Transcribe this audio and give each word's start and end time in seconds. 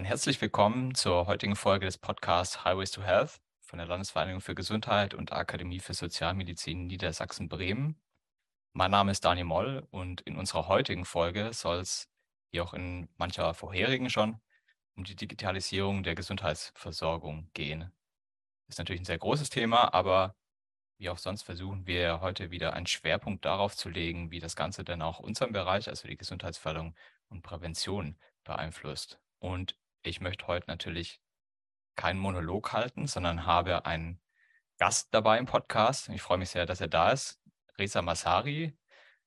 Dann 0.00 0.06
herzlich 0.06 0.40
willkommen 0.40 0.94
zur 0.94 1.26
heutigen 1.26 1.56
Folge 1.56 1.84
des 1.84 1.98
Podcasts 1.98 2.64
Highways 2.64 2.90
to 2.90 3.02
Health 3.02 3.38
von 3.60 3.78
der 3.78 3.86
Landesvereinigung 3.86 4.40
für 4.40 4.54
Gesundheit 4.54 5.12
und 5.12 5.30
Akademie 5.30 5.78
für 5.78 5.92
Sozialmedizin 5.92 6.86
Niedersachsen-Bremen. 6.86 8.00
Mein 8.72 8.90
Name 8.90 9.10
ist 9.10 9.26
Daniel 9.26 9.44
Moll 9.44 9.86
und 9.90 10.22
in 10.22 10.38
unserer 10.38 10.68
heutigen 10.68 11.04
Folge 11.04 11.52
soll 11.52 11.80
es, 11.80 12.08
wie 12.50 12.62
auch 12.62 12.72
in 12.72 13.10
mancher 13.18 13.52
vorherigen 13.52 14.08
schon, 14.08 14.40
um 14.96 15.04
die 15.04 15.16
Digitalisierung 15.16 16.02
der 16.02 16.14
Gesundheitsversorgung 16.14 17.50
gehen. 17.52 17.92
Ist 18.68 18.78
natürlich 18.78 19.02
ein 19.02 19.04
sehr 19.04 19.18
großes 19.18 19.50
Thema, 19.50 19.92
aber 19.92 20.34
wie 20.96 21.10
auch 21.10 21.18
sonst 21.18 21.42
versuchen 21.42 21.86
wir 21.86 22.22
heute 22.22 22.50
wieder 22.50 22.72
einen 22.72 22.86
Schwerpunkt 22.86 23.44
darauf 23.44 23.76
zu 23.76 23.90
legen, 23.90 24.30
wie 24.30 24.40
das 24.40 24.56
Ganze 24.56 24.82
dann 24.82 25.02
auch 25.02 25.18
unseren 25.18 25.52
Bereich, 25.52 25.90
also 25.90 26.08
die 26.08 26.16
Gesundheitsförderung 26.16 26.96
und 27.28 27.42
Prävention, 27.42 28.16
beeinflusst. 28.44 29.20
Und 29.40 29.76
ich 30.02 30.20
möchte 30.20 30.46
heute 30.46 30.66
natürlich 30.68 31.20
keinen 31.96 32.18
Monolog 32.18 32.72
halten, 32.72 33.06
sondern 33.06 33.46
habe 33.46 33.84
einen 33.86 34.20
Gast 34.78 35.12
dabei 35.12 35.38
im 35.38 35.46
Podcast. 35.46 36.08
Ich 36.08 36.22
freue 36.22 36.38
mich 36.38 36.50
sehr, 36.50 36.66
dass 36.66 36.80
er 36.80 36.88
da 36.88 37.10
ist. 37.10 37.40
Reza 37.78 38.02
Masari. 38.02 38.76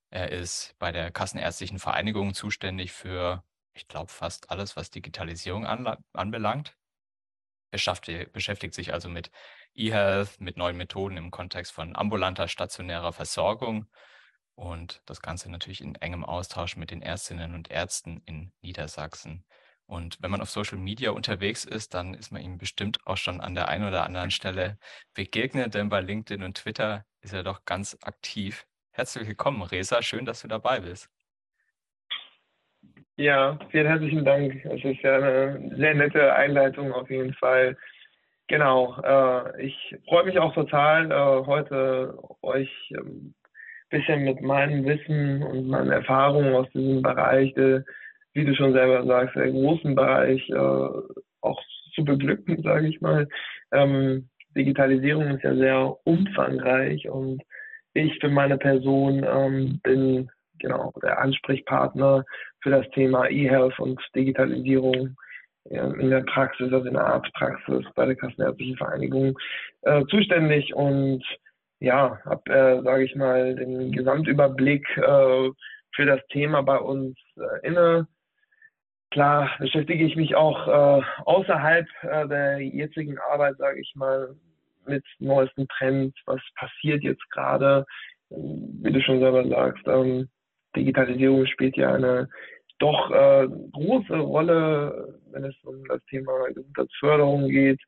Er 0.09 0.31
ist 0.31 0.75
bei 0.79 0.91
der 0.91 1.11
Kassenärztlichen 1.11 1.79
Vereinigung 1.79 2.33
zuständig 2.33 2.91
für, 2.91 3.43
ich 3.73 3.87
glaube, 3.87 4.11
fast 4.11 4.49
alles, 4.49 4.75
was 4.75 4.91
Digitalisierung 4.91 5.65
anbelangt. 5.65 6.77
Er 7.71 8.25
beschäftigt 8.27 8.75
sich 8.75 8.93
also 8.93 9.09
mit 9.09 9.31
E-Health, 9.73 10.39
mit 10.39 10.57
neuen 10.57 10.77
Methoden 10.77 11.17
im 11.17 11.31
Kontext 11.31 11.71
von 11.71 11.95
ambulanter, 11.95 12.47
stationärer 12.47 13.13
Versorgung 13.13 13.87
und 14.53 15.01
das 15.07 15.21
Ganze 15.21 15.49
natürlich 15.49 15.81
in 15.81 15.95
engem 15.95 16.23
Austausch 16.23 16.75
mit 16.75 16.91
den 16.91 17.01
Ärztinnen 17.01 17.55
und 17.55 17.71
Ärzten 17.71 18.21
in 18.25 18.53
Niedersachsen. 18.61 19.43
Und 19.85 20.17
wenn 20.21 20.31
man 20.31 20.41
auf 20.41 20.49
Social 20.49 20.77
Media 20.77 21.11
unterwegs 21.11 21.65
ist, 21.65 21.93
dann 21.93 22.13
ist 22.13 22.31
man 22.31 22.41
ihm 22.41 22.57
bestimmt 22.57 23.05
auch 23.05 23.17
schon 23.17 23.41
an 23.41 23.55
der 23.55 23.67
einen 23.67 23.87
oder 23.87 24.05
anderen 24.05 24.31
Stelle 24.31 24.77
begegnet, 25.13 25.73
denn 25.73 25.89
bei 25.89 26.01
LinkedIn 26.01 26.43
und 26.43 26.57
Twitter 26.57 27.05
ist 27.21 27.33
er 27.33 27.43
doch 27.43 27.65
ganz 27.65 27.97
aktiv. 28.03 28.65
Herzlich 28.91 29.27
willkommen, 29.27 29.61
Resa. 29.61 30.01
Schön, 30.01 30.25
dass 30.25 30.41
du 30.41 30.47
dabei 30.47 30.79
bist. 30.79 31.09
Ja, 33.15 33.59
vielen 33.69 33.87
herzlichen 33.87 34.25
Dank. 34.25 34.65
Es 34.65 34.83
ist 34.83 35.01
ja 35.01 35.17
eine 35.17 35.75
sehr 35.75 35.93
nette 35.93 36.33
Einleitung 36.33 36.91
auf 36.91 37.09
jeden 37.09 37.33
Fall. 37.35 37.77
Genau, 38.47 38.99
äh, 39.01 39.65
ich 39.65 39.95
freue 40.07 40.25
mich 40.25 40.37
auch 40.39 40.53
total, 40.53 41.11
äh, 41.11 41.45
heute 41.45 42.17
euch 42.41 42.69
ein 42.91 42.97
ähm, 42.97 43.33
bisschen 43.89 44.23
mit 44.23 44.41
meinem 44.41 44.83
Wissen 44.85 45.43
und 45.43 45.67
meinen 45.67 45.91
Erfahrungen 45.91 46.53
aus 46.55 46.69
diesem 46.71 47.01
Bereich 47.01 47.55
äh, 47.55 47.81
wie 48.33 48.45
du 48.45 48.55
schon 48.55 48.73
selber 48.73 49.05
sagst, 49.05 49.35
sehr 49.35 49.51
großen 49.51 49.95
Bereich 49.95 50.47
äh, 50.49 50.89
auch 51.41 51.61
zu 51.93 52.03
beglücken, 52.03 52.61
sage 52.63 52.87
ich 52.87 53.01
mal. 53.01 53.27
Ähm, 53.71 54.29
Digitalisierung 54.55 55.35
ist 55.35 55.43
ja 55.43 55.55
sehr 55.55 55.95
umfangreich 56.03 57.09
und 57.09 57.41
ich 57.93 58.17
für 58.19 58.29
meine 58.29 58.57
Person 58.57 59.25
ähm, 59.27 59.79
bin 59.83 60.29
genau 60.59 60.93
der 61.01 61.19
Ansprechpartner 61.19 62.23
für 62.61 62.69
das 62.69 62.89
Thema 62.91 63.29
E-Health 63.29 63.79
und 63.79 63.99
Digitalisierung 64.15 65.15
in 65.65 66.09
der 66.09 66.21
Praxis, 66.21 66.73
also 66.73 66.87
in 66.87 66.93
der 66.93 67.05
Arztpraxis 67.05 67.85
bei 67.95 68.05
der 68.05 68.15
Kassenärztlichen 68.15 68.77
Vereinigung 68.77 69.37
äh, 69.83 70.03
zuständig 70.07 70.73
und 70.73 71.23
ja, 71.79 72.19
habe, 72.25 72.51
äh, 72.51 72.81
sage 72.83 73.03
ich 73.03 73.15
mal, 73.15 73.55
den 73.55 73.91
Gesamtüberblick 73.91 74.85
äh, 74.97 75.49
für 75.95 76.05
das 76.05 76.19
Thema 76.31 76.63
bei 76.63 76.77
uns 76.77 77.17
äh, 77.37 77.67
inne 77.67 78.07
Klar 79.13 79.51
beschäftige 79.59 80.05
ich 80.05 80.15
mich 80.15 80.35
auch 80.35 80.67
äh, 80.67 81.03
außerhalb 81.25 81.85
äh, 82.01 82.27
der 82.27 82.59
jetzigen 82.61 83.19
Arbeit, 83.31 83.57
sage 83.57 83.79
ich 83.79 83.93
mal, 83.93 84.35
mit 84.87 85.05
neuesten 85.19 85.67
Trends, 85.67 86.17
was 86.25 86.41
passiert 86.55 87.03
jetzt 87.03 87.29
gerade. 87.29 87.85
Wie 88.31 88.91
du 88.91 88.99
schon 89.01 89.19
selber 89.19 89.47
sagst, 89.47 89.87
ähm, 89.87 90.29
Digitalisierung 90.75 91.45
spielt 91.45 91.77
ja 91.77 91.93
eine 91.93 92.27
doch 92.79 93.11
äh, 93.11 93.47
große 93.73 94.17
Rolle, 94.17 95.19
wenn 95.29 95.43
es 95.43 95.55
um 95.63 95.85
das 95.85 96.03
Thema 96.05 96.47
Gesundheitsförderung 96.47 97.49
geht, 97.49 97.79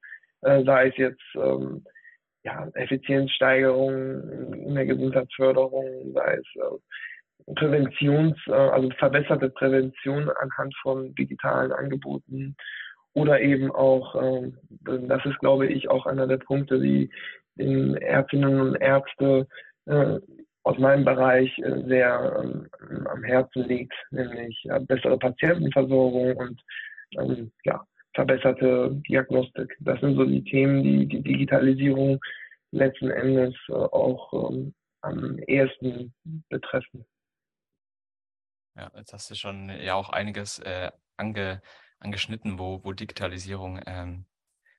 äh, 0.41 0.63
sei 0.63 0.89
es 0.89 0.97
jetzt 0.97 1.23
ähm, 1.33 1.83
ja, 2.43 2.67
Effizienzsteigerung 2.75 4.53
in 4.53 4.75
der 4.75 4.85
Gesundheitsförderung, 4.85 6.13
sei 6.13 6.35
es 6.35 6.61
äh, 6.61 6.77
Präventions, 7.53 8.35
äh, 8.47 8.53
also 8.53 8.89
verbesserte 8.97 9.49
Prävention 9.49 10.29
anhand 10.29 10.75
von 10.81 11.13
digitalen 11.15 11.71
Angeboten 11.71 12.55
oder 13.13 13.39
eben 13.39 13.71
auch, 13.71 14.15
ähm, 14.21 14.57
das 14.81 15.25
ist 15.25 15.39
glaube 15.39 15.67
ich 15.67 15.89
auch 15.89 16.05
einer 16.05 16.27
der 16.27 16.37
Punkte, 16.37 16.79
die 16.79 17.09
den 17.55 17.95
Ärztinnen 17.97 18.59
und 18.59 18.75
Ärzte 18.75 19.47
äh, 19.85 20.19
aus 20.63 20.77
meinem 20.79 21.05
Bereich 21.05 21.57
äh, 21.59 21.83
sehr 21.87 22.43
ähm, 22.43 23.07
am 23.07 23.23
Herzen 23.23 23.63
liegt, 23.67 23.93
nämlich 24.09 24.67
bessere 24.87 25.17
Patientenversorgung 25.17 26.35
und 26.35 26.61
ähm, 27.17 27.51
ja, 27.63 27.85
verbesserte 28.13 29.01
Diagnostik. 29.07 29.77
Das 29.79 29.99
sind 30.01 30.15
so 30.15 30.25
die 30.25 30.43
Themen, 30.43 30.83
die 30.83 31.05
die 31.05 31.21
Digitalisierung 31.21 32.19
letzten 32.71 33.11
Endes 33.11 33.53
auch 33.69 34.51
am 35.01 35.39
ehesten 35.47 36.13
betreffen. 36.49 37.05
Ja, 38.75 38.91
jetzt 38.95 39.13
hast 39.13 39.29
du 39.29 39.35
schon 39.35 39.69
ja 39.69 39.95
auch 39.95 40.09
einiges 40.09 40.59
äh, 40.59 40.91
ange, 41.17 41.61
angeschnitten, 41.99 42.59
wo, 42.59 42.83
wo 42.83 42.91
Digitalisierung 42.93 43.79
ähm, 43.85 44.25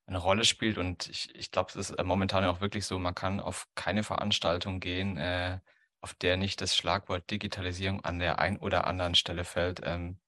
eine 0.06 0.18
Rolle 0.18 0.44
spielt. 0.44 0.78
Und 0.78 1.08
ich, 1.08 1.34
ich 1.34 1.50
glaube, 1.50 1.70
es 1.70 1.76
ist 1.76 1.90
äh, 1.92 2.04
momentan 2.04 2.44
auch 2.44 2.60
wirklich 2.60 2.86
so, 2.86 2.98
man 2.98 3.14
kann 3.14 3.40
auf 3.40 3.68
keine 3.74 4.02
Veranstaltung 4.04 4.80
gehen, 4.80 5.16
äh, 5.18 5.60
auf 6.00 6.14
der 6.14 6.36
nicht 6.36 6.60
das 6.60 6.76
Schlagwort 6.76 7.30
Digitalisierung 7.30 8.04
an 8.04 8.18
der 8.18 8.38
einen 8.40 8.58
oder 8.58 8.86
anderen 8.86 9.14
Stelle 9.14 9.44
fällt. 9.44 9.80
Ähm, 9.84 10.18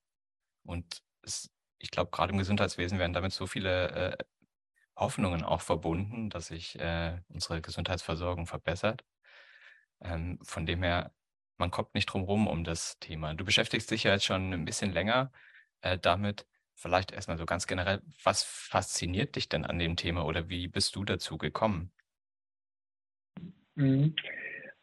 und 0.65 1.03
es, 1.23 1.51
ich 1.79 1.91
glaube, 1.91 2.11
gerade 2.11 2.33
im 2.33 2.39
Gesundheitswesen 2.39 2.99
werden 2.99 3.13
damit 3.15 3.33
so 3.33 3.47
viele 3.47 3.91
äh, 4.19 4.25
Hoffnungen 4.97 5.45
auch 5.45 5.63
verbunden, 5.63 6.31
dass 6.31 6.49
sich 6.49 6.79
äh, 6.81 7.21
unsere 7.29 7.63
Gesundheitsversorgung 7.63 8.47
verbessert. 8.47 9.05
Ähm, 10.01 10.39
von 10.43 10.67
dem 10.67 10.83
her 10.83 11.13
man 11.59 11.71
kommt 11.71 11.95
nicht 11.95 12.07
drum 12.07 12.23
rum 12.23 12.47
um 12.47 12.65
das 12.65 12.99
Thema. 13.01 13.35
Du 13.35 13.45
beschäftigst 13.45 13.91
dich 13.91 14.05
ja 14.05 14.13
jetzt 14.13 14.25
schon 14.25 14.53
ein 14.53 14.65
bisschen 14.65 14.93
länger 14.93 15.33
äh, 15.83 15.99
damit. 15.99 16.47
Vielleicht 16.75 17.13
erstmal 17.13 17.39
so 17.39 17.47
ganz 17.47 17.67
generell, 17.67 18.01
was 18.23 18.45
fasziniert 18.45 19.35
dich 19.35 19.49
denn 19.49 19.65
an 19.65 19.79
dem 19.79 19.97
Thema 19.97 20.25
oder 20.25 20.49
wie 20.49 20.69
bist 20.69 20.95
du 20.95 21.05
dazu 21.05 21.37
gekommen? 21.37 21.91
Mhm. 23.75 24.15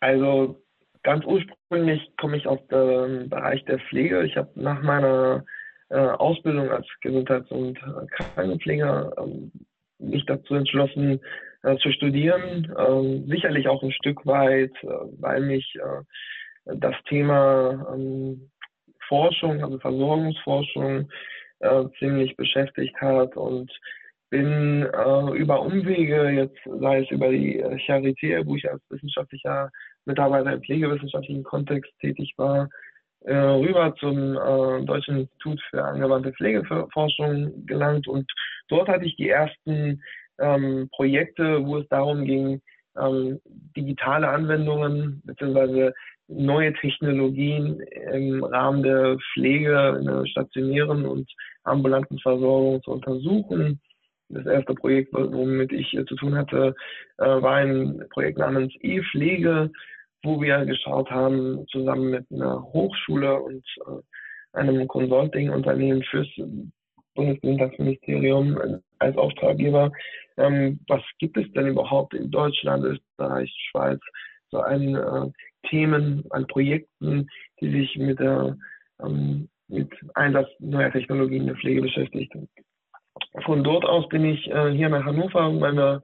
Also 0.02 0.62
ganz 1.04 1.24
ursprünglich 1.26 2.02
komme 2.18 2.38
ich 2.38 2.48
aus 2.48 2.60
dem 2.68 3.30
Bereich 3.30 3.64
der 3.66 3.80
Pflege. 3.80 4.26
Ich 4.26 4.36
habe 4.36 4.52
nach 4.56 4.82
meiner 4.82 5.46
äh, 5.90 5.98
Ausbildung 5.98 6.70
als 6.70 6.88
Gesundheits- 7.02 7.52
und 7.52 7.80
Krankenpfleger 8.36 9.14
ähm, 9.18 9.52
mich 10.00 10.26
dazu 10.26 10.56
entschlossen 10.56 11.22
äh, 11.64 11.78
zu 11.78 11.92
studieren. 11.92 12.76
Ähm, 12.78 13.28
sicherlich 13.28 13.68
auch 13.68 13.82
ein 13.84 13.92
Stück 13.92 14.26
weit, 14.26 14.74
äh, 14.84 14.88
weil 15.20 15.42
mich 15.42 15.76
äh, 15.76 16.04
das 16.66 16.96
Thema 17.08 17.94
ähm, 17.94 18.50
Forschung, 19.08 19.64
also 19.64 19.78
Versorgungsforschung, 19.80 21.10
äh, 21.60 21.84
ziemlich 22.00 22.36
beschäftigt 22.36 22.96
hat 23.00 23.36
und 23.38 23.72
bin 24.30 24.84
äh, 24.84 25.38
über 25.38 25.62
Umwege, 25.62 26.30
jetzt 26.30 26.58
sei 26.66 27.02
es 27.02 27.12
über 27.12 27.30
die 27.30 27.60
äh, 27.60 27.78
Charité, 27.86 28.46
wo 28.46 28.56
ich 28.56 28.70
als 28.70 28.82
wissenschaftlicher 28.90 29.70
Mitarbeiter 30.06 30.54
im 30.54 30.62
pflegewissenschaftlichen 30.62 31.44
Kontext 31.44 31.92
tätig 32.02 32.34
war, 32.38 32.68
äh, 33.22 33.36
rüber 33.36 33.96
zum 34.00 34.36
äh, 34.36 34.86
Deutschen 34.86 35.20
Institut 35.20 35.62
für 35.70 35.84
angewandte 35.84 36.34
Pflegeforschung 36.34 37.66
gelangt 37.66 38.08
und 38.08 38.30
dort 38.68 38.88
hatte 38.90 39.06
ich 39.06 39.16
die 39.16 39.30
ersten 39.30 40.02
ähm, 40.40 40.90
Projekte, 40.92 41.66
wo 41.66 41.78
es 41.78 41.88
darum 41.90 42.26
ging, 42.26 42.62
ähm, 42.98 43.40
digitale 43.76 44.28
Anwendungen 44.28 45.22
beziehungsweise 45.26 45.94
neue 46.28 46.74
Technologien 46.74 47.80
im 48.14 48.44
Rahmen 48.44 48.84
der 48.84 49.18
Pflege 49.34 49.98
in 50.00 50.06
der 50.06 50.26
stationären 50.26 51.06
und 51.06 51.30
ambulanten 51.64 52.20
Versorgung 52.20 52.82
zu 52.84 52.92
untersuchen. 52.92 53.80
Das 54.30 54.46
erste 54.46 54.74
Projekt, 54.74 55.14
womit 55.14 55.72
ich 55.72 55.92
zu 56.08 56.16
tun 56.16 56.36
hatte, 56.36 56.76
äh, 57.20 57.26
war 57.26 57.58
ein 57.58 58.04
Projekt 58.10 58.40
namens 58.40 58.74
E-Pflege, 58.82 59.72
wo 60.24 60.42
wir 60.42 60.66
geschaut 60.66 61.12
haben, 61.12 61.66
zusammen 61.68 62.10
mit 62.10 62.26
einer 62.32 62.64
Hochschule 62.74 63.40
und 63.40 63.64
äh, 63.86 64.58
einem 64.58 64.88
Consulting-Unternehmen 64.88 66.02
fürs 66.04 66.28
Bundesgesundheitsministerium 67.14 68.82
als 69.00 69.18
Auftraggeber, 69.18 69.92
ähm, 70.38 70.80
was 70.88 71.02
gibt 71.20 71.38
es 71.38 71.52
denn 71.54 71.68
überhaupt 71.68 72.14
in 72.14 72.32
Deutschland, 72.32 72.84
Österreich, 72.84 73.54
Schweiz, 73.70 74.00
so 74.52 74.60
ein 74.62 74.96
äh, 74.96 75.32
Themen, 75.70 76.24
an 76.32 76.48
Projekten, 76.48 77.28
die 77.60 77.72
sich 77.72 77.98
mit 77.98 78.20
der 78.20 78.58
ähm, 79.02 79.50
mit 79.68 79.92
Einsatz 80.14 80.50
neuer 80.60 80.92
Technologien 80.92 81.42
in 81.42 81.48
der 81.48 81.56
Pflege 81.56 81.82
beschäftigt. 81.82 82.34
von 83.46 83.64
dort 83.64 83.86
aus 83.86 84.08
bin 84.10 84.26
ich 84.26 84.50
äh, 84.50 84.72
hier 84.72 84.90
nach 84.90 85.06
Hannover, 85.06 85.52
meine, 85.52 86.02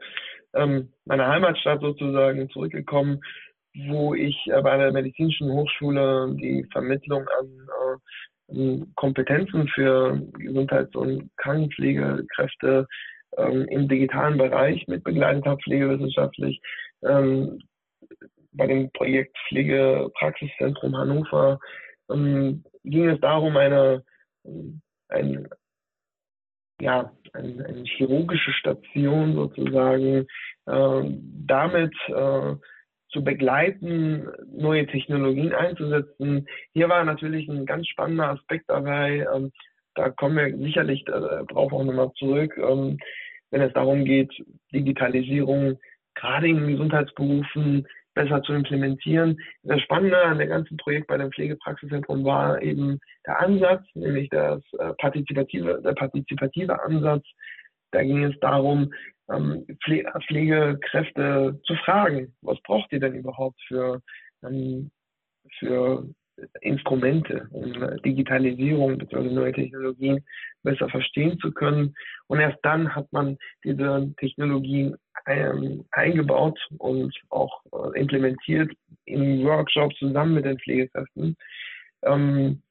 ähm, 0.53 0.91
meine 1.05 1.27
Heimatstadt 1.27 1.81
sozusagen, 1.81 2.49
zurückgekommen, 2.49 3.21
wo 3.87 4.13
ich 4.13 4.35
äh, 4.47 4.61
bei 4.61 4.77
der 4.77 4.91
Medizinischen 4.91 5.51
Hochschule 5.51 6.35
die 6.37 6.65
Vermittlung 6.71 7.25
an 7.39 7.47
äh, 8.49 8.85
Kompetenzen 8.95 9.67
für 9.69 10.21
Gesundheits- 10.33 10.95
und 10.95 11.29
Krankenpflegekräfte 11.37 12.87
ähm, 13.37 13.65
im 13.69 13.87
digitalen 13.87 14.37
Bereich 14.37 14.85
mitbegleitet 14.87 15.45
habe, 15.45 15.61
pflegewissenschaftlich. 15.61 16.59
Ähm, 17.03 17.59
bei 18.53 18.68
dem 18.68 18.92
Projekt 18.92 19.38
Pflegepraxiszentrum 19.48 20.95
Hannover 20.95 21.59
ähm, 22.09 22.63
ging 22.83 23.09
es 23.09 23.19
darum, 23.21 23.57
eine, 23.57 24.03
ein, 25.09 25.48
ja, 26.81 27.12
eine, 27.33 27.65
eine 27.65 27.83
chirurgische 27.83 28.51
Station 28.53 29.36
sozusagen 29.36 30.27
äh, 30.65 31.03
damit 31.45 31.94
äh, 32.07 32.56
zu 33.09 33.24
begleiten, 33.24 34.27
neue 34.54 34.88
Technologien 34.88 35.54
einzusetzen. 35.54 36.47
Hier 36.74 36.89
war 36.89 37.04
natürlich 37.04 37.47
ein 37.50 37.65
ganz 37.65 37.88
spannender 37.88 38.30
Aspekt 38.30 38.65
dabei. 38.69 39.27
Ähm, 39.33 39.51
da 39.95 40.09
kommen 40.09 40.38
wir 40.38 40.57
sicherlich 40.57 41.06
äh, 41.07 41.45
drauf 41.50 41.74
auch 41.74 41.83
nochmal 41.83 42.12
zurück, 42.18 42.57
ähm, 42.57 42.97
wenn 43.51 43.62
es 43.62 43.74
darum 43.74 44.06
geht, 44.06 44.31
Digitalisierung 44.74 45.77
gerade 46.15 46.47
in 46.47 46.68
Gesundheitsberufen 46.68 47.86
besser 48.13 48.41
zu 48.43 48.53
implementieren. 48.53 49.37
Das 49.63 49.81
Spannende 49.81 50.21
an 50.21 50.39
dem 50.39 50.49
ganzen 50.49 50.77
Projekt 50.77 51.07
bei 51.07 51.17
dem 51.17 51.31
Pflegepraxiszentrum 51.31 52.23
war 52.23 52.61
eben 52.61 52.99
der 53.25 53.39
Ansatz, 53.39 53.85
nämlich 53.93 54.29
das 54.29 54.61
äh, 54.79 54.93
partizipative, 54.93 55.81
der 55.83 55.93
partizipative 55.93 56.83
Ansatz. 56.83 57.25
Da 57.91 58.03
ging 58.03 58.23
es 58.23 58.37
darum, 58.39 58.93
ähm, 59.29 59.65
Pflegekräfte 60.27 61.59
zu 61.63 61.75
fragen, 61.75 62.33
was 62.41 62.61
braucht 62.63 62.91
ihr 62.91 62.99
denn 62.99 63.15
überhaupt 63.15 63.59
für, 63.67 64.01
ähm, 64.43 64.91
für 65.59 66.07
Instrumente, 66.61 67.47
um 67.51 67.71
Digitalisierung 68.03 68.97
bzw. 68.97 69.29
neue 69.29 69.53
Technologien 69.53 70.23
besser 70.63 70.89
verstehen 70.89 71.37
zu 71.39 71.51
können. 71.51 71.93
Und 72.27 72.39
erst 72.39 72.59
dann 72.63 72.95
hat 72.95 73.11
man 73.11 73.37
diese 73.63 74.13
Technologien 74.17 74.95
eingebaut 75.25 76.59
und 76.77 77.15
auch 77.29 77.62
äh, 77.73 78.00
implementiert 78.00 78.71
in 79.06 79.44
Workshops 79.45 79.97
zusammen 79.97 80.35
mit 80.35 80.45
den 80.45 80.59
Pflegekräften. 80.59 81.35
Ähm, 82.03 82.62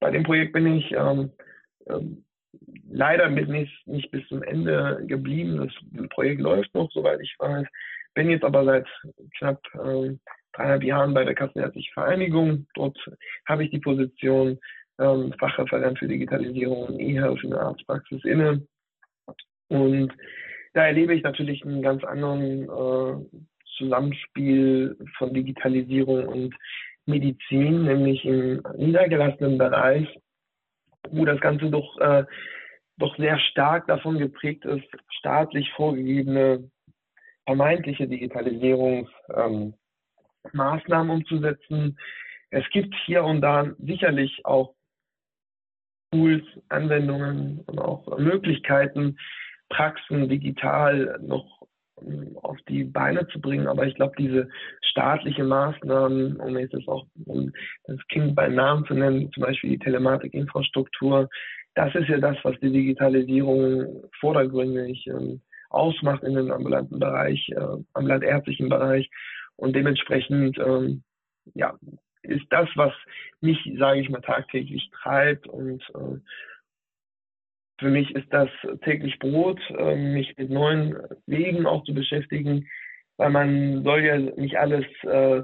bei 0.00 0.10
dem 0.10 0.22
Projekt 0.22 0.52
bin 0.52 0.66
ich 0.66 0.92
ähm, 0.92 1.30
ähm 1.88 2.24
leider 2.90 3.28
nicht, 3.28 3.86
nicht 3.86 4.10
bis 4.10 4.26
zum 4.28 4.42
Ende 4.42 5.02
geblieben. 5.06 5.56
Das 5.58 6.08
Projekt 6.10 6.40
läuft 6.40 6.74
noch, 6.74 6.90
soweit 6.92 7.20
ich 7.20 7.34
weiß. 7.38 7.66
Bin 8.14 8.30
jetzt 8.30 8.44
aber 8.44 8.64
seit 8.64 8.86
knapp 9.38 9.62
äh, 9.74 10.16
dreieinhalb 10.52 10.82
Jahren 10.82 11.14
bei 11.14 11.24
der 11.24 11.34
Kassenärztlichen 11.34 11.92
Vereinigung. 11.92 12.66
Dort 12.74 12.98
habe 13.46 13.64
ich 13.64 13.70
die 13.70 13.78
Position 13.78 14.58
ähm, 14.98 15.32
Fachreferent 15.38 15.98
für 15.98 16.08
Digitalisierung 16.08 16.86
und 16.86 17.00
E-Health 17.00 17.42
in 17.44 17.50
der 17.50 17.60
Arztpraxis 17.60 18.24
inne. 18.24 18.66
Und 19.68 20.12
da 20.72 20.86
erlebe 20.86 21.14
ich 21.14 21.22
natürlich 21.22 21.64
einen 21.64 21.82
ganz 21.82 22.04
anderen 22.04 22.64
äh, 22.64 23.40
Zusammenspiel 23.76 24.96
von 25.16 25.34
Digitalisierung 25.34 26.28
und 26.28 26.54
Medizin, 27.06 27.84
nämlich 27.84 28.24
im 28.24 28.62
niedergelassenen 28.76 29.58
Bereich, 29.58 30.06
wo 31.10 31.24
das 31.24 31.40
Ganze 31.40 31.70
doch, 31.70 31.98
äh, 31.98 32.24
doch 32.98 33.16
sehr 33.16 33.38
stark 33.38 33.86
davon 33.86 34.18
geprägt 34.18 34.64
ist, 34.64 34.86
staatlich 35.08 35.70
vorgegebene 35.72 36.70
vermeintliche 37.46 38.06
Digitalisierungs 38.06 39.10
ähm, 39.34 39.74
umzusetzen. 40.52 41.98
Es 42.50 42.64
gibt 42.70 42.94
hier 43.06 43.24
und 43.24 43.40
da 43.40 43.70
sicherlich 43.78 44.44
auch 44.44 44.74
Tools, 46.12 46.44
Anwendungen 46.68 47.60
und 47.66 47.78
auch 47.78 48.18
Möglichkeiten, 48.18 49.16
Praxen 49.70 50.28
digital 50.28 51.18
noch 51.22 51.62
ähm, 52.02 52.36
auf 52.42 52.58
die 52.68 52.84
Beine 52.84 53.26
zu 53.28 53.40
bringen. 53.40 53.66
Aber 53.66 53.86
ich 53.86 53.94
glaube, 53.94 54.14
diese 54.18 54.48
staatliche 54.82 55.44
Maßnahmen, 55.44 56.36
um 56.36 56.58
jetzt 56.58 56.74
das 56.74 56.86
auch 56.86 57.06
um 57.24 57.52
das 57.84 57.98
Kind 58.08 58.34
beim 58.34 58.54
Namen 58.54 58.84
zu 58.86 58.94
nennen, 58.94 59.32
zum 59.32 59.44
Beispiel 59.44 59.70
die 59.70 59.78
Telematikinfrastruktur, 59.78 61.28
das 61.74 61.94
ist 61.94 62.08
ja 62.08 62.18
das, 62.18 62.36
was 62.42 62.58
die 62.60 62.72
Digitalisierung 62.72 64.04
vordergründig 64.18 65.06
ähm, 65.06 65.40
ausmacht 65.70 66.24
in 66.24 66.34
dem 66.34 66.50
ambulanten 66.50 66.98
Bereich, 66.98 67.48
äh, 67.50 67.76
ambulant 67.94 68.24
ärztlichen 68.24 68.68
Bereich. 68.68 69.08
Und 69.56 69.76
dementsprechend 69.76 70.58
ähm, 70.58 71.02
ja, 71.54 71.78
ist 72.22 72.46
das, 72.50 72.68
was 72.74 72.92
mich, 73.40 73.58
sage 73.78 74.00
ich 74.00 74.10
mal, 74.10 74.20
tagtäglich 74.20 74.90
treibt. 75.02 75.46
Und 75.46 75.82
äh, 75.94 76.18
für 77.80 77.90
mich 77.90 78.14
ist 78.14 78.32
das 78.32 78.48
täglich 78.84 79.18
Brot, 79.18 79.60
äh, 79.70 79.96
mich 79.96 80.36
mit 80.36 80.50
neuen 80.50 80.96
Wegen 81.26 81.66
auch 81.66 81.82
zu 81.84 81.94
beschäftigen, 81.94 82.68
weil 83.16 83.30
man 83.30 83.82
soll 83.82 84.04
ja 84.04 84.18
nicht 84.18 84.56
alles 84.56 84.84
äh, 85.02 85.42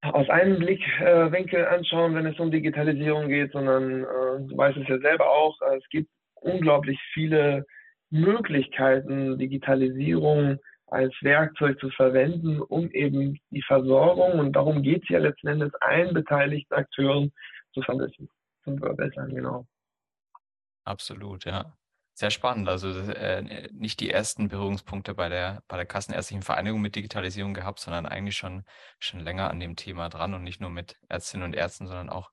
aus 0.00 0.30
einem 0.30 0.58
Blickwinkel 0.58 1.66
anschauen, 1.66 2.14
wenn 2.14 2.26
es 2.26 2.38
um 2.38 2.50
Digitalisierung 2.50 3.28
geht, 3.28 3.52
sondern 3.52 4.04
äh, 4.04 4.48
du 4.48 4.56
weißt 4.56 4.78
es 4.78 4.88
ja 4.88 4.98
selber 4.98 5.28
auch, 5.28 5.60
äh, 5.62 5.76
es 5.76 5.88
gibt 5.90 6.08
unglaublich 6.36 6.98
viele 7.12 7.66
Möglichkeiten, 8.10 9.38
Digitalisierung 9.38 10.58
als 10.86 11.12
Werkzeug 11.20 11.78
zu 11.80 11.90
verwenden, 11.90 12.60
um 12.60 12.90
eben 12.92 13.38
die 13.50 13.62
Versorgung, 13.62 14.38
und 14.38 14.54
darum 14.54 14.82
geht 14.82 15.02
es 15.02 15.08
ja 15.10 15.18
letzten 15.18 15.48
Endes, 15.48 15.74
allen 15.80 16.14
beteiligten 16.14 16.74
Akteuren 16.74 17.32
zu 17.74 17.82
verbessern. 17.82 18.28
Zu 18.64 18.76
verbessern 18.78 19.34
genau. 19.34 19.66
Absolut, 20.88 21.44
ja. 21.44 21.76
Sehr 22.14 22.30
spannend. 22.30 22.66
Also 22.68 22.88
äh, 22.90 23.68
nicht 23.72 24.00
die 24.00 24.10
ersten 24.10 24.48
Berührungspunkte 24.48 25.14
bei 25.14 25.28
der, 25.28 25.62
bei 25.68 25.76
der 25.76 25.84
Kassenärztlichen 25.86 26.42
Vereinigung 26.42 26.80
mit 26.80 26.96
Digitalisierung 26.96 27.52
gehabt, 27.54 27.78
sondern 27.78 28.06
eigentlich 28.06 28.36
schon, 28.36 28.64
schon 28.98 29.20
länger 29.20 29.50
an 29.50 29.60
dem 29.60 29.76
Thema 29.76 30.08
dran 30.08 30.32
und 30.34 30.42
nicht 30.42 30.60
nur 30.60 30.70
mit 30.70 30.96
Ärztinnen 31.08 31.44
und 31.44 31.54
Ärzten, 31.54 31.86
sondern 31.86 32.08
auch 32.10 32.32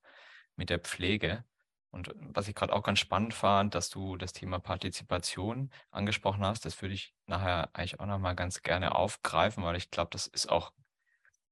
mit 0.55 0.69
der 0.69 0.79
Pflege. 0.79 1.43
Und 1.91 2.13
was 2.15 2.47
ich 2.47 2.55
gerade 2.55 2.73
auch 2.73 2.83
ganz 2.83 2.99
spannend 2.99 3.33
fand, 3.33 3.75
dass 3.75 3.89
du 3.89 4.15
das 4.17 4.33
Thema 4.33 4.59
Partizipation 4.59 5.69
angesprochen 5.91 6.45
hast, 6.45 6.65
das 6.65 6.81
würde 6.81 6.95
ich 6.95 7.13
nachher 7.25 7.69
eigentlich 7.73 7.99
auch 7.99 8.05
nochmal 8.05 8.35
ganz 8.35 8.63
gerne 8.63 8.95
aufgreifen, 8.95 9.63
weil 9.63 9.75
ich 9.75 9.91
glaube, 9.91 10.09
das 10.11 10.27
ist 10.27 10.49
auch 10.49 10.71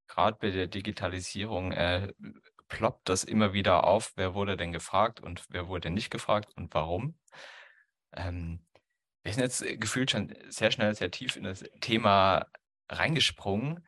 gerade 0.08 0.38
bei 0.40 0.52
der 0.52 0.68
Digitalisierung, 0.68 1.72
äh, 1.72 2.14
ploppt 2.74 3.08
das 3.08 3.24
immer 3.24 3.54
wieder 3.54 3.84
auf, 3.84 4.14
wer 4.16 4.34
wurde 4.34 4.58
denn 4.58 4.72
gefragt 4.72 5.20
und 5.20 5.46
wer 5.50 5.68
wurde 5.68 5.92
nicht 5.92 6.10
gefragt 6.10 6.58
und 6.58 6.74
warum. 6.74 7.20
Ähm, 8.14 8.66
wir 9.22 9.32
sind 9.32 9.44
jetzt 9.44 9.64
gefühlt 9.80 10.10
schon 10.10 10.34
sehr 10.50 10.72
schnell, 10.72 10.96
sehr 10.96 11.12
tief 11.12 11.36
in 11.36 11.44
das 11.44 11.64
Thema 11.82 12.48
reingesprungen. 12.90 13.88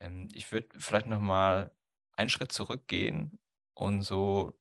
Ähm, 0.00 0.28
ich 0.34 0.52
würde 0.52 0.68
vielleicht 0.78 1.06
nochmal 1.06 1.72
einen 2.12 2.28
Schritt 2.28 2.52
zurückgehen 2.52 3.38
und 3.72 4.02
so 4.02 4.52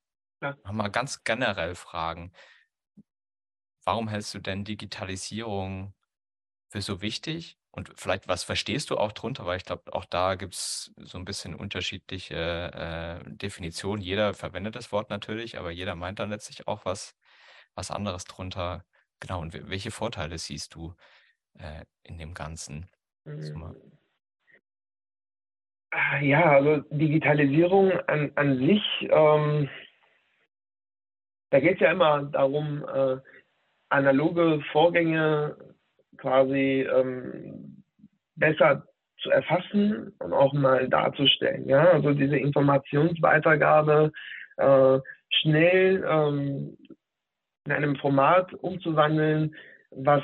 ja. 0.42 0.56
Mal 0.72 0.90
ganz 0.90 1.24
generell 1.24 1.76
fragen. 1.76 2.32
Warum 3.84 4.08
hältst 4.08 4.34
du 4.34 4.40
denn 4.40 4.64
Digitalisierung 4.64 5.94
für 6.70 6.82
so 6.82 7.02
wichtig? 7.02 7.58
Und 7.76 7.92
vielleicht, 7.96 8.28
was 8.28 8.44
verstehst 8.44 8.90
du 8.90 8.98
auch 8.98 9.12
drunter? 9.12 9.46
Weil 9.46 9.58
ich 9.58 9.66
glaube, 9.66 9.94
auch 9.94 10.06
da 10.06 10.36
gibt 10.36 10.54
es 10.54 10.94
so 10.98 11.18
ein 11.18 11.26
bisschen 11.26 11.54
unterschiedliche 11.54 13.22
äh, 13.26 13.30
Definitionen. 13.30 14.02
Jeder 14.02 14.34
verwendet 14.34 14.76
das 14.76 14.92
Wort 14.92 15.10
natürlich, 15.10 15.58
aber 15.58 15.72
jeder 15.72 15.96
meint 15.96 16.20
dann 16.20 16.30
letztlich 16.30 16.68
auch 16.68 16.86
was, 16.86 17.16
was 17.76 17.92
anderes 17.92 18.24
drunter. 18.26 18.86
Genau, 19.20 19.42
und 19.42 19.70
welche 19.70 19.92
Vorteile 19.92 20.38
siehst 20.38 20.76
du 20.76 20.96
äh, 21.60 21.84
in 22.04 22.18
dem 22.18 22.34
Ganzen? 22.34 22.90
Mhm. 23.26 23.76
Ja, 26.22 26.52
also 26.52 26.84
Digitalisierung 26.90 27.92
an, 27.92 28.32
an 28.36 28.58
sich 28.58 28.82
ähm, 29.10 29.70
da 31.56 31.62
geht 31.62 31.76
es 31.76 31.80
ja 31.80 31.92
immer 31.92 32.24
darum, 32.24 32.84
äh, 32.84 33.18
analoge 33.88 34.62
Vorgänge 34.74 35.56
quasi 36.18 36.88
ähm, 36.92 37.84
besser 38.36 38.86
zu 39.22 39.32
erfassen 39.32 40.14
und 40.20 40.34
auch 40.34 40.54
mal 40.54 40.88
darzustellen. 40.90 41.68
Ja? 41.68 41.92
Also 41.92 42.14
diese 42.14 42.38
Informationsweitergabe 42.38 44.12
äh, 44.58 45.00
schnell 45.30 46.06
ähm, 46.08 46.78
in 47.66 47.72
einem 47.72 47.96
Format 47.96 48.54
umzuwandeln, 48.54 49.56
was 49.92 50.24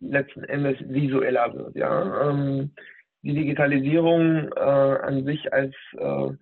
letzten 0.00 0.44
Endes 0.44 0.76
visueller 0.80 1.52
wird. 1.54 1.76
Ja? 1.76 2.30
Ähm, 2.30 2.72
die 3.22 3.34
Digitalisierung 3.34 4.50
äh, 4.56 4.60
an 4.60 5.24
sich 5.24 5.52
als 5.52 5.74
äh, 5.96 6.32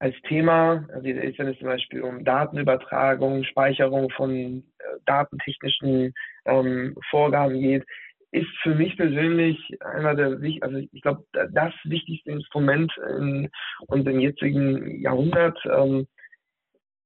als 0.00 0.14
Thema. 0.22 0.88
Also 0.92 1.08
ist, 1.08 1.38
es 1.38 1.58
zum 1.58 1.68
Beispiel 1.68 2.00
um 2.02 2.24
Datenübertragung, 2.24 3.44
Speicherung 3.44 4.10
von 4.10 4.64
äh, 4.78 4.82
datentechnischen 5.06 6.14
ähm, 6.46 6.96
Vorgaben 7.10 7.60
geht, 7.60 7.84
ist 8.32 8.50
für 8.62 8.74
mich 8.74 8.96
persönlich 8.96 9.58
einer 9.80 10.14
der, 10.14 10.38
also 10.60 10.76
ich 10.76 11.02
glaube, 11.02 11.24
das 11.32 11.74
wichtigste 11.84 12.30
Instrument 12.30 12.92
in 13.08 13.50
unserem 13.86 14.20
jetzigen 14.20 15.00
Jahrhundert. 15.00 15.58
Ähm, 15.64 16.06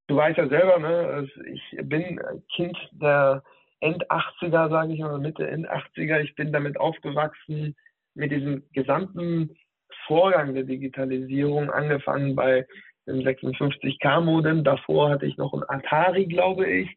du 0.06 0.16
weißt 0.16 0.36
ja 0.36 0.48
selber, 0.48 0.78
ne, 0.78 1.28
ich 1.46 1.76
bin 1.82 2.20
Kind 2.54 2.76
der 2.92 3.42
End 3.80 4.10
80er, 4.10 4.70
sage 4.70 4.92
ich 4.92 5.00
mal, 5.00 5.18
Mitte, 5.18 5.48
End 5.48 5.68
80er. 5.68 6.20
Ich 6.20 6.34
bin 6.34 6.52
damit 6.52 6.78
aufgewachsen, 6.78 7.74
mit 8.14 8.30
diesem 8.30 8.62
gesamten 8.72 9.56
Vorgang 10.06 10.54
der 10.54 10.64
Digitalisierung, 10.64 11.70
angefangen 11.70 12.34
bei 12.34 12.66
dem 13.06 13.20
56K-Modem. 13.20 14.64
Davor 14.64 15.10
hatte 15.10 15.26
ich 15.26 15.36
noch 15.36 15.52
ein 15.52 15.68
Atari, 15.68 16.26
glaube 16.26 16.66
ich. 16.66 16.94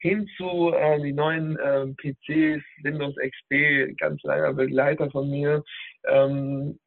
Hin 0.00 0.28
zu 0.36 0.72
äh, 0.72 1.00
die 1.00 1.12
neuen 1.12 1.56
äh, 1.58 1.86
PCs, 1.94 2.62
Windows 2.82 3.14
XP, 3.16 3.96
ganz 3.98 4.22
langer 4.22 4.54
Begleiter 4.54 5.10
von 5.10 5.30
mir. 5.30 5.62
Ähm, 6.06 6.78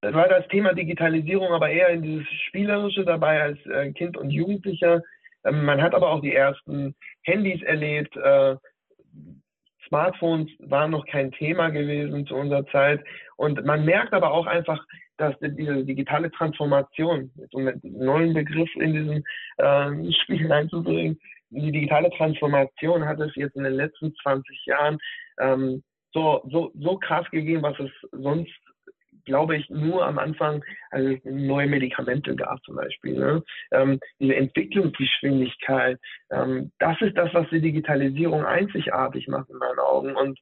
das 0.00 0.14
war 0.14 0.28
das 0.28 0.46
Thema 0.48 0.74
Digitalisierung 0.74 1.52
aber 1.52 1.70
eher 1.70 1.88
in 1.88 2.02
dieses 2.02 2.28
Spielerische 2.46 3.04
dabei 3.04 3.42
als 3.42 3.58
äh, 3.66 3.92
Kind 3.92 4.16
und 4.16 4.30
Jugendlicher. 4.30 5.02
Ähm, 5.44 5.64
man 5.64 5.82
hat 5.82 5.94
aber 5.94 6.10
auch 6.10 6.20
die 6.20 6.34
ersten 6.34 6.94
Handys 7.22 7.62
erlebt. 7.62 8.16
Äh, 8.16 8.56
Smartphones 9.88 10.50
waren 10.60 10.92
noch 10.92 11.06
kein 11.06 11.32
Thema 11.32 11.70
gewesen 11.70 12.26
zu 12.26 12.36
unserer 12.36 12.66
Zeit. 12.66 13.04
Und 13.36 13.64
man 13.64 13.84
merkt 13.84 14.12
aber 14.12 14.32
auch 14.32 14.46
einfach, 14.46 14.84
dass 15.16 15.34
diese 15.40 15.84
digitale 15.84 16.30
Transformation, 16.30 17.32
um 17.52 17.66
einen 17.66 17.80
neuen 17.82 18.34
Begriff 18.34 18.70
in 18.76 18.92
diesem 18.92 19.24
äh, 19.56 20.12
Spiel 20.22 20.52
einzubringen, 20.52 21.18
die 21.50 21.72
digitale 21.72 22.10
Transformation 22.10 23.06
hat 23.06 23.20
es 23.20 23.34
jetzt 23.34 23.56
in 23.56 23.64
den 23.64 23.74
letzten 23.74 24.14
20 24.22 24.66
Jahren 24.66 24.98
ähm, 25.40 25.82
so, 26.12 26.42
so, 26.50 26.72
so 26.74 26.98
krass 26.98 27.28
gegeben, 27.30 27.62
was 27.62 27.78
es 27.78 27.90
sonst 28.12 28.52
glaube 29.28 29.56
ich, 29.56 29.68
nur 29.68 30.06
am 30.06 30.18
Anfang 30.18 30.64
also 30.90 31.16
neue 31.24 31.66
Medikamente 31.66 32.34
gab 32.34 32.64
zum 32.64 32.76
Beispiel. 32.76 33.12
Ne? 33.12 33.42
Ähm, 33.72 34.00
diese 34.18 34.34
Entwicklungsgeschwindigkeit, 34.34 35.98
ähm, 36.32 36.72
das 36.78 36.96
ist 37.02 37.16
das, 37.16 37.32
was 37.34 37.46
die 37.50 37.60
Digitalisierung 37.60 38.44
einzigartig 38.44 39.28
macht 39.28 39.50
in 39.50 39.58
meinen 39.58 39.78
Augen. 39.78 40.16
Und 40.16 40.38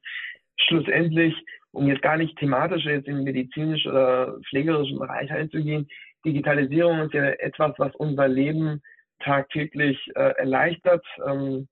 schlussendlich, 0.55 1.35
um 1.71 1.87
jetzt 1.87 2.01
gar 2.01 2.15
nicht 2.15 2.37
thematisch 2.37 2.85
jetzt 2.85 3.09
in 3.09 3.23
medizinisch 3.23 3.85
oder 3.85 4.39
pflegerischen 4.49 4.97
Bereich 4.97 5.29
einzugehen, 5.31 5.87
Digitalisierung 6.25 7.01
ist 7.01 7.13
ja 7.13 7.25
etwas, 7.25 7.73
was 7.77 7.93
unser 7.95 8.27
Leben 8.29 8.81
tagtäglich 9.19 9.97
äh, 10.15 10.33
erleichtert. 10.37 11.05
Ähm, 11.25 11.67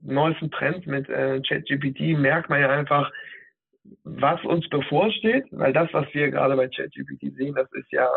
neuesten 0.00 0.50
Trend 0.50 0.86
mit 0.86 1.08
äh, 1.08 1.40
ChatGPT 1.40 2.18
merkt 2.18 2.50
man 2.50 2.60
ja 2.60 2.70
einfach, 2.70 3.10
was 4.04 4.42
uns 4.44 4.68
bevorsteht, 4.68 5.46
weil 5.50 5.72
das, 5.72 5.88
was 5.92 6.06
wir 6.12 6.30
gerade 6.30 6.56
bei 6.56 6.68
ChatGPT 6.68 7.34
sehen, 7.36 7.54
das 7.54 7.70
ist 7.72 7.90
ja 7.92 8.08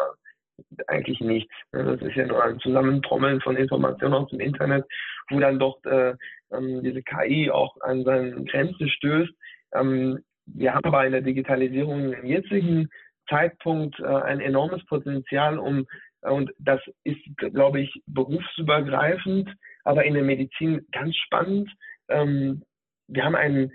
eigentlich 0.87 1.19
nichts. 1.19 1.53
Das 1.71 2.01
ist 2.01 2.15
ja 2.15 2.25
nur 2.25 2.43
ein 2.43 2.59
Zusammentrommeln 2.59 3.41
von 3.41 3.57
Informationen 3.57 4.13
aus 4.13 4.29
dem 4.29 4.39
Internet, 4.39 4.85
wo 5.29 5.39
dann 5.39 5.59
doch 5.59 5.83
äh, 5.85 6.13
ähm, 6.51 6.83
diese 6.83 7.01
KI 7.01 7.49
auch 7.51 7.75
an 7.81 8.03
seine 8.03 8.43
Grenzen 8.45 8.89
stößt. 8.89 9.33
Ähm, 9.73 10.19
wir 10.45 10.73
haben 10.73 10.85
aber 10.85 11.05
in 11.05 11.11
der 11.11 11.21
Digitalisierung 11.21 12.13
im 12.13 12.25
jetzigen 12.25 12.89
Zeitpunkt 13.27 13.99
äh, 13.99 14.05
ein 14.05 14.39
enormes 14.39 14.85
Potenzial, 14.85 15.57
um 15.57 15.85
und 16.31 16.51
das 16.59 16.81
ist, 17.03 17.21
glaube 17.37 17.81
ich, 17.81 18.01
berufsübergreifend, 18.07 19.49
aber 19.83 20.05
in 20.05 20.13
der 20.13 20.23
Medizin 20.23 20.85
ganz 20.91 21.15
spannend. 21.15 21.69
Ähm, 22.09 22.63
wir 23.07 23.23
haben 23.23 23.35
einen 23.35 23.71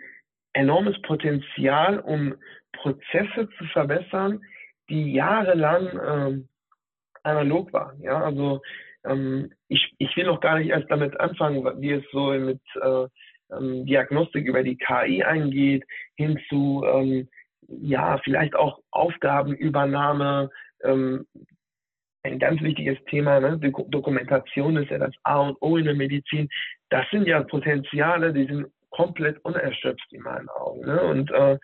enormes 0.52 1.00
Potenzial, 1.02 2.00
um 2.00 2.34
Prozesse 2.72 3.48
zu 3.56 3.64
verbessern, 3.72 4.40
die 4.88 5.12
jahrelang 5.12 6.00
ähm, 6.04 6.48
analog 7.22 7.72
waren. 7.72 8.00
Ja, 8.02 8.22
also 8.22 8.60
ähm, 9.04 9.52
ich, 9.68 9.94
ich 9.98 10.16
will 10.16 10.26
noch 10.26 10.40
gar 10.40 10.58
nicht 10.58 10.70
erst 10.70 10.90
damit 10.90 11.18
anfangen, 11.20 11.64
wie 11.80 11.92
es 11.92 12.04
so 12.12 12.30
mit 12.32 12.60
äh, 12.80 13.06
Diagnostik 13.84 14.46
über 14.46 14.62
die 14.62 14.78
KI 14.78 15.24
eingeht, 15.24 15.84
hin 16.16 16.38
zu 16.48 16.84
ja 17.66 18.18
vielleicht 18.18 18.54
auch 18.54 18.80
Aufgabenübernahme. 18.90 20.50
Ein 22.22 22.38
ganz 22.38 22.60
wichtiges 22.60 22.98
Thema, 23.06 23.40
ne? 23.40 23.58
Dokumentation 23.58 24.76
ist 24.76 24.90
ja 24.90 24.98
das 24.98 25.14
A 25.22 25.40
und 25.40 25.56
O 25.60 25.76
in 25.76 25.86
der 25.86 25.94
Medizin. 25.94 26.48
Das 26.90 27.06
sind 27.10 27.26
ja 27.26 27.42
Potenziale, 27.42 28.32
die 28.32 28.46
sind 28.46 28.66
komplett 28.90 29.42
unerschöpft 29.44 30.12
in 30.12 30.22
meinen 30.22 30.48
Augen. 30.48 30.80
Ne? 30.84 31.00
Und 31.02 31.30
äh, 31.30 31.58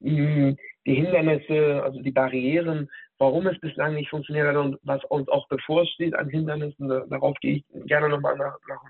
die 0.00 0.94
Hindernisse, 0.94 1.82
also 1.84 2.00
die 2.00 2.10
Barrieren, 2.10 2.88
warum 3.18 3.46
es 3.46 3.58
bislang 3.60 3.94
nicht 3.94 4.08
funktioniert 4.08 4.48
hat 4.48 4.56
und 4.56 4.78
was 4.82 5.04
uns 5.04 5.28
auch 5.28 5.46
bevorsteht 5.48 6.14
an 6.14 6.30
Hindernissen, 6.30 6.88
darauf 6.88 7.36
gehe 7.40 7.56
ich 7.56 7.64
gerne 7.86 8.08
nochmal 8.08 8.36
nach, 8.36 8.56
nach, 8.66 8.82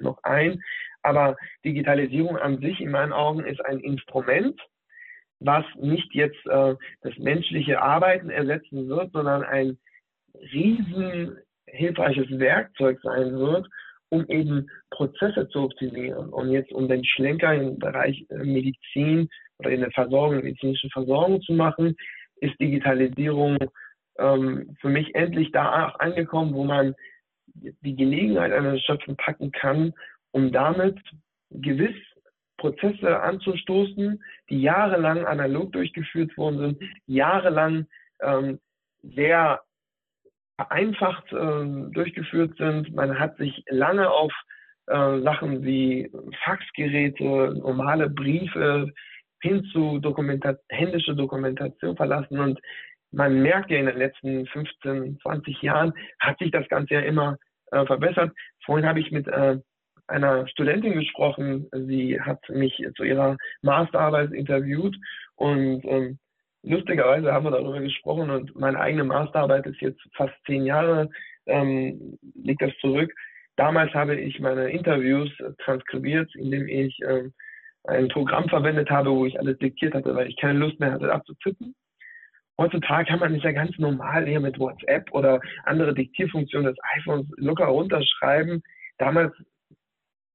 noch 0.00 0.18
ein. 0.22 0.62
Aber 1.02 1.36
Digitalisierung 1.64 2.38
an 2.38 2.58
sich 2.60 2.80
in 2.80 2.90
meinen 2.90 3.12
Augen 3.12 3.44
ist 3.44 3.64
ein 3.64 3.80
Instrument, 3.80 4.58
was 5.40 5.64
nicht 5.76 6.14
jetzt 6.14 6.46
äh, 6.46 6.74
das 7.02 7.18
menschliche 7.18 7.82
Arbeiten 7.82 8.30
ersetzen 8.30 8.88
wird, 8.88 9.12
sondern 9.12 9.42
ein 9.44 9.78
riesen 10.52 11.38
hilfreiches 11.66 12.30
Werkzeug 12.38 12.98
sein 13.02 13.36
wird, 13.36 13.68
um 14.10 14.26
eben 14.28 14.68
Prozesse 14.90 15.48
zu 15.48 15.62
optimieren. 15.62 16.28
Und 16.30 16.50
jetzt, 16.50 16.72
um 16.72 16.88
den 16.88 17.04
Schlenker 17.04 17.54
im 17.54 17.78
Bereich 17.78 18.24
äh, 18.30 18.44
Medizin 18.44 19.28
oder 19.58 19.70
in 19.70 19.80
der 19.80 19.90
Versorgung, 19.90 20.36
medizinischen 20.36 20.90
Versorgung 20.90 21.40
zu 21.42 21.52
machen, 21.52 21.96
ist 22.36 22.58
Digitalisierung 22.60 23.58
ähm, 24.18 24.76
für 24.80 24.88
mich 24.88 25.14
endlich 25.14 25.50
da 25.52 25.88
angekommen, 25.98 26.54
wo 26.54 26.64
man 26.64 26.94
die 27.54 27.96
Gelegenheit 27.96 28.52
einer 28.52 28.78
Schöpfung 28.78 29.16
packen 29.16 29.52
kann, 29.52 29.92
um 30.32 30.52
damit 30.52 30.98
gewiss 31.50 31.96
Prozesse 32.56 33.20
anzustoßen, 33.20 34.22
die 34.48 34.62
jahrelang 34.62 35.24
analog 35.24 35.72
durchgeführt 35.72 36.36
worden 36.36 36.58
sind, 36.58 36.82
jahrelang 37.06 37.86
ähm, 38.20 38.58
sehr 39.02 39.60
vereinfacht 40.56 41.32
äh, 41.32 41.92
durchgeführt 41.92 42.56
sind. 42.56 42.94
Man 42.94 43.18
hat 43.18 43.36
sich 43.38 43.64
lange 43.68 44.10
auf 44.10 44.32
äh, 44.86 45.20
Sachen 45.20 45.64
wie 45.64 46.10
Faxgeräte, 46.44 47.54
normale 47.58 48.10
Briefe 48.10 48.92
hin 49.40 49.64
zu 49.72 49.98
Dokumenta 49.98 50.56
händische 50.68 51.14
Dokumentation 51.14 51.96
verlassen 51.96 52.38
und 52.38 52.60
man 53.10 53.42
merkt 53.42 53.70
ja 53.70 53.78
in 53.78 53.86
den 53.86 53.98
letzten 53.98 54.46
15, 54.46 55.18
20 55.22 55.62
Jahren 55.62 55.92
hat 56.18 56.38
sich 56.38 56.50
das 56.50 56.68
Ganze 56.68 56.94
ja 56.94 57.00
immer 57.00 57.36
äh, 57.70 57.84
verbessert. 57.86 58.32
Vorhin 58.64 58.86
habe 58.86 59.00
ich 59.00 59.12
mit 59.12 59.28
äh, 59.28 59.58
einer 60.06 60.46
Studentin 60.48 60.94
gesprochen, 60.94 61.68
sie 61.72 62.20
hat 62.20 62.40
mich 62.48 62.82
zu 62.96 63.04
ihrer 63.04 63.36
Masterarbeit 63.62 64.32
interviewt 64.32 64.96
und 65.36 65.84
ähm, 65.84 66.18
lustigerweise 66.64 67.32
haben 67.32 67.44
wir 67.44 67.50
darüber 67.50 67.80
gesprochen 67.80 68.30
und 68.30 68.54
meine 68.56 68.80
eigene 68.80 69.04
Masterarbeit 69.04 69.66
ist 69.66 69.80
jetzt 69.80 70.00
fast 70.16 70.34
zehn 70.46 70.64
Jahre, 70.64 71.10
ähm, 71.46 72.18
liegt 72.34 72.62
das 72.62 72.72
zurück. 72.80 73.12
Damals 73.56 73.92
habe 73.94 74.16
ich 74.16 74.40
meine 74.40 74.70
Interviews 74.70 75.30
transkribiert, 75.58 76.34
indem 76.34 76.66
ich 76.66 76.98
ähm, 77.06 77.32
ein 77.84 78.08
Programm 78.08 78.48
verwendet 78.48 78.90
habe, 78.90 79.10
wo 79.10 79.26
ich 79.26 79.38
alles 79.38 79.58
diktiert 79.58 79.94
hatte, 79.94 80.14
weil 80.14 80.28
ich 80.28 80.36
keine 80.36 80.58
Lust 80.58 80.80
mehr 80.80 80.92
hatte 80.92 81.12
abzutippen. 81.12 81.74
Heutzutage 82.58 83.10
kann 83.10 83.20
man 83.20 83.34
es 83.34 83.42
ja 83.42 83.52
ganz 83.52 83.78
normal 83.78 84.26
hier 84.26 84.40
mit 84.40 84.58
WhatsApp 84.58 85.12
oder 85.12 85.40
andere 85.64 85.92
Diktierfunktionen 85.92 86.72
des 86.72 86.78
iPhones 86.96 87.26
locker 87.36 87.66
runterschreiben. 87.66 88.62
Damals 88.98 89.32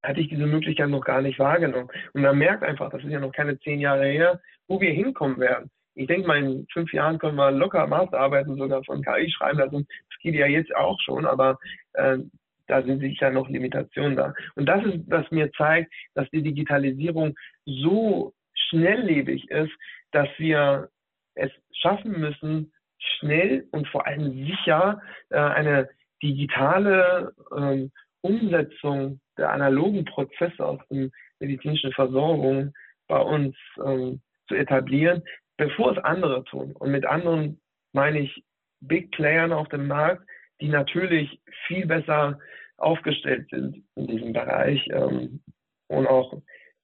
hatte 0.03 0.19
ich 0.19 0.29
diese 0.29 0.45
Möglichkeit 0.45 0.89
noch 0.89 1.03
gar 1.03 1.21
nicht 1.21 1.39
wahrgenommen. 1.39 1.89
Und 2.13 2.21
man 2.21 2.37
merkt 2.37 2.63
einfach, 2.63 2.89
das 2.89 3.03
ist 3.03 3.09
ja 3.09 3.19
noch 3.19 3.31
keine 3.31 3.57
zehn 3.59 3.79
Jahre 3.79 4.05
her, 4.05 4.41
wo 4.67 4.79
wir 4.79 4.91
hinkommen 4.91 5.39
werden 5.39 5.69
ich 5.99 6.07
denke 6.07 6.27
mal, 6.27 6.37
in 6.37 6.65
fünf 6.71 6.93
Jahren 6.93 7.19
können 7.19 7.35
wir 7.35 7.51
locker 7.51 7.85
Masterarbeiten 7.85 8.55
sogar 8.55 8.83
von 8.85 9.03
KI 9.03 9.29
schreiben 9.29 9.59
lassen. 9.59 9.85
Das 10.09 10.19
geht 10.21 10.33
ja 10.33 10.47
jetzt 10.47 10.73
auch 10.73 10.97
schon, 11.01 11.25
aber 11.25 11.59
äh, 11.93 12.19
da 12.67 12.81
sind 12.83 13.01
sicher 13.01 13.31
noch 13.31 13.49
Limitationen 13.49 14.15
da. 14.15 14.33
Und 14.55 14.65
das 14.65 14.85
ist, 14.85 14.99
was 15.07 15.29
mir 15.29 15.51
zeigt, 15.51 15.91
dass 16.13 16.29
die 16.29 16.41
Digitalisierung 16.41 17.35
so 17.65 18.33
schnelllebig 18.53 19.49
ist, 19.51 19.71
dass 20.11 20.29
wir 20.37 20.89
es 21.35 21.51
schaffen 21.73 22.17
müssen, 22.17 22.71
schnell 22.97 23.67
und 23.71 23.85
vor 23.89 24.07
allem 24.07 24.45
sicher 24.45 25.01
äh, 25.31 25.37
eine 25.37 25.89
digitale 26.23 27.33
äh, 27.57 27.89
Umsetzung 28.21 29.19
der 29.37 29.51
analogen 29.51 30.05
Prozesse 30.05 30.65
aus 30.65 30.79
der 30.89 31.09
medizinischen 31.39 31.91
Versorgung 31.91 32.73
bei 33.07 33.19
uns 33.19 33.55
ähm, 33.83 34.21
zu 34.47 34.55
etablieren, 34.55 35.23
bevor 35.59 35.91
es 35.91 36.03
andere 36.03 36.43
tun. 36.45 36.71
Und 36.71 36.91
mit 36.91 37.05
anderen 37.05 37.59
meine 37.91 38.19
ich 38.19 38.43
Big 38.79 39.11
Playern 39.11 39.51
auf 39.51 39.67
dem 39.67 39.87
Markt, 39.87 40.25
die 40.61 40.69
natürlich 40.69 41.41
viel 41.67 41.85
besser 41.85 42.39
aufgestellt 42.77 43.49
sind 43.49 43.83
in 43.95 44.07
diesem 44.07 44.31
Bereich 44.33 44.87
ähm, 44.91 45.43
und 45.87 46.07
auch 46.07 46.41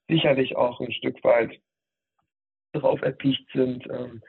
sicherlich 0.10 0.58
auch 0.58 0.82
ein 0.82 0.92
Stück 0.92 1.24
weit 1.24 1.58
darauf 2.74 3.02
erpicht 3.02 3.48
sind, 3.54 3.88
ähm, 3.90 4.22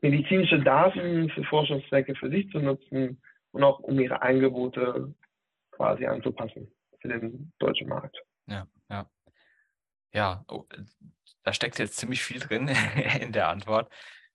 medizinische 0.00 0.60
Daten 0.60 1.28
für 1.30 1.44
Forschungszwecke 1.44 2.14
für 2.14 2.30
sich 2.30 2.50
zu 2.50 2.58
nutzen 2.58 3.20
und 3.52 3.62
auch 3.62 3.80
um 3.80 4.00
ihre 4.00 4.22
Angebote 4.22 5.14
quasi 5.72 6.06
anzupassen 6.06 6.72
für 7.00 7.08
den 7.08 7.52
deutschen 7.58 7.88
Markt. 7.88 8.16
Ja, 8.46 8.66
ja. 8.88 9.06
Ja, 10.12 10.44
oh, 10.48 10.64
da 11.42 11.52
steckt 11.52 11.78
jetzt 11.78 11.96
ziemlich 11.96 12.22
viel 12.22 12.40
drin 12.40 12.68
in 13.20 13.32
der 13.32 13.48
Antwort. 13.48 13.90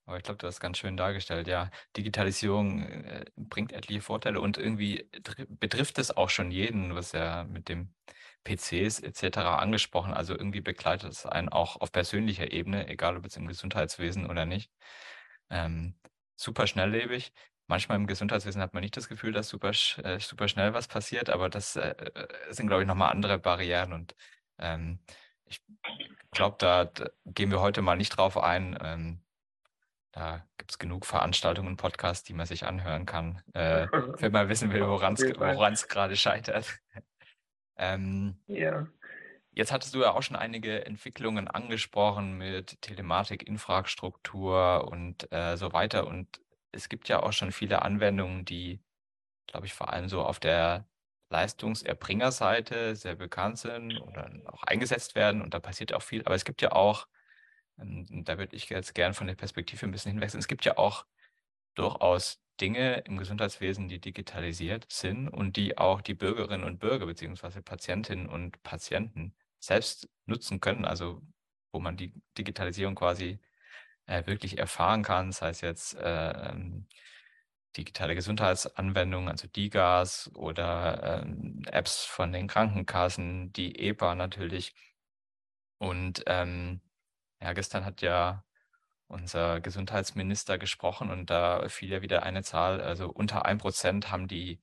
Aber 0.06 0.18
ich 0.18 0.24
glaube, 0.24 0.38
du 0.38 0.48
hast 0.48 0.60
ganz 0.60 0.78
schön 0.78 0.98
dargestellt. 0.98 1.48
Ja, 1.48 1.72
Digitalisierung 1.98 2.84
äh, 2.84 3.26
bringt 3.36 3.74
etliche 3.74 4.02
Vorteile 4.02 4.40
und 4.40 4.58
irgendwie 4.58 5.10
betrifft 5.50 5.98
es 5.98 6.16
auch 6.16 6.30
schon 6.30 6.52
jeden, 6.52 6.94
was 6.94 7.12
ja 7.12 7.44
mit 7.46 7.70
dem 7.70 7.94
PCs 8.44 9.00
etc. 9.00 9.38
angesprochen. 9.60 10.14
Also 10.14 10.34
irgendwie 10.34 10.62
begleitet 10.62 11.12
es 11.12 11.26
einen 11.26 11.50
auch 11.50 11.82
auf 11.82 11.92
persönlicher 11.92 12.52
Ebene, 12.52 12.88
egal 12.88 13.18
ob 13.18 13.24
jetzt 13.24 13.38
im 13.38 13.48
Gesundheitswesen 13.48 14.30
oder 14.30 14.46
nicht. 14.46 14.72
Ähm, 15.50 15.96
super 16.36 16.68
schnelllebig. 16.68 17.34
Manchmal 17.68 17.98
im 17.98 18.08
Gesundheitswesen 18.08 18.62
hat 18.62 18.74
man 18.74 18.82
nicht 18.82 18.96
das 18.98 19.10
Gefühl, 19.10 19.32
dass 19.34 19.50
super, 19.50 19.72
äh, 19.72 20.20
super 20.20 20.48
schnell 20.48 20.74
was 20.74 20.88
passiert, 20.88 21.30
aber 21.32 21.50
das 21.50 21.76
äh, 21.76 21.90
äh 21.90 22.54
sind, 22.54 22.68
glaube 22.68 22.84
ich, 22.84 22.88
nochmal 22.88 23.12
andere 23.12 23.40
Barrieren 23.40 23.94
und 23.94 24.16
ähm, 24.60 25.00
ich 25.46 25.62
glaube, 26.32 26.58
da, 26.60 26.90
gehen 27.26 27.52
wir 27.52 27.62
heute 27.62 27.82
mal 27.82 27.96
nicht 27.96 28.18
drauf 28.18 28.38
ein. 28.38 28.78
Ähm, 28.82 29.20
da 30.12 30.46
gibt 30.58 30.72
es 30.72 30.80
genug 30.80 31.06
Veranstaltungen 31.06 31.68
und 31.68 31.78
Podcasts, 31.78 32.24
die 32.24 32.34
man 32.34 32.46
sich 32.46 32.66
anhören 32.66 33.06
kann, 33.06 33.42
äh, 33.54 33.88
wenn 34.20 34.32
man 34.32 34.50
wissen 34.50 34.72
will, 34.72 34.88
woran 34.88 35.14
es 35.14 35.88
gerade 35.88 36.16
scheitert. 36.16 36.80
ähm, 37.78 38.38
ja. 38.48 38.88
Jetzt 39.52 39.72
hattest 39.72 39.96
du 39.96 40.02
ja 40.02 40.12
auch 40.12 40.22
schon 40.22 40.36
einige 40.36 40.86
Entwicklungen 40.86 41.48
angesprochen 41.48 42.38
mit 42.38 42.82
Telematik, 42.82 43.48
Infrastruktur 43.48 44.88
und 44.90 45.32
äh, 45.32 45.56
so 45.56 45.72
weiter. 45.72 46.08
Und 46.08 46.42
es 46.74 46.90
gibt 46.90 47.08
ja 47.08 47.24
auch 47.24 47.32
schon 47.32 47.54
viele 47.54 47.82
Anwendungen, 47.82 48.44
die, 48.44 48.82
glaube 49.48 49.66
ich, 49.66 49.74
vor 49.74 49.94
allem 49.94 50.10
so 50.10 50.24
auf 50.24 50.42
der 50.42 50.86
Leistungserbringerseite 51.36 52.96
sehr 52.96 53.16
bekannt 53.16 53.60
sind 53.60 54.00
oder 54.00 54.32
auch 54.46 54.64
eingesetzt 54.64 55.16
werden. 55.16 55.42
Und 55.42 55.54
da 55.54 55.60
passiert 55.60 55.94
auch 55.94 56.02
viel. 56.02 56.24
Aber 56.26 56.36
es 56.36 56.46
gibt 56.46 56.62
ja 56.62 56.72
auch 56.72 57.08
ähm, 57.80 58.24
da 58.24 58.38
würde 58.38 58.56
ich 58.56 58.70
jetzt 58.70 58.96
gern 58.96 59.14
von 59.14 59.28
der 59.28 59.36
Perspektive 59.36 59.86
ein 59.86 59.92
bisschen 59.92 60.12
hinwechseln. 60.14 60.40
Es 60.40 60.48
gibt 60.48 60.66
ja 60.66 60.78
auch 60.78 61.06
durchaus 61.76 62.42
Dinge 62.62 63.00
im 63.00 63.18
Gesundheitswesen, 63.18 63.90
die 63.90 64.00
digitalisiert 64.00 64.86
sind 64.90 65.28
und 65.28 65.58
die 65.58 65.78
auch 65.78 66.02
die 66.02 66.14
Bürgerinnen 66.14 66.64
und 66.64 66.80
Bürger 66.80 67.06
beziehungsweise 67.06 67.62
Patientinnen 67.62 68.28
und 68.28 68.62
Patienten 68.64 69.36
selbst 69.60 70.10
nutzen 70.26 70.62
können, 70.62 70.86
also 70.86 71.22
wo 71.74 71.80
man 71.80 71.98
die 71.98 72.14
Digitalisierung 72.38 72.96
quasi 72.96 73.40
äh, 74.06 74.26
wirklich 74.26 74.58
erfahren 74.58 75.04
kann, 75.04 75.32
sei 75.34 75.50
es 75.50 75.62
jetzt 75.62 75.96
äh, 75.96 76.54
digitale 77.78 78.16
Gesundheitsanwendungen, 78.16 79.30
also 79.30 79.48
DIGAS 79.48 80.32
oder 80.36 81.24
äh, 81.24 81.70
Apps 81.72 82.06
von 82.06 82.32
den 82.32 82.48
Krankenkassen, 82.48 83.52
die 83.54 83.80
EPA 83.80 84.16
natürlich. 84.16 84.74
Und 85.78 86.24
ähm, 86.28 86.82
ja, 87.42 87.54
gestern 87.54 87.86
hat 87.86 88.02
ja 88.02 88.44
unser 89.08 89.62
Gesundheitsminister 89.62 90.58
gesprochen 90.58 91.12
und 91.12 91.30
da 91.30 91.68
fiel 91.70 91.92
ja 91.92 92.02
wieder 92.02 92.24
eine 92.24 92.44
Zahl, 92.44 92.82
also 92.82 93.10
unter 93.10 93.46
1% 93.46 94.08
haben 94.08 94.28
die 94.28 94.62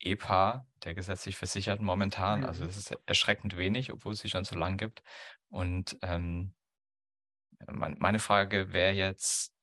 EPA, 0.00 0.66
der 0.84 0.94
gesetzlich 0.94 1.36
Versicherten 1.36 1.84
momentan. 1.84 2.44
Also 2.44 2.64
mhm. 2.64 2.68
das 2.68 2.76
ist 2.76 2.98
erschreckend 3.06 3.56
wenig, 3.56 3.92
obwohl 3.92 4.12
es 4.12 4.20
sie 4.20 4.28
schon 4.28 4.44
so 4.44 4.56
lang 4.56 4.76
gibt. 4.76 5.02
Und 5.48 5.98
ähm, 6.02 6.54
meine 7.66 8.18
Frage 8.18 8.72
wäre 8.72 8.92
jetzt, 8.92 9.57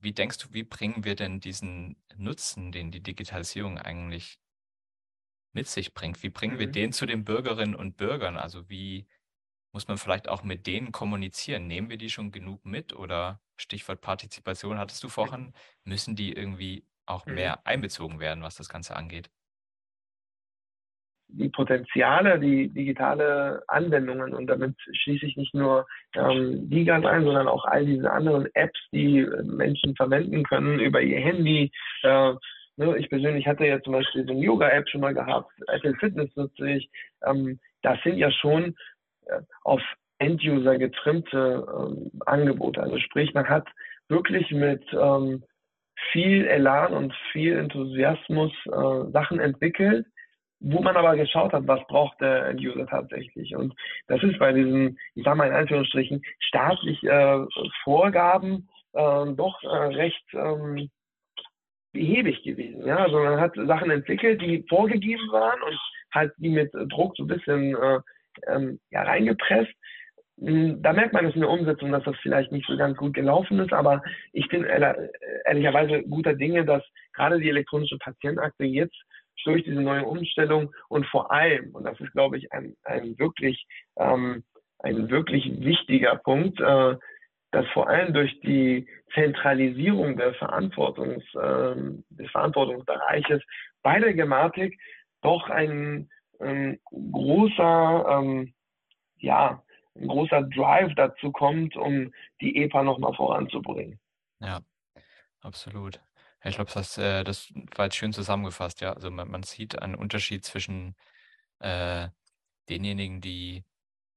wie 0.00 0.12
denkst 0.12 0.38
du, 0.38 0.52
wie 0.52 0.62
bringen 0.62 1.04
wir 1.04 1.14
denn 1.14 1.40
diesen 1.40 1.96
Nutzen, 2.16 2.72
den 2.72 2.90
die 2.90 3.02
Digitalisierung 3.02 3.78
eigentlich 3.78 4.38
mit 5.52 5.66
sich 5.66 5.94
bringt, 5.94 6.22
wie 6.22 6.30
bringen 6.30 6.58
wir 6.58 6.68
mhm. 6.68 6.72
den 6.72 6.92
zu 6.92 7.06
den 7.06 7.24
Bürgerinnen 7.24 7.74
und 7.74 7.96
Bürgern? 7.96 8.36
Also 8.36 8.68
wie 8.68 9.06
muss 9.72 9.88
man 9.88 9.98
vielleicht 9.98 10.28
auch 10.28 10.42
mit 10.42 10.66
denen 10.66 10.92
kommunizieren? 10.92 11.66
Nehmen 11.66 11.90
wir 11.90 11.98
die 11.98 12.10
schon 12.10 12.30
genug 12.30 12.64
mit 12.64 12.92
oder 12.92 13.40
Stichwort 13.56 14.00
Partizipation 14.00 14.78
hattest 14.78 15.02
du 15.02 15.08
vorhin, 15.08 15.52
müssen 15.84 16.16
die 16.16 16.32
irgendwie 16.32 16.86
auch 17.06 17.26
mhm. 17.26 17.34
mehr 17.34 17.66
einbezogen 17.66 18.20
werden, 18.20 18.42
was 18.42 18.56
das 18.56 18.68
Ganze 18.68 18.94
angeht? 18.94 19.30
Die 21.28 21.48
Potenziale, 21.48 22.38
die 22.38 22.68
digitale 22.68 23.62
Anwendungen 23.68 24.34
und 24.34 24.46
damit 24.46 24.74
schließe 24.92 25.26
ich 25.26 25.36
nicht 25.36 25.54
nur 25.54 25.86
ähm, 26.14 26.68
Digas 26.70 27.04
ein, 27.04 27.24
sondern 27.24 27.48
auch 27.48 27.64
all 27.64 27.84
diese 27.84 28.10
anderen 28.10 28.48
Apps, 28.54 28.78
die 28.92 29.26
Menschen 29.44 29.94
verwenden 29.94 30.42
können 30.44 30.80
über 30.80 31.00
ihr 31.02 31.20
Handy. 31.20 31.70
Äh, 32.02 32.32
ne, 32.76 32.96
ich 32.96 33.10
persönlich 33.10 33.46
hatte 33.46 33.66
ja 33.66 33.80
zum 33.82 33.92
Beispiel 33.92 34.24
so 34.24 34.32
eine 34.32 34.40
Yoga-App 34.40 34.88
schon 34.88 35.02
mal 35.02 35.14
gehabt, 35.14 35.52
Apple 35.68 35.94
Fitness 36.00 36.34
nutze 36.34 36.70
ich. 36.70 36.90
Ähm, 37.24 37.60
das 37.82 37.98
sind 38.02 38.16
ja 38.16 38.30
schon 38.30 38.74
äh, 39.26 39.40
auf 39.64 39.82
End-User 40.18 40.78
getrimmte 40.78 41.66
ähm, 41.78 42.10
Angebote. 42.26 42.82
Also 42.82 42.98
sprich, 42.98 43.34
man 43.34 43.48
hat 43.48 43.68
wirklich 44.08 44.50
mit 44.50 44.82
ähm, 44.92 45.44
viel 46.12 46.46
Elan 46.46 46.92
und 46.92 47.14
viel 47.32 47.56
Enthusiasmus 47.56 48.52
äh, 48.66 49.10
Sachen 49.12 49.40
entwickelt, 49.40 50.06
wo 50.60 50.80
man 50.80 50.96
aber 50.96 51.16
geschaut 51.16 51.52
hat, 51.52 51.66
was 51.66 51.86
braucht 51.86 52.20
der 52.20 52.46
End-User 52.46 52.86
tatsächlich. 52.86 53.54
Und 53.54 53.74
das 54.08 54.22
ist 54.22 54.38
bei 54.38 54.52
diesen, 54.52 54.98
ich 55.14 55.24
sage 55.24 55.36
mal 55.36 55.48
in 55.48 55.54
Anführungsstrichen, 55.54 56.22
staatlich 56.40 57.02
äh, 57.04 57.44
Vorgaben 57.84 58.68
äh, 58.92 59.26
doch 59.34 59.62
äh, 59.62 59.68
recht 59.68 60.24
ähm, 60.32 60.90
behäbig 61.92 62.42
gewesen. 62.42 62.86
Ja? 62.86 62.96
Also 62.96 63.18
man 63.18 63.40
hat 63.40 63.54
Sachen 63.54 63.90
entwickelt, 63.90 64.40
die 64.42 64.64
vorgegeben 64.68 65.30
waren 65.30 65.62
und 65.62 65.78
halt 66.12 66.32
die 66.38 66.50
mit 66.50 66.72
Druck 66.72 67.16
so 67.16 67.24
ein 67.24 67.28
bisschen 67.28 67.76
äh, 67.76 68.00
ähm, 68.48 68.80
ja, 68.90 69.02
reingepresst. 69.02 69.72
Hm, 70.40 70.82
da 70.82 70.92
merkt 70.92 71.12
man 71.12 71.26
es 71.26 71.34
in 71.34 71.40
der 71.40 71.50
Umsetzung, 71.50 71.92
dass 71.92 72.04
das 72.04 72.16
vielleicht 72.22 72.52
nicht 72.52 72.66
so 72.66 72.76
ganz 72.76 72.96
gut 72.96 73.14
gelaufen 73.14 73.58
ist, 73.58 73.72
aber 73.72 74.02
ich 74.32 74.48
bin 74.48 74.64
ehrlicherweise 74.64 76.02
guter 76.04 76.34
Dinge, 76.34 76.64
dass 76.64 76.82
gerade 77.12 77.40
die 77.40 77.48
elektronische 77.48 77.98
Patientenakte 77.98 78.64
jetzt 78.64 78.96
durch 79.48 79.64
diese 79.64 79.80
neue 79.80 80.04
Umstellung 80.04 80.72
und 80.88 81.06
vor 81.06 81.32
allem, 81.32 81.74
und 81.74 81.84
das 81.84 81.98
ist, 82.00 82.12
glaube 82.12 82.38
ich, 82.38 82.52
ein, 82.52 82.76
ein 82.84 83.18
wirklich 83.18 83.66
ähm, 83.96 84.44
ein 84.80 85.10
wirklich 85.10 85.60
wichtiger 85.60 86.16
Punkt, 86.16 86.60
äh, 86.60 86.96
dass 87.50 87.66
vor 87.72 87.88
allem 87.88 88.12
durch 88.14 88.38
die 88.40 88.86
Zentralisierung 89.14 90.16
der 90.16 90.34
Verantwortungs, 90.34 91.24
äh, 91.34 91.74
des 92.10 92.30
Verantwortungsbereiches 92.30 93.42
bei 93.82 93.98
der 93.98 94.14
Gematik 94.14 94.78
doch 95.22 95.48
ein 95.48 96.08
ein 96.40 96.78
großer, 96.84 98.06
ähm, 98.08 98.54
ja, 99.18 99.62
ein 99.96 100.06
großer 100.06 100.42
Drive 100.42 100.92
dazu 100.94 101.32
kommt, 101.32 101.76
um 101.76 102.12
die 102.40 102.56
EPA 102.62 102.82
nochmal 102.82 103.14
voranzubringen. 103.14 103.98
Ja, 104.40 104.60
absolut. 105.40 106.00
Ich 106.44 106.54
glaube, 106.54 106.70
das, 106.72 106.98
äh, 106.98 107.24
das 107.24 107.52
war 107.74 107.86
jetzt 107.86 107.96
schön 107.96 108.12
zusammengefasst, 108.12 108.80
ja. 108.80 108.92
Also 108.92 109.10
man, 109.10 109.30
man 109.30 109.42
sieht 109.42 109.80
einen 109.80 109.94
Unterschied 109.94 110.44
zwischen 110.44 110.94
äh, 111.60 112.08
denjenigen, 112.68 113.20
die 113.20 113.64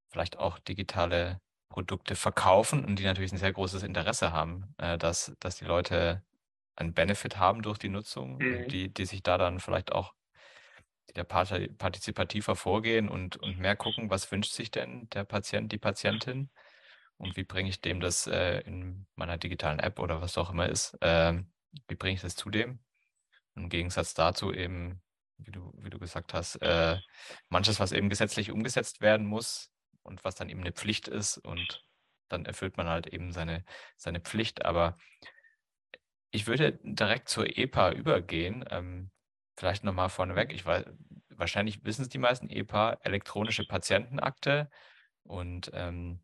vielleicht 0.10 0.38
auch 0.38 0.60
digitale 0.60 1.40
Produkte 1.70 2.16
verkaufen 2.16 2.86
und 2.86 2.98
die 2.98 3.06
natürlich 3.06 3.32
ein 3.32 3.38
sehr 3.38 3.54
großes 3.54 3.84
Interesse 3.84 4.32
haben, 4.32 4.76
äh, 4.78 4.98
dass, 4.98 5.36
dass 5.40 5.56
die 5.56 5.66
Leute 5.66 6.24
einen 6.76 6.94
Benefit 6.94 7.38
haben 7.38 7.62
durch 7.62 7.78
die 7.78 7.90
Nutzung 7.90 8.38
mhm. 8.38 8.68
die, 8.68 8.94
die 8.94 9.06
sich 9.06 9.24
da 9.24 9.38
dann 9.38 9.60
vielleicht 9.60 9.92
auch 9.92 10.14
die 11.10 11.14
da 11.14 11.24
partizipativer 11.24 12.56
vorgehen 12.56 13.10
und, 13.10 13.38
und 13.38 13.60
mehr 13.60 13.76
gucken, 13.76 14.10
was 14.10 14.32
wünscht 14.32 14.54
sich 14.54 14.72
denn 14.72 15.10
der 15.10 15.24
Patient, 15.24 15.72
die 15.72 15.78
Patientin 15.78 16.50
und 17.18 17.36
wie 17.36 17.44
bringe 17.44 17.70
ich 17.70 17.82
dem 17.82 18.00
das 18.00 18.28
äh, 18.28 18.60
in 18.62 19.08
meiner 19.16 19.38
digitalen 19.38 19.80
App 19.80 20.00
oder 20.00 20.22
was 20.22 20.38
auch 20.38 20.50
immer 20.52 20.70
ist, 20.70 20.98
äh, 21.02 21.34
wie 21.88 21.96
bringe 21.96 22.16
ich 22.16 22.22
das 22.22 22.36
zu 22.36 22.50
dem? 22.50 22.80
Im 23.56 23.70
Gegensatz 23.70 24.14
dazu 24.14 24.54
eben, 24.54 25.02
wie 25.38 25.52
du, 25.52 25.74
wie 25.78 25.90
du 25.90 26.00
gesagt 26.00 26.34
hast, 26.34 26.56
äh, 26.62 26.98
manches, 27.50 27.80
was 27.80 27.92
eben 27.92 28.10
gesetzlich 28.10 28.52
umgesetzt 28.52 29.02
werden 29.02 29.26
muss 29.26 29.72
und 30.04 30.24
was 30.24 30.36
dann 30.36 30.50
eben 30.50 30.62
eine 30.62 30.72
Pflicht 30.72 31.08
ist 31.08 31.38
und 31.38 31.86
dann 32.30 32.46
erfüllt 32.46 32.78
man 32.78 32.88
halt 32.88 33.08
eben 33.08 33.32
seine, 33.32 33.66
seine 33.98 34.22
Pflicht. 34.22 34.66
Aber 34.66 34.98
ich 36.32 36.48
würde 36.48 36.80
direkt 36.84 37.28
zur 37.28 37.58
EPA 37.58 37.92
übergehen. 37.92 38.64
Ähm, 38.70 39.12
Vielleicht 39.62 39.84
nochmal 39.84 40.10
vorneweg, 40.10 40.54
ich 40.54 40.66
weiß, 40.66 40.86
wahrscheinlich 41.30 41.84
wissen 41.84 42.02
es 42.02 42.10
die 42.10 42.18
meisten 42.18 42.50
EPA, 42.50 42.94
elektronische 43.04 43.64
Patientenakte 43.64 44.72
und 45.24 45.70
ähm, 45.74 46.24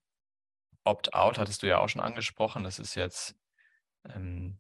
Opt-out 0.84 1.38
hattest 1.38 1.62
du 1.62 1.68
ja 1.68 1.78
auch 1.78 1.90
schon 1.90 2.02
angesprochen. 2.02 2.64
Das 2.64 2.80
ist 2.80 2.96
jetzt, 2.96 3.36
ähm, 4.06 4.58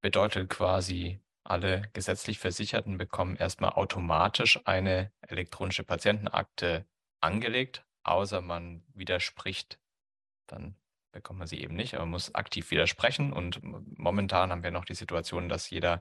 bedeutet 0.00 0.50
quasi, 0.50 1.20
alle 1.44 1.88
gesetzlich 1.94 2.38
Versicherten 2.38 2.98
bekommen 2.98 3.36
erstmal 3.36 3.70
automatisch 3.70 4.60
eine 4.66 5.12
elektronische 5.22 5.82
Patientenakte 5.82 6.86
angelegt, 7.20 7.86
außer 8.02 8.42
man 8.42 8.84
widerspricht 8.92 9.78
dann 10.48 10.76
bekommt 11.12 11.38
man 11.38 11.48
sie 11.48 11.60
eben 11.60 11.74
nicht, 11.74 11.94
aber 11.94 12.04
man 12.04 12.12
muss 12.12 12.34
aktiv 12.34 12.70
widersprechen. 12.70 13.32
Und 13.32 13.60
momentan 13.62 14.50
haben 14.50 14.62
wir 14.62 14.70
noch 14.70 14.84
die 14.84 14.94
Situation, 14.94 15.48
dass 15.48 15.70
jeder, 15.70 16.00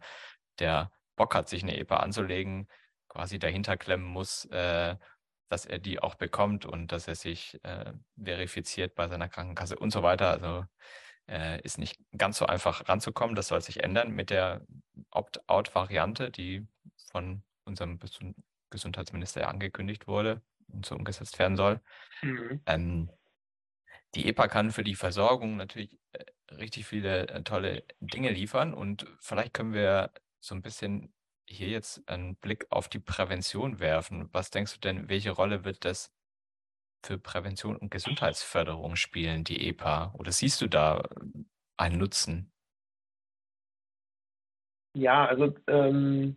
der 0.60 0.92
Bock 1.16 1.36
hat, 1.36 1.50
sich 1.50 1.64
eine 1.64 1.78
EPA 1.78 1.98
anzulegen, 1.98 2.68
quasi 3.08 3.40
dahinter 3.40 3.78
klemmen 3.78 4.06
muss, 4.06 4.46
äh, 4.46 4.96
dass 5.50 5.66
er 5.66 5.80
die 5.80 6.00
auch 6.00 6.16
bekommt 6.16 6.66
und 6.66 6.92
dass 6.92 7.08
er 7.08 7.16
sich 7.16 7.64
äh, 7.64 7.94
verifiziert 8.22 8.96
bei 8.96 9.08
seiner 9.08 9.30
Krankenkasse 9.30 9.78
und 9.78 9.92
so 9.92 10.04
weiter. 10.04 10.32
Also 10.32 10.66
äh, 11.28 11.62
ist 11.62 11.78
nicht 11.78 12.00
ganz 12.18 12.38
so 12.38 12.46
einfach 12.46 12.88
ranzukommen. 12.88 13.36
Das 13.36 13.48
soll 13.48 13.62
sich 13.62 13.84
ändern 13.84 14.12
mit 14.12 14.30
der 14.30 14.66
Opt-out-Variante, 15.12 16.32
die 16.32 16.66
von 17.12 17.44
unserem 17.66 18.00
Gesundheitsminister 18.70 19.42
ja 19.42 19.48
angekündigt 19.48 20.08
wurde 20.08 20.42
und 20.68 20.86
so 20.86 20.96
umgesetzt 20.96 21.40
werden 21.40 21.58
soll. 21.58 21.82
Mhm. 22.22 22.62
Ähm, 22.66 23.12
die 24.16 24.28
EPA 24.28 24.48
kann 24.48 24.72
für 24.72 24.84
die 24.84 24.96
Versorgung 24.96 25.58
natürlich 25.58 26.00
äh, 26.14 26.26
richtig 26.54 26.86
viele 26.86 27.28
äh, 27.28 27.44
tolle 27.44 27.84
Dinge 28.00 28.32
liefern 28.32 28.74
und 28.74 29.06
vielleicht 29.20 29.54
können 29.54 29.74
wir 29.74 30.12
so 30.40 30.56
ein 30.56 30.62
bisschen 30.62 31.14
hier 31.46 31.70
jetzt 31.70 32.08
einen 32.10 32.36
Blick 32.36 32.68
auf 32.70 32.90
die 32.90 33.00
Prävention 33.00 33.80
werfen. 33.80 34.30
Was 34.34 34.50
denkst 34.50 34.74
du 34.74 34.80
denn, 34.80 35.10
welche 35.10 35.32
Rolle 35.32 35.64
wird 35.64 35.86
das 35.86 36.12
für 37.08 37.18
Prävention 37.18 37.78
und 37.78 37.90
Gesundheitsförderung 37.90 38.98
spielen, 38.98 39.44
die 39.46 39.70
EPA? 39.70 40.14
Oder 40.20 40.32
siehst 40.32 40.62
du 40.62 40.68
da 40.68 41.04
einen 41.78 41.98
Nutzen? 41.98 42.52
Ja, 44.94 45.26
also 45.26 45.56
ähm, 45.68 46.36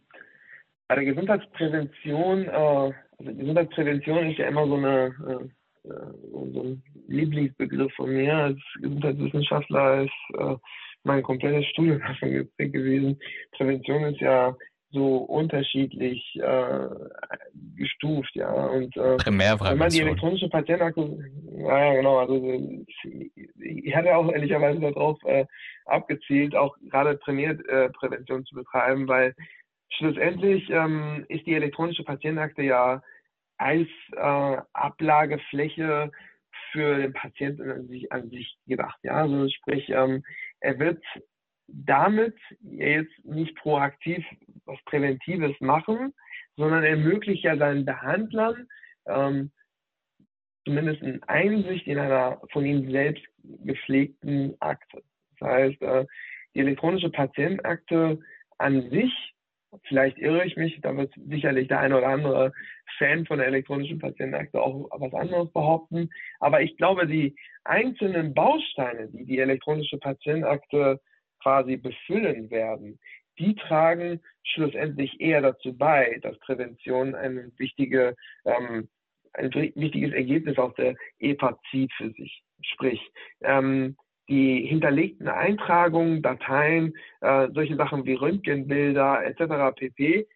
bei 0.86 0.94
der 0.94 1.04
Gesundheitsprävention, 1.04 2.44
äh, 2.44 2.50
also 2.50 3.34
Gesundheitsprävention 3.34 4.30
ist 4.30 4.38
ja 4.38 4.48
immer 4.48 4.66
so 4.66 4.76
eine 4.76 5.06
äh, 5.28 5.48
so 5.82 6.62
ein 6.62 6.82
Lieblingsbegriff 7.08 7.92
von 7.94 8.10
mir 8.10 8.34
als 8.34 8.58
Gesundheitswissenschaftler 8.80 10.02
ist 10.02 10.38
äh, 10.38 10.56
mein 11.04 11.22
komplettes 11.22 11.66
Studium 11.70 12.00
davon 12.06 12.30
geprägt 12.30 12.74
gewesen. 12.74 13.18
Prävention 13.52 14.04
ist 14.04 14.20
ja 14.20 14.54
so 14.92 15.18
unterschiedlich 15.18 16.36
äh, 16.36 16.88
gestuft, 17.76 18.30
ja. 18.34 18.50
Und 18.50 18.96
äh, 18.96 19.16
wenn 19.24 19.78
man 19.78 19.90
die 19.90 20.00
elektronische 20.00 20.48
Patientenakte, 20.48 21.18
ja, 21.58 21.94
genau, 21.94 22.18
also 22.18 22.36
ich 23.58 23.94
hatte 23.94 24.16
auch 24.16 24.32
ehrlicherweise 24.32 24.80
darauf 24.80 25.22
äh, 25.24 25.46
abgezielt, 25.86 26.54
auch 26.54 26.76
gerade 26.90 27.16
Primärprävention 27.18 28.44
zu 28.44 28.54
betreiben, 28.54 29.06
weil 29.08 29.34
schlussendlich 29.92 30.68
ähm, 30.70 31.24
ist 31.28 31.46
die 31.46 31.54
elektronische 31.54 32.04
Patientenakte 32.04 32.62
ja 32.62 33.02
als 33.58 33.88
äh, 34.16 34.56
Ablagefläche 34.72 36.10
für 36.72 36.96
den 36.98 37.12
Patienten 37.12 37.70
an 37.70 37.88
sich, 37.88 38.10
an 38.12 38.30
sich 38.30 38.56
gedacht. 38.66 38.98
Ja, 39.02 39.14
also 39.14 39.48
sprich, 39.48 39.88
ähm, 39.90 40.22
er 40.60 40.78
wird 40.78 41.02
damit 41.72 42.36
jetzt 42.60 43.12
nicht 43.24 43.54
proaktiv 43.56 44.24
was 44.64 44.78
Präventives 44.84 45.58
machen, 45.60 46.12
sondern 46.56 46.84
ermöglicht 46.84 47.44
ja 47.44 47.56
seinen 47.56 47.84
Behandlern 47.84 48.66
ähm, 49.06 49.50
zumindest 50.64 51.02
eine 51.02 51.20
Einsicht 51.26 51.86
in 51.86 51.98
einer 51.98 52.40
von 52.52 52.64
ihnen 52.64 52.90
selbst 52.90 53.24
gepflegten 53.64 54.54
Akte. 54.60 55.02
Das 55.38 55.48
heißt, 55.48 55.82
äh, 55.82 56.06
die 56.54 56.60
elektronische 56.60 57.10
Patientenakte 57.10 58.18
an 58.58 58.90
sich, 58.90 59.12
vielleicht 59.84 60.18
irre 60.18 60.44
ich 60.44 60.56
mich, 60.56 60.78
da 60.82 60.96
wird 60.96 61.14
sicherlich 61.28 61.68
der 61.68 61.80
eine 61.80 61.96
oder 61.98 62.08
andere 62.08 62.52
Fan 62.98 63.24
von 63.24 63.38
der 63.38 63.46
elektronischen 63.46 63.98
Patientenakte 63.98 64.60
auch 64.60 64.88
was 64.92 65.14
anderes 65.14 65.50
behaupten, 65.52 66.10
aber 66.40 66.60
ich 66.60 66.76
glaube, 66.76 67.06
die 67.06 67.36
einzelnen 67.64 68.34
Bausteine, 68.34 69.08
die 69.08 69.24
die 69.24 69.38
elektronische 69.38 69.98
Patientenakte 69.98 71.00
quasi 71.42 71.76
befüllen 71.76 72.50
werden, 72.50 72.98
die 73.38 73.54
tragen 73.54 74.20
schlussendlich 74.42 75.20
eher 75.20 75.40
dazu 75.40 75.76
bei, 75.76 76.18
dass 76.22 76.38
Prävention 76.40 77.14
ein, 77.14 77.52
wichtige, 77.56 78.14
ähm, 78.44 78.88
ein 79.32 79.52
wichtiges 79.52 80.12
Ergebnis 80.12 80.58
aus 80.58 80.74
der 80.74 80.94
EPA 81.18 81.58
zieht 81.70 81.92
für 81.94 82.10
sich. 82.10 82.42
Sprich, 82.62 83.00
ähm, 83.42 83.96
die 84.28 84.66
hinterlegten 84.66 85.28
Eintragungen, 85.28 86.22
Dateien, 86.22 86.94
äh, 87.20 87.48
solche 87.52 87.76
Sachen 87.76 88.04
wie 88.04 88.14
Röntgenbilder 88.14 89.24
etc. 89.24 89.74
pp. 89.76 90.26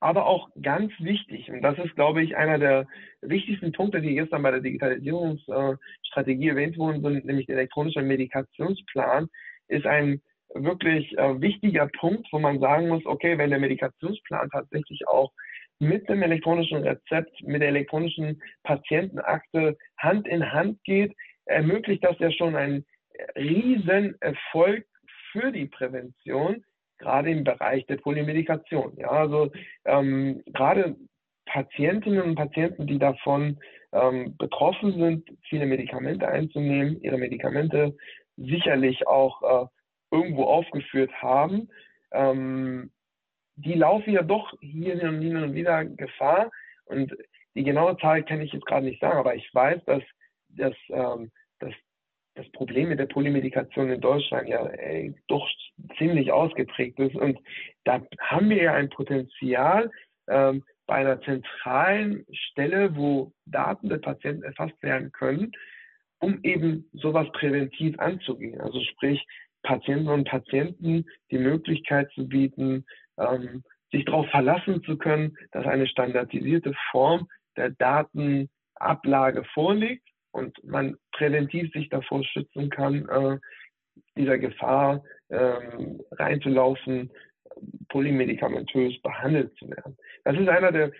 Aber 0.00 0.26
auch 0.26 0.50
ganz 0.60 0.92
wichtig, 0.98 1.48
und 1.48 1.62
das 1.62 1.78
ist, 1.78 1.94
glaube 1.94 2.22
ich, 2.24 2.36
einer 2.36 2.58
der 2.58 2.88
wichtigsten 3.20 3.70
Punkte, 3.70 4.00
die 4.00 4.16
gestern 4.16 4.42
bei 4.42 4.50
der 4.50 4.60
Digitalisierungsstrategie 4.60 6.48
erwähnt 6.48 6.76
wurden, 6.76 7.02
sind 7.02 7.24
nämlich 7.24 7.46
der 7.46 7.56
elektronische 7.56 8.02
Medikationsplan, 8.02 9.28
ist 9.68 9.86
ein 9.86 10.20
wirklich 10.54 11.16
äh, 11.18 11.40
wichtiger 11.40 11.88
Punkt, 11.98 12.28
wo 12.32 12.38
man 12.38 12.60
sagen 12.60 12.88
muss, 12.88 13.04
okay, 13.06 13.38
wenn 13.38 13.50
der 13.50 13.58
Medikationsplan 13.58 14.50
tatsächlich 14.50 15.06
auch 15.08 15.32
mit 15.78 16.08
dem 16.08 16.22
elektronischen 16.22 16.78
Rezept, 16.78 17.42
mit 17.42 17.62
der 17.62 17.68
elektronischen 17.68 18.40
Patientenakte 18.62 19.76
Hand 19.98 20.28
in 20.28 20.52
Hand 20.52 20.82
geht, 20.84 21.14
ermöglicht 21.46 22.04
das 22.04 22.18
ja 22.18 22.30
schon 22.30 22.54
einen 22.54 22.84
riesen 23.36 24.14
Erfolg 24.20 24.86
für 25.32 25.50
die 25.50 25.66
Prävention, 25.66 26.64
gerade 26.98 27.30
im 27.30 27.44
Bereich 27.44 27.86
der 27.86 27.96
Polymedikation. 27.96 28.96
Ja, 28.96 29.10
also 29.10 29.50
ähm, 29.84 30.42
gerade 30.46 30.96
Patientinnen 31.46 32.22
und 32.22 32.34
Patienten, 32.36 32.86
die 32.86 32.98
davon 32.98 33.58
ähm, 33.92 34.36
betroffen 34.38 34.92
sind, 34.98 35.28
viele 35.48 35.66
Medikamente 35.66 36.28
einzunehmen, 36.28 37.00
ihre 37.02 37.18
Medikamente 37.18 37.96
sicherlich 38.36 39.06
auch 39.06 39.42
äh, 39.42 39.66
irgendwo 40.12 40.44
aufgeführt 40.44 41.10
haben, 41.20 41.68
ähm, 42.12 42.92
die 43.56 43.74
laufen 43.74 44.12
ja 44.12 44.22
doch 44.22 44.52
hier 44.60 44.98
hin 44.98 45.36
und 45.36 45.54
wieder 45.54 45.84
Gefahr. 45.84 46.50
Und 46.84 47.14
die 47.54 47.64
genaue 47.64 47.96
Zahl 47.98 48.22
kann 48.24 48.40
ich 48.40 48.52
jetzt 48.52 48.66
gerade 48.66 48.86
nicht 48.86 49.00
sagen, 49.00 49.18
aber 49.18 49.34
ich 49.34 49.48
weiß, 49.52 49.84
dass, 49.84 50.02
dass, 50.48 50.74
ähm, 50.90 51.30
dass 51.58 51.72
das 52.34 52.50
Problem 52.52 52.88
mit 52.88 52.98
der 52.98 53.06
Polymedikation 53.06 53.90
in 53.90 54.00
Deutschland 54.00 54.48
ja 54.48 54.64
ey, 54.66 55.14
doch 55.28 55.46
ziemlich 55.98 56.32
ausgeprägt 56.32 56.98
ist. 56.98 57.14
Und 57.14 57.38
da 57.84 58.02
haben 58.20 58.48
wir 58.48 58.62
ja 58.62 58.74
ein 58.74 58.88
Potenzial 58.88 59.90
ähm, 60.28 60.64
bei 60.86 60.96
einer 60.96 61.20
zentralen 61.22 62.26
Stelle, 62.32 62.96
wo 62.96 63.32
Daten 63.46 63.88
der 63.88 63.98
Patienten 63.98 64.42
erfasst 64.42 64.82
werden 64.82 65.12
können, 65.12 65.52
um 66.20 66.40
eben 66.42 66.88
sowas 66.92 67.26
präventiv 67.32 67.98
anzugehen. 67.98 68.60
Also 68.60 68.80
sprich, 68.80 69.24
Patienten 69.62 70.08
und 70.08 70.28
Patienten 70.28 71.04
die 71.30 71.38
Möglichkeit 71.38 72.10
zu 72.12 72.28
bieten, 72.28 72.84
ähm, 73.18 73.62
sich 73.90 74.04
darauf 74.04 74.26
verlassen 74.30 74.82
zu 74.84 74.96
können, 74.96 75.36
dass 75.52 75.66
eine 75.66 75.86
standardisierte 75.86 76.72
Form 76.90 77.28
der 77.56 77.70
Datenablage 77.70 79.44
vorliegt 79.52 80.08
und 80.32 80.62
man 80.64 80.96
präventiv 81.12 81.72
sich 81.72 81.88
davor 81.90 82.24
schützen 82.24 82.70
kann, 82.70 83.08
äh, 83.08 83.38
dieser 84.16 84.38
Gefahr 84.38 85.04
ähm, 85.30 86.00
reinzulaufen, 86.12 87.10
polymedikamentös 87.88 89.00
behandelt 89.02 89.54
zu 89.58 89.68
werden. 89.68 89.96
Das 90.24 90.36
ist 90.38 90.48
einer 90.48 90.72
der 90.72 90.86
äh, 90.86 90.92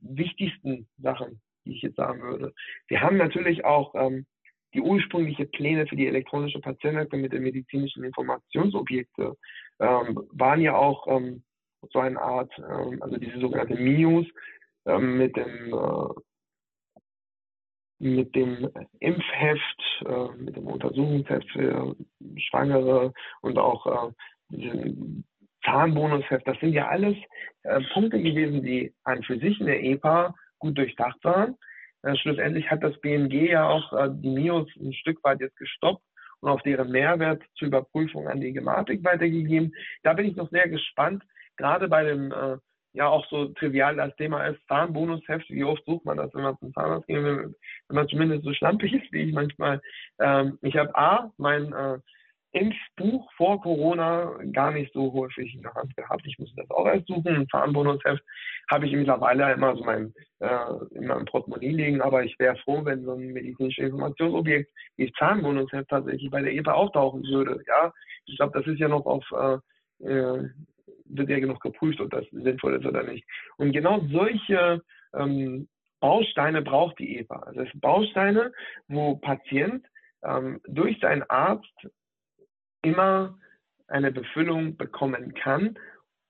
wichtigsten 0.00 0.88
Sachen, 0.98 1.40
die 1.64 1.74
ich 1.74 1.82
jetzt 1.82 1.96
sagen 1.96 2.22
würde. 2.22 2.52
Wir 2.86 3.00
haben 3.00 3.16
natürlich 3.16 3.64
auch 3.64 3.94
ähm, 3.96 4.26
die 4.74 4.80
ursprüngliche 4.80 5.46
Pläne 5.46 5.86
für 5.86 5.96
die 5.96 6.06
elektronische 6.06 6.60
Patientenakte 6.60 7.16
mit 7.16 7.32
den 7.32 7.42
medizinischen 7.42 8.04
Informationsobjekte 8.04 9.36
ähm, 9.80 10.20
waren 10.32 10.60
ja 10.60 10.76
auch 10.76 11.06
ähm, 11.08 11.42
so 11.90 12.00
eine 12.00 12.20
Art, 12.20 12.52
ähm, 12.58 13.02
also 13.02 13.16
diese 13.16 13.38
sogenannte 13.40 13.76
MIUS 13.76 14.26
ähm, 14.86 15.18
mit 15.18 15.36
dem 15.36 15.72
äh, 15.72 16.20
mit 18.00 18.34
dem 18.36 18.70
Impfheft, 19.00 20.04
äh, 20.06 20.28
mit 20.36 20.54
dem 20.54 20.68
Untersuchungsheft 20.68 21.50
für 21.50 21.96
Schwangere 22.36 23.12
und 23.40 23.58
auch 23.58 24.14
äh, 24.52 24.92
Zahnbonusheft, 25.64 26.46
das 26.46 26.58
sind 26.60 26.74
ja 26.74 26.88
alles 26.88 27.16
äh, 27.64 27.80
Punkte 27.92 28.22
gewesen, 28.22 28.62
die 28.62 28.94
an 29.02 29.22
für 29.24 29.38
sich 29.38 29.58
in 29.58 29.66
der 29.66 29.82
EPA 29.82 30.32
gut 30.60 30.78
durchdacht 30.78 31.22
waren 31.24 31.56
äh, 32.02 32.16
schlussendlich 32.16 32.70
hat 32.70 32.82
das 32.82 32.98
BMG 33.00 33.50
ja 33.50 33.68
auch 33.68 33.92
äh, 33.92 34.08
die 34.10 34.30
MIOS 34.30 34.68
ein 34.76 34.92
Stück 34.92 35.22
weit 35.24 35.40
jetzt 35.40 35.56
gestoppt 35.56 36.02
und 36.40 36.50
auf 36.50 36.62
deren 36.62 36.90
Mehrwert 36.90 37.42
zur 37.56 37.68
Überprüfung 37.68 38.28
an 38.28 38.40
die 38.40 38.52
Gematik 38.52 39.04
weitergegeben. 39.04 39.74
Da 40.02 40.12
bin 40.12 40.26
ich 40.26 40.36
noch 40.36 40.50
sehr 40.50 40.68
gespannt, 40.68 41.24
gerade 41.56 41.88
bei 41.88 42.04
dem 42.04 42.32
äh, 42.32 42.56
ja 42.92 43.08
auch 43.08 43.26
so 43.28 43.46
trivial 43.48 43.96
das 43.96 44.14
Thema 44.16 44.46
ist, 44.46 44.60
Zahnbonusheft, 44.68 45.48
wie 45.50 45.64
oft 45.64 45.84
sucht 45.84 46.04
man 46.04 46.16
das, 46.16 46.32
wenn 46.34 46.42
man 46.42 46.58
zum 46.58 46.72
Zahnarzt 46.72 47.06
geht, 47.06 47.22
wenn, 47.22 47.54
man 47.88 48.08
zumindest 48.08 48.44
so 48.44 48.52
schlampig 48.52 48.92
ist 49.02 49.12
wie 49.12 49.22
ich 49.22 49.34
manchmal. 49.34 49.80
Ähm, 50.18 50.58
ich 50.62 50.76
habe 50.76 50.94
A, 50.96 51.30
mein 51.36 51.72
äh, 51.72 51.98
Impfbuch 52.52 53.30
vor 53.36 53.60
Corona 53.60 54.32
gar 54.52 54.70
nicht 54.70 54.92
so 54.94 55.12
häufig 55.12 55.54
in 55.54 55.62
der 55.62 55.74
Hand 55.74 55.94
gehabt. 55.96 56.26
Ich 56.26 56.38
musste 56.38 56.56
das 56.56 56.70
auch 56.70 56.86
erst 56.86 57.06
suchen, 57.06 57.34
ein 57.34 57.48
Zahnbonusheft. 57.48 58.22
habe 58.70 58.86
ich 58.86 58.92
mittlerweile 58.92 59.52
immer 59.52 59.76
so 59.76 59.84
mein, 59.84 60.14
äh, 60.40 60.58
in 60.92 61.06
meinem 61.06 61.26
Portemonnaie 61.26 61.70
liegen, 61.70 62.00
aber 62.00 62.24
ich 62.24 62.38
wäre 62.38 62.56
froh, 62.56 62.84
wenn 62.84 63.04
so 63.04 63.12
ein 63.12 63.32
medizinisches 63.32 63.84
Informationsobjekt 63.84 64.70
wie 64.96 65.12
Zahnbonus 65.18 65.70
tatsächlich 65.88 66.30
bei 66.30 66.40
der 66.40 66.54
EPA 66.54 66.72
auftauchen 66.72 67.22
würde. 67.24 67.62
Ja, 67.66 67.92
ich 68.24 68.36
glaube, 68.36 68.58
das 68.58 68.66
ist 68.66 68.78
ja 68.78 68.88
noch 68.88 69.04
auf, 69.04 69.24
äh, 69.32 70.06
äh, 70.06 70.48
wird 71.04 71.28
ja 71.28 71.40
genug 71.40 71.60
geprüft, 71.60 72.00
ob 72.00 72.10
das 72.10 72.24
sinnvoll 72.30 72.76
ist 72.76 72.86
oder 72.86 73.02
nicht. 73.02 73.26
Und 73.56 73.72
genau 73.72 74.00
solche 74.10 74.82
ähm, 75.14 75.68
Bausteine 76.00 76.62
braucht 76.62 76.98
die 76.98 77.18
EPA. 77.18 77.40
Also 77.40 77.60
es 77.60 77.70
sind 77.70 77.80
Bausteine, 77.80 78.52
wo 78.88 79.16
Patient 79.16 79.84
ähm, 80.22 80.60
durch 80.66 80.98
seinen 81.00 81.22
Arzt 81.24 81.88
immer 82.82 83.38
eine 83.88 84.12
Befüllung 84.12 84.76
bekommen 84.76 85.34
kann, 85.34 85.78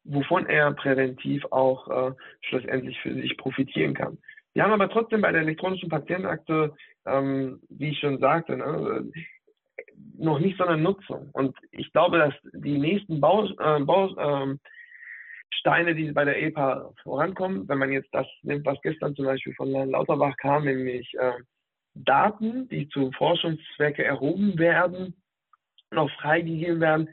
wovon 0.05 0.47
er 0.47 0.73
präventiv 0.73 1.45
auch 1.51 1.89
äh, 1.89 2.15
schlussendlich 2.41 2.99
für 3.01 3.15
sich 3.15 3.37
profitieren 3.37 3.95
kann. 3.95 4.19
Wir 4.55 4.65
haben 4.65 4.73
aber 4.73 4.89
trotzdem 4.89 5.21
bei 5.21 5.33
der 5.33 5.43
elektronischen 5.43 5.89
Patientenakte, 5.89 6.75
ähm, 7.07 7.61
wie 7.69 7.91
ich 7.91 7.99
schon 7.99 8.19
sagte, 8.19 8.57
ne, 8.57 9.11
noch 10.17 10.39
nicht 10.39 10.59
so 10.59 10.65
eine 10.65 10.81
Nutzung. 10.81 11.31
Und 11.33 11.57
ich 11.71 11.93
glaube, 11.93 12.19
dass 12.19 12.35
die 12.53 12.79
nächsten 12.79 13.21
Bau, 13.21 13.45
äh, 13.45 13.81
Bau, 13.81 14.17
äh, 14.17 14.57
die 15.95 16.13
bei 16.13 16.25
der 16.25 16.43
EPA 16.43 16.93
vorankommen, 17.03 17.69
wenn 17.69 17.79
man 17.79 17.93
jetzt 17.93 18.09
das 18.13 18.27
nimmt, 18.43 18.65
was 18.65 18.81
gestern 18.83 19.15
zum 19.15 19.27
Beispiel 19.27 19.55
von 19.55 19.75
Herrn 19.75 19.91
Lauterbach 19.91 20.37
kam, 20.39 20.65
nämlich 20.65 21.13
äh, 21.19 21.33
Daten, 21.95 22.69
die 22.69 22.89
zu 22.89 23.11
Forschungszwecke 23.13 24.03
erhoben 24.03 24.59
werden, 24.59 25.15
noch 25.91 26.11
freigegeben 26.13 26.81
werden, 26.81 27.09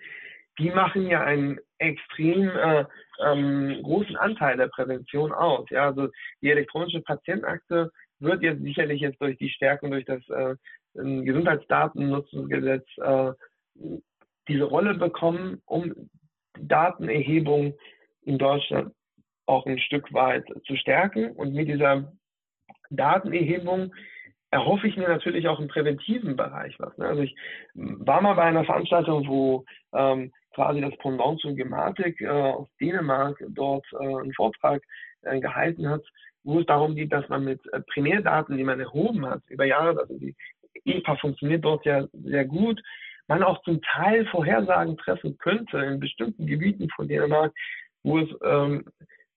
die 0.60 0.70
machen 0.70 1.08
ja 1.08 1.24
einen 1.24 1.60
extrem 1.78 2.50
äh, 2.50 2.86
ähm, 3.24 3.82
großen 3.84 4.16
Anteil 4.16 4.58
der 4.58 4.68
Prävention 4.68 5.32
aus. 5.32 5.70
Ja, 5.70 5.88
also 5.88 6.10
die 6.42 6.50
elektronische 6.50 7.02
Patientenakte 7.02 7.92
wird 8.20 8.42
jetzt 8.42 8.62
sicherlich 8.62 9.02
jetzt 9.02 9.22
durch 9.22 9.38
die 9.38 9.50
Stärkung 9.50 9.92
durch 9.92 10.06
das 10.06 10.22
äh, 10.30 10.56
Gesundheitsdatennutzungsgesetz 10.94 12.88
äh, 12.98 13.32
diese 14.48 14.64
Rolle 14.64 14.94
bekommen, 14.94 15.62
um 15.66 16.10
Datenerhebung 16.58 17.78
in 18.22 18.38
Deutschland 18.38 18.94
auch 19.46 19.66
ein 19.66 19.80
Stück 19.80 20.14
weit 20.14 20.46
zu 20.66 20.76
stärken. 20.78 21.32
Und 21.32 21.54
mit 21.54 21.68
dieser 21.68 22.14
Datenerhebung 22.90 23.94
erhoffe 24.52 24.88
ich 24.88 24.98
mir 24.98 25.08
natürlich 25.08 25.48
auch 25.48 25.60
im 25.60 25.68
präventiven 25.68 26.36
Bereich 26.36 26.76
was. 26.80 26.98
Ne? 26.98 27.08
Also 27.08 27.22
ich 27.22 27.36
war 27.74 28.22
mal 28.22 28.36
bei 28.36 28.44
einer 28.44 28.64
Veranstaltung, 28.64 29.28
wo 29.28 29.66
ähm, 29.94 30.32
quasi 30.54 30.82
das 30.82 30.96
Pendant 30.98 31.40
zur 31.42 31.54
Gematik 31.54 32.22
äh, 32.22 32.28
aus 32.28 32.70
Dänemark 32.80 33.44
dort 33.50 33.86
äh, 33.94 34.06
einen 34.06 34.34
Vortrag 34.34 34.82
äh, 35.24 35.40
gehalten 35.40 35.90
hat, 35.90 36.04
wo 36.44 36.60
es 36.60 36.66
darum 36.66 36.96
geht, 36.96 37.12
dass 37.12 37.28
man 37.28 37.44
mit 37.44 37.62
äh, 37.74 37.82
Primärdaten, 37.82 38.58
die 38.58 38.64
man 38.64 38.80
erhoben 38.80 39.26
hat 39.26 39.42
über 39.50 39.66
Jahre, 39.66 40.00
also 40.00 40.18
die 40.18 40.36
EPA 40.86 41.16
funktioniert 41.18 41.66
dort 41.66 41.86
ja 41.86 42.06
sehr 42.14 42.46
gut, 42.46 42.82
man 43.28 43.44
auch 43.44 43.62
zum 43.64 43.82
Teil 43.82 44.26
Vorhersagen 44.28 44.98
treffen 44.98 45.38
könnte 45.38 45.80
in 45.80 46.00
bestimmten 46.00 46.46
Gebieten 46.46 46.90
von 46.96 47.08
Dänemark, 47.08 47.54
wo 48.04 48.20
es 48.20 48.30
ähm, 48.44 48.86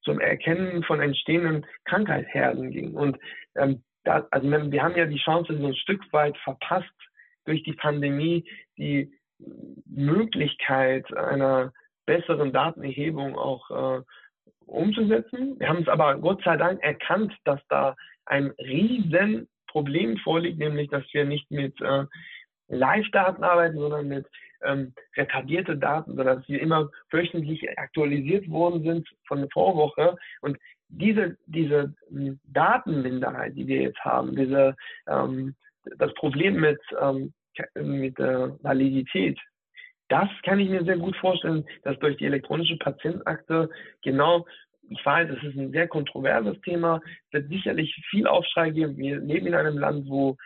zum 0.02 0.20
Erkennen 0.20 0.82
von 0.84 1.00
entstehenden 1.00 1.66
Krankheitsherden 1.84 2.70
ging. 2.70 2.94
Und 2.94 3.18
ähm, 3.56 3.82
da, 4.04 4.26
also 4.30 4.50
wir 4.50 4.82
haben 4.82 4.96
ja 4.96 5.06
die 5.06 5.18
Chance 5.18 5.56
so 5.58 5.66
ein 5.66 5.74
Stück 5.74 6.02
weit 6.12 6.36
verpasst 6.38 6.86
durch 7.44 7.62
die 7.62 7.72
Pandemie, 7.72 8.48
die 8.76 9.12
Möglichkeit 9.86 11.12
einer 11.16 11.72
besseren 12.06 12.52
Datenerhebung 12.52 13.36
auch 13.36 13.70
äh, 13.98 14.02
umzusetzen. 14.66 15.58
Wir 15.58 15.68
haben 15.68 15.82
es 15.82 15.88
aber 15.88 16.18
Gott 16.18 16.42
sei 16.44 16.56
Dank 16.56 16.82
erkannt, 16.82 17.34
dass 17.44 17.60
da 17.68 17.96
ein 18.26 18.52
riesen 18.58 19.48
Problem 19.68 20.16
vorliegt, 20.18 20.58
nämlich 20.58 20.88
dass 20.88 21.04
wir 21.12 21.24
nicht 21.24 21.50
mit 21.50 21.80
äh, 21.80 22.04
Live-Daten 22.68 23.44
arbeiten, 23.44 23.78
sondern 23.78 24.08
mit 24.08 24.26
ähm, 24.62 24.92
retardierte 25.16 25.76
Daten, 25.76 26.16
sodass 26.16 26.46
wir 26.48 26.60
immer 26.60 26.90
wöchentlich 27.10 27.78
aktualisiert 27.78 28.48
worden 28.50 28.82
sind 28.82 29.08
von 29.26 29.40
der 29.40 29.48
Vorwoche. 29.52 30.16
Und 30.40 30.58
diese, 30.88 31.36
diese 31.46 31.94
hm, 32.10 32.38
Datenminderheit, 32.44 33.56
die 33.56 33.66
wir 33.66 33.82
jetzt 33.82 34.00
haben, 34.00 34.34
diese, 34.34 34.76
ähm, 35.06 35.54
das 35.96 36.12
Problem 36.14 36.60
mit, 36.60 36.80
ähm, 37.00 37.32
mit 37.74 38.18
der 38.18 38.56
Validität, 38.62 39.38
das 40.08 40.28
kann 40.42 40.58
ich 40.58 40.70
mir 40.70 40.84
sehr 40.84 40.96
gut 40.96 41.16
vorstellen, 41.16 41.66
dass 41.82 41.98
durch 41.98 42.16
die 42.16 42.24
elektronische 42.24 42.76
Patientenakte 42.78 43.68
genau 44.02 44.46
ich 44.90 45.04
weiß, 45.04 45.28
es 45.30 45.42
ist 45.42 45.56
ein 45.56 45.70
sehr 45.70 45.86
kontroverses 45.86 46.60
Thema, 46.62 47.00
wird 47.30 47.48
sicherlich 47.48 47.94
viel 48.10 48.26
Aufschrei 48.26 48.70
geben. 48.70 48.96
Wir 48.96 49.18
leben 49.20 49.46
in 49.46 49.54
einem 49.54 49.78
Land, 49.78 50.08
wo 50.08 50.36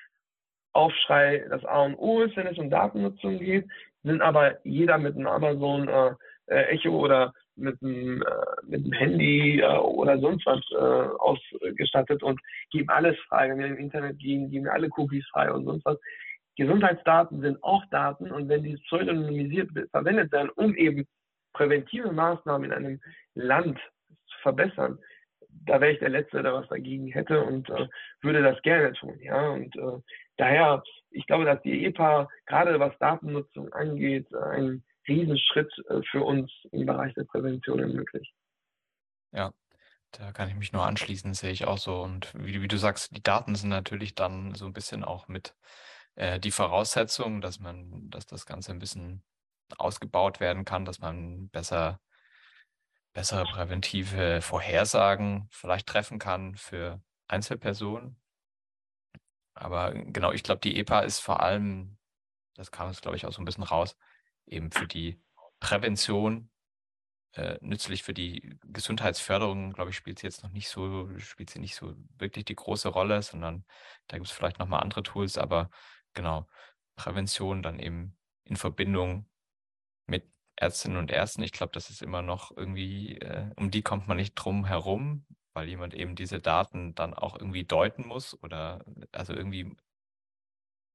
Aufschrei 0.73 1.45
das 1.49 1.65
A 1.65 1.83
und 1.83 1.97
O 1.97 2.23
ist, 2.23 2.37
wenn 2.37 2.47
es 2.47 2.59
um 2.59 2.71
Datennutzung 2.71 3.39
geht, 3.39 3.67
sind 4.03 4.21
aber 4.21 4.59
jeder 4.67 4.99
mit 4.99 5.15
einem 5.15 5.27
Amazon 5.27 5.89
äh, 5.89 6.15
äh 6.47 6.65
Echo 6.75 6.91
oder 6.91 7.33
mit 7.57 7.81
einem, 7.83 8.23
äh, 8.23 8.67
mit 8.67 8.85
einem 8.85 8.93
Handy 8.93 9.61
äh, 9.61 9.77
oder 9.79 10.19
sonst 10.19 10.47
was 10.47 10.61
äh, 10.73 11.09
ausgestattet 11.19 12.23
und 12.23 12.41
geben 12.71 12.89
alles 12.89 13.19
frei. 13.29 13.49
Wenn 13.51 13.59
wir 13.59 13.67
im 13.67 13.79
Internet 13.79 14.19
gehen, 14.19 14.51
geben 14.51 14.65
wir 14.65 14.73
alle 14.73 14.89
Cookies 14.97 15.27
frei 15.29 15.53
und 15.53 15.65
sonst 15.65 15.85
was. 15.85 15.99
Gesundheitsdaten 16.57 17.41
sind 17.41 17.63
auch 17.63 17.85
Daten 17.91 18.31
und 18.31 18.49
wenn 18.49 18.63
die 18.63 18.77
pseudonymisiert 18.77 19.71
verwendet 19.91 20.33
werden, 20.33 20.51
um 20.57 20.75
eben 20.77 21.07
präventive 21.55 22.13
Maßnahmen 22.13 22.71
in 22.71 22.77
einem 22.77 23.01
Land 23.35 23.79
zu 24.27 24.39
verbessern, 24.43 24.99
da 25.67 25.81
wäre 25.81 25.93
ich 25.93 25.99
der 25.99 26.09
Letzte, 26.09 26.43
der 26.43 26.55
was 26.55 26.69
dagegen 26.69 27.09
hätte 27.09 27.43
und 27.43 27.69
äh, 27.71 27.89
würde 28.23 28.43
das 28.43 28.61
gerne 28.63 28.93
tun. 28.93 29.19
Ja, 29.21 29.51
und 29.51 29.75
äh, 29.77 30.01
daher, 30.37 30.83
ich 31.11 31.27
glaube, 31.27 31.45
dass 31.45 31.61
die 31.63 31.85
EPA 31.87 32.29
gerade 32.47 32.79
was 32.81 32.97
Datennutzung 32.99 33.73
angeht, 33.73 34.35
ein 34.35 34.83
Riesenschritt 35.09 35.73
äh, 35.89 36.01
für 36.11 36.23
uns 36.23 36.51
im 36.71 36.87
Bereich 36.87 37.15
der 37.15 37.25
Prävention 37.25 37.79
ermöglicht. 37.79 38.33
Ja, 39.33 39.53
da 40.13 40.33
kann 40.33 40.49
ich 40.49 40.55
mich 40.55 40.73
nur 40.73 40.85
anschließen, 40.85 41.35
sehe 41.35 41.53
ich 41.53 41.67
auch 41.67 41.79
so. 41.79 42.03
Und 42.03 42.33
wie, 42.35 42.61
wie 42.61 42.69
du 42.69 42.79
sagst, 42.79 43.17
die 43.17 43.23
Daten 43.23 43.55
sind 43.55 43.71
natürlich 43.71 44.15
dann 44.15 44.55
so 44.55 44.67
ein 44.67 44.73
bisschen 44.73 45.05
auch 45.05 45.29
mit 45.29 45.55
äh, 46.15 46.39
die 46.39 46.51
Voraussetzung, 46.51 47.41
dass 47.41 47.61
man, 47.61 48.11
dass 48.11 48.27
das 48.27 48.47
Ganze 48.47 48.73
ein 48.73 48.79
bisschen 48.79 49.23
ausgebaut 49.79 50.41
werden 50.41 50.65
kann, 50.65 50.85
dass 50.85 50.99
man 51.01 51.49
besser, 51.49 52.01
bessere 53.15 53.45
präventive 53.45 54.43
Vorhersagen 54.43 55.49
vielleicht 55.51 55.87
treffen 55.87 56.19
kann 56.19 56.57
für 56.57 57.03
Einzelpersonen. 57.27 58.17
Aber 59.55 59.93
genau, 59.93 60.33
ich 60.33 60.43
glaube, 60.43 60.61
die 60.61 60.77
EPA 60.79 61.01
ist 61.01 61.21
vor 61.21 61.41
allem, 61.41 61.99
das 62.55 62.71
kam 62.71 62.89
jetzt, 62.89 63.03
glaube 63.03 63.17
ich, 63.17 63.27
auch 63.27 63.33
so 63.33 63.41
ein 63.41 63.45
bisschen 63.45 63.65
raus, 63.65 63.97
eben 64.47 64.71
für 64.71 64.87
die 64.87 65.21
Prävention 65.61 66.51
äh, 67.35 67.57
nützlich 67.61 68.03
für 68.03 68.13
die 68.13 68.59
Gesundheitsförderung, 68.65 69.73
glaube 69.73 69.91
ich, 69.91 69.97
spielt 69.97 70.19
sie 70.19 70.27
jetzt 70.27 70.43
noch 70.43 70.51
nicht 70.51 70.69
so, 70.69 71.09
spielt 71.19 71.51
sie 71.51 71.61
nicht 71.61 71.75
so 71.75 71.95
wirklich 72.19 72.45
die 72.45 72.55
große 72.55 72.89
Rolle, 72.89 73.23
sondern 73.23 73.65
da 74.09 74.17
gibt 74.19 74.27
es 74.29 74.33
vielleicht 74.33 74.59
nochmal 74.59 74.83
andere 74.83 75.03
Tools, 75.03 75.39
aber 75.39 75.71
genau, 76.13 76.47
Prävention 76.97 77.63
dann 77.63 77.79
eben 77.79 78.19
in 78.45 78.57
Verbindung 78.57 79.27
mit 80.07 80.31
Ärztinnen 80.57 80.99
und 80.99 81.11
Ärzten. 81.11 81.43
Ich 81.43 81.53
glaube, 81.53 81.73
das 81.73 81.89
ist 81.89 82.03
immer 82.03 82.21
noch 82.21 82.55
irgendwie, 82.55 83.17
äh, 83.19 83.51
um 83.57 83.71
die 83.71 83.83
kommt 83.83 84.09
man 84.09 84.19
nicht 84.19 84.35
drum 84.35 84.67
herum, 84.67 85.25
weil 85.55 85.69
jemand 85.69 85.95
eben 85.95 86.15
diese 86.17 86.41
Daten 86.41 86.95
dann 86.95 87.15
auch 87.15 87.39
irgendwie 87.39 87.65
deuten 87.65 88.07
muss 88.07 88.41
oder 88.43 88.85
also 89.13 89.33
irgendwie, 89.33 89.75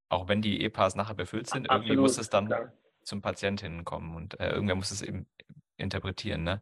auch 0.10 0.27
wenn 0.27 0.43
die 0.43 0.63
EPAs 0.63 0.95
nachher 0.95 1.15
befüllt 1.15 1.47
sind, 1.47 1.69
Absolut, 1.69 1.88
irgendwie 1.88 2.01
muss 2.01 2.17
es 2.19 2.29
dann 2.29 2.45
klar 2.45 2.71
zum 3.08 3.22
Patientinnen 3.22 3.86
kommen 3.86 4.15
und 4.15 4.39
äh, 4.39 4.50
irgendwer 4.50 4.76
muss 4.76 4.91
es 4.91 5.02
eben 5.02 5.28
interpretieren, 5.78 6.43
ne? 6.43 6.62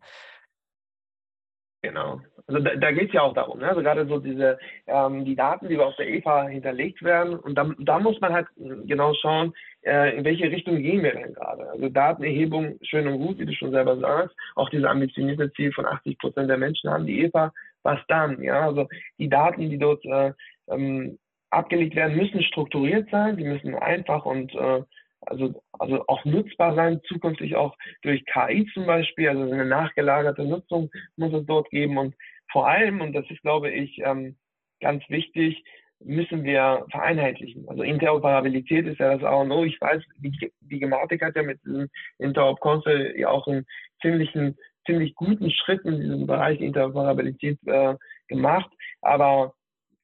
Genau. 1.81 2.19
Also 2.47 2.62
da, 2.62 2.75
da 2.75 2.91
geht 2.91 3.10
es 3.10 3.13
ja 3.13 3.21
auch 3.21 3.34
darum, 3.34 3.60
ne? 3.60 3.69
also 3.69 3.81
gerade 3.81 4.08
so 4.08 4.19
diese 4.19 4.58
ähm, 4.88 5.23
die 5.23 5.36
Daten, 5.36 5.69
die 5.69 5.77
auf 5.77 5.95
der 5.97 6.10
EPA 6.10 6.47
hinterlegt 6.47 7.03
werden 7.03 7.38
und 7.38 7.55
da, 7.55 7.71
da 7.77 7.99
muss 7.99 8.19
man 8.21 8.34
halt 8.34 8.47
genau 8.55 9.13
schauen, 9.13 9.53
äh, 9.84 10.17
in 10.17 10.23
welche 10.23 10.45
Richtung 10.45 10.77
gehen 10.77 11.03
wir 11.03 11.13
denn 11.13 11.34
gerade. 11.34 11.69
Also 11.69 11.89
Datenerhebung, 11.89 12.79
schön 12.81 13.08
und 13.08 13.19
gut, 13.19 13.38
wie 13.38 13.45
du 13.45 13.53
schon 13.53 13.71
selber 13.71 13.97
sagst, 13.99 14.36
auch 14.55 14.69
diese 14.69 14.89
ambitionierte 14.89 15.51
Ziel 15.53 15.71
von 15.73 15.86
80 15.86 16.17
Prozent 16.17 16.49
der 16.49 16.58
Menschen 16.58 16.89
haben 16.89 17.05
die 17.05 17.23
EPA, 17.23 17.53
was 17.84 17.99
dann? 18.08 18.41
Ja, 18.41 18.62
also 18.62 18.88
die 19.19 19.29
Daten, 19.29 19.69
die 19.69 19.77
dort 19.77 20.03
äh, 20.05 20.34
ähm, 20.67 21.19
abgelegt 21.51 21.95
werden, 21.95 22.17
müssen 22.17 22.41
strukturiert 22.43 23.10
sein, 23.12 23.38
die 23.38 23.43
müssen 23.43 23.75
einfach 23.75 24.25
und 24.25 24.53
äh, 24.55 24.81
also, 25.25 25.61
also 25.73 26.03
auch 26.07 26.23
nutzbar 26.25 26.75
sein, 26.75 27.01
zukünftig 27.07 27.55
auch 27.55 27.75
durch 28.01 28.23
KI 28.25 28.69
zum 28.73 28.85
Beispiel, 28.85 29.29
also 29.29 29.51
eine 29.51 29.65
nachgelagerte 29.65 30.43
Nutzung 30.43 30.89
muss 31.15 31.33
es 31.33 31.45
dort 31.45 31.69
geben 31.69 31.97
und 31.97 32.15
vor 32.51 32.67
allem, 32.67 33.01
und 33.01 33.13
das 33.13 33.29
ist, 33.29 33.41
glaube 33.41 33.71
ich, 33.71 33.99
ähm, 34.03 34.38
ganz 34.79 35.03
wichtig, 35.09 35.63
müssen 35.99 36.43
wir 36.43 36.85
vereinheitlichen. 36.91 37.67
Also 37.67 37.83
Interoperabilität 37.83 38.85
ist 38.85 38.99
ja 38.99 39.15
das 39.15 39.23
A 39.23 39.35
und 39.35 39.51
O. 39.51 39.63
Ich 39.63 39.79
weiß, 39.79 40.03
die, 40.17 40.51
die 40.59 40.79
Gematik 40.79 41.23
hat 41.23 41.35
ja 41.35 41.43
mit 41.43 41.63
diesem 41.63 41.89
Interop 42.19 42.59
Council 42.61 43.13
ja 43.17 43.29
auch 43.29 43.47
einen 43.47 43.65
ziemlichen 44.01 44.57
ziemlich 44.85 45.15
guten 45.15 45.49
Schritt 45.51 45.81
in 45.83 45.99
diesem 45.99 46.27
Bereich 46.27 46.59
Interoperabilität 46.61 47.57
äh, 47.65 47.95
gemacht, 48.27 48.69
aber 49.01 49.53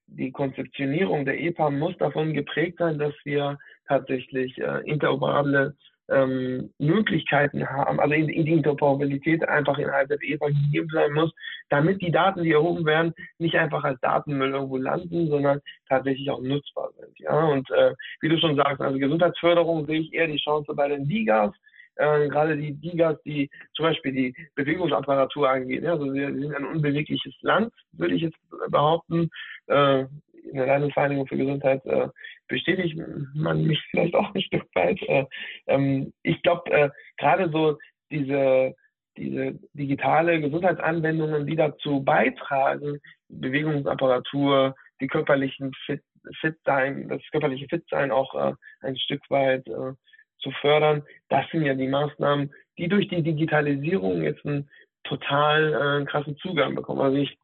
die 0.08 0.32
Konzeptionierung 0.32 1.26
der 1.26 1.40
EPA 1.40 1.70
muss 1.70 1.98
davon 1.98 2.34
geprägt 2.34 2.80
sein, 2.80 2.98
dass 2.98 3.14
wir 3.24 3.58
tatsächlich 3.92 4.58
äh, 4.58 4.82
interoperable 4.86 5.76
ähm, 6.10 6.74
Möglichkeiten 6.78 7.68
haben, 7.68 8.00
also 8.00 8.14
in, 8.14 8.30
in 8.30 8.46
die 8.46 8.54
Interoperabilität 8.54 9.48
einfach 9.48 9.78
innerhalb 9.78 10.10
der 10.10 10.18
EPA 10.22 10.48
gegeben 10.48 10.90
sein 10.92 11.12
muss, 11.14 11.32
damit 11.70 12.02
die 12.02 12.12
Daten, 12.12 12.44
die 12.44 12.52
erhoben 12.52 12.86
werden, 12.86 13.14
nicht 13.38 13.56
einfach 13.56 13.84
als 13.84 14.00
Datenmüll 14.02 14.52
irgendwo 14.52 14.78
landen, 14.78 15.30
sondern 15.30 15.62
tatsächlich 15.88 16.30
auch 16.30 16.42
nutzbar 16.42 16.90
sind. 17.00 17.20
Ja, 17.20 17.46
und 17.46 17.70
äh, 17.72 17.94
wie 18.22 18.30
du 18.30 18.38
schon 18.40 18.56
sagst, 18.56 18.82
also 18.82 18.98
Gesundheitsförderung 18.98 19.86
sehe 19.86 20.02
ich 20.02 20.14
eher 20.14 20.28
die 20.28 20.38
Chance 20.38 20.74
bei 20.74 20.88
den 20.90 21.08
DIGAs, 21.08 21.54
äh, 21.96 22.28
gerade 22.30 22.58
die 22.58 22.74
Digas, 22.74 23.22
die 23.24 23.50
zum 23.76 23.86
Beispiel 23.86 24.12
die 24.12 24.36
Bewegungsapparatur 24.56 25.50
angeht. 25.50 25.84
Ja, 25.84 25.94
also 25.94 26.14
wir 26.14 26.34
sind 26.34 26.56
ein 26.56 26.66
unbewegliches 26.66 27.36
Land, 27.42 27.74
würde 27.92 28.16
ich 28.16 28.22
jetzt 28.22 28.38
behaupten. 28.70 29.30
Äh, 29.68 30.06
der 30.54 30.68
Landesvereinigung 30.68 31.28
für 31.28 31.38
Gesundheit 31.38 31.86
äh, 31.86 32.08
bestätigt 32.48 32.98
man 33.34 33.64
mich 33.66 33.80
vielleicht 33.90 34.16
auch 34.16 34.34
ein 34.34 34.42
Stück 34.42 34.66
weit. 34.76 35.02
Äh, 35.04 35.26
ähm, 35.68 36.14
ich 36.24 36.42
glaube, 36.42 36.72
äh, 36.72 36.90
gerade 37.18 37.50
so 37.52 37.78
diese 38.12 38.76
diese 39.18 39.60
digitale 39.74 40.40
Gesundheitsanwendungen, 40.40 41.46
die 41.46 41.56
dazu 41.56 42.02
beitragen, 42.04 43.00
Bewegungsapparatur, 43.28 44.76
die 45.02 45.08
körperlichen 45.08 45.74
Fit, 45.86 46.02
Fit 46.40 46.56
sein, 46.66 47.10
das 47.10 47.22
körperliche 47.32 47.68
Fitsein 47.68 48.12
auch 48.12 48.36
äh, 48.36 48.54
ein 48.82 48.98
Stück 48.98 49.22
weit 49.30 49.68
äh, 49.68 49.94
zu 50.40 50.52
fördern. 50.62 51.04
Das 51.30 51.46
sind 51.52 51.66
ja 51.66 51.74
die 51.74 51.88
Maßnahmen, 51.88 52.54
die 52.78 52.88
durch 52.88 53.08
die 53.10 53.24
Digitalisierung 53.24 54.24
jetzt 54.24 54.46
einen 54.46 54.70
total 55.04 56.02
äh, 56.02 56.06
krassen 56.06 56.38
Zugang 56.38 56.76
bekommen. 56.76 57.02
Also 57.02 57.18
ich 57.18 57.38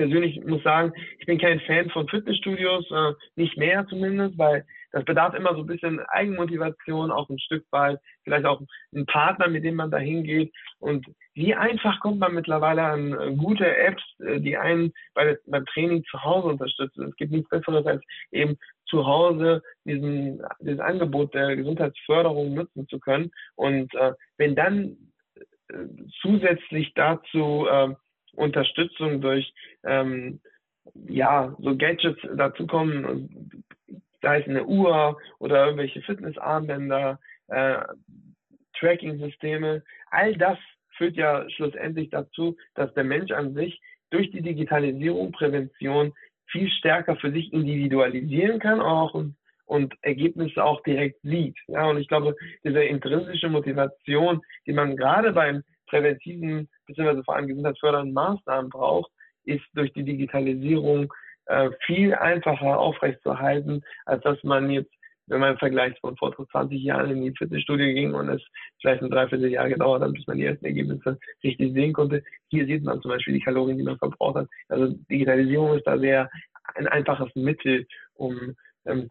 persönlich 0.00 0.42
muss 0.46 0.62
sagen, 0.62 0.92
ich 1.18 1.26
bin 1.26 1.38
kein 1.38 1.60
Fan 1.60 1.90
von 1.90 2.08
Fitnessstudios, 2.08 2.90
äh, 2.90 3.12
nicht 3.36 3.58
mehr 3.58 3.86
zumindest, 3.86 4.38
weil 4.38 4.64
das 4.92 5.04
bedarf 5.04 5.34
immer 5.34 5.54
so 5.54 5.60
ein 5.60 5.66
bisschen 5.66 6.00
Eigenmotivation, 6.00 7.10
auch 7.10 7.28
ein 7.28 7.38
Stück 7.38 7.66
weit, 7.70 7.98
vielleicht 8.24 8.46
auch 8.46 8.62
einen 8.94 9.04
Partner, 9.04 9.48
mit 9.48 9.62
dem 9.62 9.74
man 9.74 9.90
da 9.90 9.98
hingeht. 9.98 10.52
Und 10.78 11.06
wie 11.34 11.54
einfach 11.54 12.00
kommt 12.00 12.18
man 12.18 12.34
mittlerweile 12.34 12.82
an 12.82 13.12
äh, 13.12 13.36
gute 13.36 13.76
Apps, 13.76 14.02
äh, 14.20 14.40
die 14.40 14.56
einen 14.56 14.92
bei, 15.12 15.36
beim 15.46 15.66
Training 15.66 16.02
zu 16.10 16.22
Hause 16.24 16.48
unterstützen. 16.48 17.08
Es 17.08 17.16
gibt 17.16 17.30
nichts 17.30 17.50
Besseres, 17.50 17.84
als 17.84 18.02
eben 18.32 18.56
zu 18.86 19.06
Hause 19.06 19.62
diesen, 19.84 20.42
dieses 20.60 20.80
Angebot 20.80 21.34
der 21.34 21.56
Gesundheitsförderung 21.56 22.54
nutzen 22.54 22.88
zu 22.88 22.98
können. 23.00 23.30
Und 23.54 23.94
äh, 23.94 24.14
wenn 24.38 24.56
dann 24.56 24.96
äh, 25.68 25.74
zusätzlich 26.22 26.94
dazu 26.94 27.66
äh, 27.70 27.94
Unterstützung 28.34 29.20
durch 29.20 29.52
ähm, 29.84 30.40
ja 30.94 31.54
so 31.58 31.76
Gadgets 31.76 32.20
dazukommen, 32.36 33.62
sei 34.22 34.40
es 34.40 34.48
eine 34.48 34.64
Uhr 34.64 35.18
oder 35.38 35.64
irgendwelche 35.64 36.02
Fitnessarmbänder, 36.02 37.18
äh, 37.48 37.78
Tracking-Systeme, 38.78 39.82
all 40.10 40.36
das 40.36 40.58
führt 40.96 41.16
ja 41.16 41.48
schlussendlich 41.50 42.10
dazu, 42.10 42.56
dass 42.74 42.92
der 42.94 43.04
Mensch 43.04 43.30
an 43.30 43.54
sich 43.54 43.80
durch 44.10 44.30
die 44.30 44.42
Digitalisierung 44.42 45.32
Prävention 45.32 46.12
viel 46.46 46.68
stärker 46.70 47.16
für 47.16 47.30
sich 47.30 47.52
individualisieren 47.52 48.58
kann 48.58 48.80
auch 48.80 49.14
und, 49.14 49.36
und 49.66 49.94
Ergebnisse 50.02 50.62
auch 50.62 50.82
direkt 50.82 51.20
sieht. 51.22 51.56
Ja, 51.68 51.86
und 51.88 51.98
ich 51.98 52.08
glaube, 52.08 52.34
diese 52.64 52.82
intrinsische 52.82 53.48
Motivation, 53.48 54.42
die 54.66 54.72
man 54.72 54.96
gerade 54.96 55.32
beim 55.32 55.62
präventiven 55.86 56.68
bzw. 56.94 57.22
vor 57.24 57.36
allem 57.36 57.46
gesundheitsfördernden 57.46 58.12
Maßnahmen 58.14 58.70
braucht, 58.70 59.10
ist 59.44 59.64
durch 59.74 59.92
die 59.92 60.04
Digitalisierung 60.04 61.12
äh, 61.46 61.70
viel 61.86 62.14
einfacher 62.14 62.78
aufrechtzuerhalten, 62.78 63.82
als 64.04 64.22
dass 64.22 64.42
man 64.44 64.70
jetzt, 64.70 64.92
wenn 65.26 65.40
man 65.40 65.58
vergleicht 65.58 65.98
von 66.00 66.16
vor 66.16 66.34
20 66.34 66.82
Jahren 66.82 67.10
in 67.10 67.22
die 67.22 67.36
Fitnessstudie 67.36 67.94
ging 67.94 68.14
und 68.14 68.28
es 68.28 68.42
vielleicht 68.80 69.02
ein 69.02 69.10
Dreivierteljahr 69.10 69.68
gedauert 69.68 70.02
hat, 70.02 70.12
bis 70.12 70.26
man 70.26 70.38
die 70.38 70.44
ersten 70.44 70.64
Ergebnisse 70.64 71.18
richtig 71.42 71.72
sehen 71.72 71.92
konnte. 71.92 72.22
Hier 72.48 72.66
sieht 72.66 72.84
man 72.84 73.00
zum 73.00 73.10
Beispiel 73.10 73.34
die 73.34 73.40
Kalorien, 73.40 73.78
die 73.78 73.84
man 73.84 73.98
verbraucht 73.98 74.36
hat. 74.36 74.48
Also 74.68 74.94
Digitalisierung 75.10 75.76
ist 75.76 75.86
da 75.86 75.98
sehr 75.98 76.30
ein 76.74 76.88
einfaches 76.88 77.34
Mittel, 77.34 77.86
um 78.14 78.54
ähm, 78.86 79.10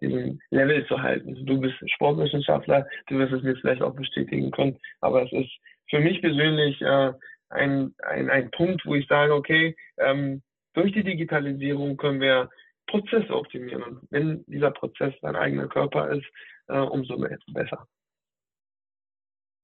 diesen 0.00 0.40
Level 0.50 0.86
zu 0.86 1.00
halten. 1.00 1.46
Du 1.46 1.60
bist 1.60 1.76
Sportwissenschaftler, 1.90 2.86
du 3.06 3.18
wirst 3.18 3.32
es 3.32 3.42
mir 3.42 3.56
vielleicht 3.56 3.82
auch 3.82 3.94
bestätigen 3.94 4.50
können, 4.50 4.78
aber 5.00 5.24
es 5.24 5.32
ist 5.32 5.52
für 5.94 6.00
mich 6.00 6.20
persönlich 6.20 6.80
äh, 6.82 7.12
ein, 7.50 7.94
ein, 8.02 8.28
ein 8.28 8.50
Punkt, 8.50 8.84
wo 8.84 8.96
ich 8.96 9.06
sage, 9.06 9.32
okay, 9.32 9.76
ähm, 9.98 10.42
durch 10.72 10.92
die 10.92 11.04
Digitalisierung 11.04 11.96
können 11.96 12.20
wir 12.20 12.50
Prozesse 12.88 13.32
optimieren. 13.32 13.84
Und 13.84 14.00
wenn 14.10 14.44
dieser 14.46 14.72
Prozess 14.72 15.14
dein 15.22 15.36
eigener 15.36 15.68
Körper 15.68 16.10
ist, 16.10 16.26
äh, 16.66 16.78
umso 16.78 17.16
besser. 17.16 17.86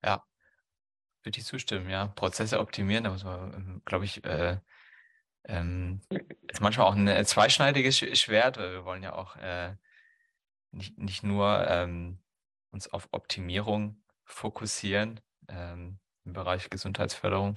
Ja, 0.04 0.22
würde 1.24 1.38
ich 1.38 1.44
zustimmen, 1.44 1.90
ja. 1.90 2.06
Prozesse 2.06 2.60
optimieren, 2.60 3.02
da 3.02 3.10
muss 3.10 3.24
man, 3.24 3.52
ähm, 3.52 3.82
glaube 3.84 4.04
ich, 4.04 4.24
äh, 4.24 4.58
ähm, 5.48 6.00
ist 6.46 6.60
manchmal 6.60 6.86
auch 6.86 6.94
ein 6.94 7.24
zweischneidiges 7.24 7.98
Schwert, 7.98 8.56
weil 8.56 8.70
wir 8.70 8.84
wollen 8.84 9.02
ja 9.02 9.14
auch 9.14 9.34
äh, 9.34 9.74
nicht, 10.70 10.96
nicht 10.96 11.24
nur 11.24 11.66
ähm, 11.68 12.18
uns 12.70 12.86
auf 12.92 13.08
Optimierung 13.10 14.00
fokussieren 14.24 15.20
ähm, 15.48 15.98
im 16.24 16.32
Bereich 16.32 16.70
Gesundheitsförderung. 16.70 17.56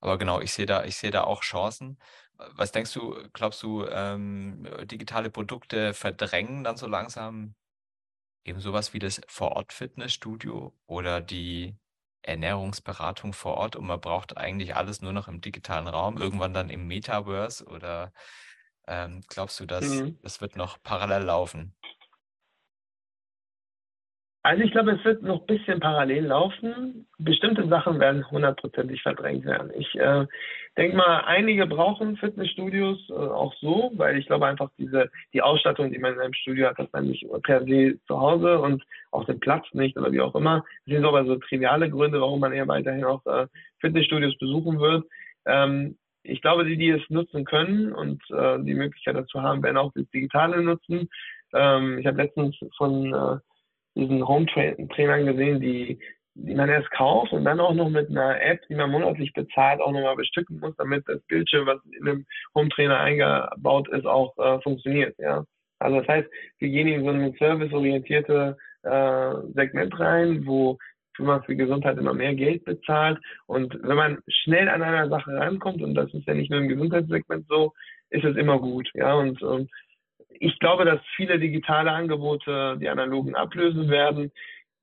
Aber 0.00 0.18
genau, 0.18 0.40
ich 0.40 0.52
sehe 0.52 0.66
da, 0.66 0.84
ich 0.84 0.96
sehe 0.96 1.10
da 1.10 1.24
auch 1.24 1.42
Chancen. 1.42 1.98
Was 2.36 2.72
denkst 2.72 2.92
du, 2.92 3.16
glaubst 3.32 3.62
du, 3.62 3.86
ähm, 3.86 4.66
digitale 4.84 5.30
Produkte 5.30 5.94
verdrängen 5.94 6.64
dann 6.64 6.76
so 6.76 6.86
langsam 6.88 7.54
eben 8.44 8.60
sowas 8.60 8.92
wie 8.92 8.98
das 8.98 9.20
Vor-Ort-Fitnessstudio 9.28 10.74
oder 10.86 11.20
die 11.20 11.76
Ernährungsberatung 12.22 13.32
vor 13.32 13.54
Ort 13.54 13.76
und 13.76 13.86
man 13.86 14.00
braucht 14.00 14.36
eigentlich 14.36 14.76
alles 14.76 15.02
nur 15.02 15.12
noch 15.12 15.28
im 15.28 15.40
digitalen 15.40 15.88
Raum, 15.88 16.18
irgendwann 16.18 16.54
dann 16.54 16.70
im 16.70 16.86
Metaverse 16.86 17.64
oder 17.66 18.12
ähm, 18.86 19.22
glaubst 19.28 19.60
du, 19.60 19.66
dass 19.66 19.84
mhm. 19.84 20.18
das 20.22 20.40
wird 20.40 20.56
noch 20.56 20.82
parallel 20.82 21.22
laufen? 21.22 21.74
Also 24.44 24.64
ich 24.64 24.72
glaube, 24.72 24.92
es 24.92 25.04
wird 25.04 25.22
noch 25.22 25.40
ein 25.40 25.46
bisschen 25.46 25.78
parallel 25.78 26.26
laufen. 26.26 27.06
Bestimmte 27.18 27.68
Sachen 27.68 28.00
werden 28.00 28.28
hundertprozentig 28.28 29.00
verdrängt 29.00 29.44
werden. 29.44 29.70
Ich 29.76 29.94
äh, 29.94 30.26
denke 30.76 30.96
mal, 30.96 31.20
einige 31.26 31.64
brauchen 31.66 32.16
Fitnessstudios 32.16 32.98
äh, 33.10 33.12
auch 33.12 33.54
so, 33.60 33.92
weil 33.94 34.18
ich 34.18 34.26
glaube 34.26 34.46
einfach 34.46 34.68
diese 34.78 35.10
die 35.32 35.42
Ausstattung, 35.42 35.92
die 35.92 35.98
man 36.00 36.14
in 36.14 36.20
einem 36.20 36.34
Studio 36.34 36.68
hat, 36.68 36.78
das 36.80 36.90
dann 36.90 37.06
nicht 37.06 37.24
per 37.44 37.64
se 37.64 38.00
zu 38.08 38.20
Hause 38.20 38.58
und 38.58 38.82
auch 39.12 39.24
den 39.26 39.38
Platz 39.38 39.64
nicht 39.74 39.96
oder 39.96 40.10
wie 40.10 40.20
auch 40.20 40.34
immer. 40.34 40.64
Das 40.86 40.96
sind 40.96 41.04
aber 41.04 41.24
so 41.24 41.36
triviale 41.36 41.88
Gründe, 41.88 42.20
warum 42.20 42.40
man 42.40 42.52
eher 42.52 42.66
weiterhin 42.66 43.04
auch 43.04 43.24
äh, 43.26 43.46
Fitnessstudios 43.80 44.36
besuchen 44.38 44.80
wird. 44.80 45.04
Ähm, 45.46 45.96
ich 46.24 46.40
glaube, 46.40 46.64
die, 46.64 46.76
die 46.76 46.90
es 46.90 47.02
nutzen 47.10 47.44
können 47.44 47.92
und 47.92 48.20
äh, 48.30 48.58
die 48.64 48.74
Möglichkeit 48.74 49.14
dazu 49.14 49.40
haben, 49.40 49.62
werden 49.62 49.76
auch 49.76 49.92
das 49.94 50.08
Digitale 50.10 50.62
nutzen. 50.62 51.08
Ähm, 51.54 51.98
ich 51.98 52.06
habe 52.06 52.22
letztens 52.22 52.56
von 52.76 53.12
äh, 53.12 53.38
diesen 53.94 54.26
Home-Trainern 54.26 55.26
gesehen, 55.26 55.60
die, 55.60 55.98
die 56.34 56.54
man 56.54 56.68
erst 56.68 56.90
kauft 56.92 57.32
und 57.32 57.44
dann 57.44 57.60
auch 57.60 57.74
noch 57.74 57.90
mit 57.90 58.08
einer 58.10 58.40
App, 58.40 58.60
die 58.68 58.74
man 58.74 58.90
monatlich 58.90 59.32
bezahlt, 59.32 59.80
auch 59.80 59.92
nochmal 59.92 60.16
bestücken 60.16 60.60
muss, 60.60 60.74
damit 60.76 61.04
das 61.06 61.20
Bildschirm, 61.28 61.66
was 61.66 61.78
in 61.98 62.04
dem 62.04 62.26
Home-Trainer 62.54 62.98
eingebaut 62.98 63.88
ist, 63.88 64.06
auch 64.06 64.36
äh, 64.38 64.60
funktioniert. 64.62 65.14
Ja. 65.18 65.44
Also 65.78 65.98
das 66.00 66.08
heißt, 66.08 66.28
wir 66.58 66.68
gehen 66.68 66.88
in 66.88 67.04
so 67.04 67.10
ein 67.10 67.34
serviceorientierte 67.38 68.56
äh, 68.82 69.34
Segment 69.54 69.98
rein, 69.98 70.46
wo 70.46 70.78
man 71.18 71.42
für 71.42 71.56
Gesundheit 71.56 71.98
immer 71.98 72.14
mehr 72.14 72.34
Geld 72.34 72.64
bezahlt. 72.64 73.18
Und 73.46 73.78
wenn 73.82 73.96
man 73.96 74.18
schnell 74.28 74.68
an 74.68 74.82
einer 74.82 75.08
Sache 75.08 75.32
rankommt, 75.34 75.82
und 75.82 75.94
das 75.94 76.12
ist 76.14 76.26
ja 76.26 76.34
nicht 76.34 76.50
nur 76.50 76.60
im 76.60 76.68
Gesundheitssegment 76.68 77.46
so, 77.48 77.72
ist 78.10 78.24
es 78.24 78.36
immer 78.36 78.58
gut. 78.58 78.88
Ja, 78.94 79.14
und, 79.14 79.42
und 79.42 79.70
ich 80.42 80.58
glaube, 80.58 80.84
dass 80.84 81.00
viele 81.14 81.38
digitale 81.38 81.92
Angebote 81.92 82.76
die 82.80 82.88
analogen 82.88 83.36
ablösen 83.36 83.88
werden. 83.88 84.32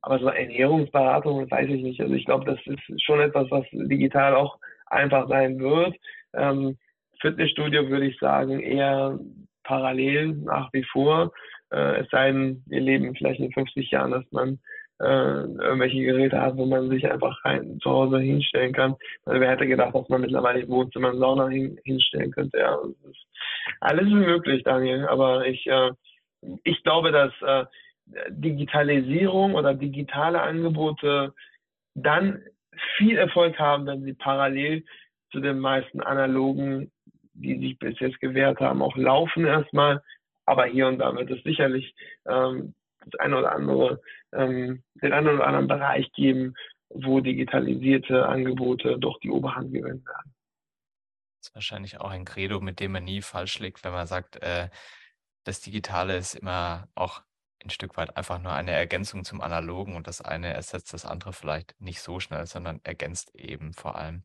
Aber 0.01 0.17
so 0.19 0.27
Ernährungsberatung, 0.27 1.51
weiß 1.51 1.69
ich 1.69 1.83
nicht. 1.83 1.99
Also 1.99 2.13
ich 2.13 2.23
glaube, 2.23 2.45
das 2.45 2.59
ist 2.65 3.03
schon 3.03 3.19
etwas, 3.19 3.51
was 3.51 3.65
digital 3.71 4.35
auch 4.35 4.57
einfach 4.85 5.27
sein 5.27 5.59
wird. 5.59 5.97
Ähm, 6.33 6.77
Fitnessstudio 7.19 7.89
würde 7.89 8.05
ich 8.05 8.17
sagen, 8.19 8.61
eher 8.61 9.19
parallel 9.63 10.27
nach 10.27 10.71
wie 10.71 10.85
vor. 10.85 11.33
Äh, 11.71 12.03
es 12.03 12.09
sei 12.09 12.31
denn, 12.31 12.63
wir 12.67 12.79
leben 12.79 13.13
vielleicht 13.13 13.41
in 13.41 13.51
50 13.51 13.91
Jahren, 13.91 14.11
dass 14.11 14.31
man 14.31 14.59
äh, 14.99 15.43
irgendwelche 15.43 16.03
Geräte 16.03 16.41
hat, 16.41 16.57
wo 16.57 16.65
man 16.65 16.89
sich 16.89 17.09
einfach 17.09 17.43
rein 17.45 17.79
zu 17.81 17.89
Hause 17.89 18.19
hinstellen 18.19 18.73
kann. 18.73 18.95
Also 19.25 19.39
wer 19.39 19.51
hätte 19.51 19.67
gedacht, 19.67 19.95
dass 19.95 20.09
man 20.09 20.21
mittlerweile 20.21 20.61
im 20.61 20.69
Wohnzimmer 20.69 21.09
eine 21.09 21.19
Sauna 21.19 21.47
hin, 21.47 21.79
hinstellen 21.83 22.31
könnte. 22.31 22.59
Ja, 22.59 22.77
ist, 23.09 23.25
alles 23.79 24.05
ist 24.05 24.13
möglich, 24.13 24.63
Daniel. 24.63 25.07
Aber 25.07 25.45
ich, 25.45 25.65
äh, 25.67 25.91
ich 26.63 26.83
glaube, 26.83 27.11
dass 27.11 27.31
äh, 27.41 27.65
Digitalisierung 28.29 29.55
oder 29.55 29.73
digitale 29.73 30.41
Angebote 30.41 31.33
dann 31.95 32.43
viel 32.97 33.17
Erfolg 33.17 33.59
haben, 33.59 33.85
wenn 33.85 34.03
sie 34.03 34.13
parallel 34.13 34.83
zu 35.31 35.39
den 35.39 35.59
meisten 35.59 36.01
analogen, 36.01 36.91
die 37.33 37.57
sich 37.59 37.79
bis 37.79 37.99
jetzt 37.99 38.19
gewährt 38.19 38.59
haben, 38.59 38.81
auch 38.81 38.97
laufen 38.97 39.45
erstmal. 39.45 40.01
Aber 40.45 40.65
hier 40.65 40.87
und 40.87 40.97
da 40.97 41.15
wird 41.15 41.29
es 41.29 41.43
sicherlich 41.43 41.93
ähm, 42.27 42.73
das 43.01 43.19
eine 43.19 43.37
oder 43.37 43.51
andere, 43.53 44.01
ähm, 44.33 44.83
den 44.95 45.13
einen 45.13 45.27
oder 45.27 45.47
anderen 45.47 45.67
Bereich 45.67 46.11
geben, 46.13 46.55
wo 46.89 47.19
digitalisierte 47.19 48.27
Angebote 48.27 48.97
doch 48.97 49.19
die 49.19 49.29
Oberhand 49.29 49.73
gewinnen 49.73 50.05
werden. 50.05 50.33
Das 51.39 51.49
ist 51.49 51.55
wahrscheinlich 51.55 51.99
auch 51.99 52.09
ein 52.09 52.25
Credo, 52.25 52.59
mit 52.59 52.79
dem 52.79 52.91
man 52.91 53.03
nie 53.05 53.21
falsch 53.21 53.59
liegt, 53.59 53.83
wenn 53.83 53.93
man 53.93 54.07
sagt, 54.07 54.41
äh, 54.43 54.69
das 55.45 55.61
Digitale 55.61 56.17
ist 56.17 56.35
immer 56.35 56.87
auch 56.95 57.23
ein 57.63 57.69
Stück 57.69 57.97
weit 57.97 58.15
einfach 58.17 58.39
nur 58.39 58.53
eine 58.53 58.71
Ergänzung 58.71 59.23
zum 59.23 59.41
Analogen 59.41 59.95
und 59.95 60.07
das 60.07 60.21
eine 60.21 60.53
ersetzt 60.53 60.93
das 60.93 61.05
andere 61.05 61.33
vielleicht 61.33 61.79
nicht 61.79 62.01
so 62.01 62.19
schnell, 62.19 62.45
sondern 62.45 62.79
ergänzt 62.83 63.35
eben 63.35 63.73
vor 63.73 63.95
allem. 63.97 64.23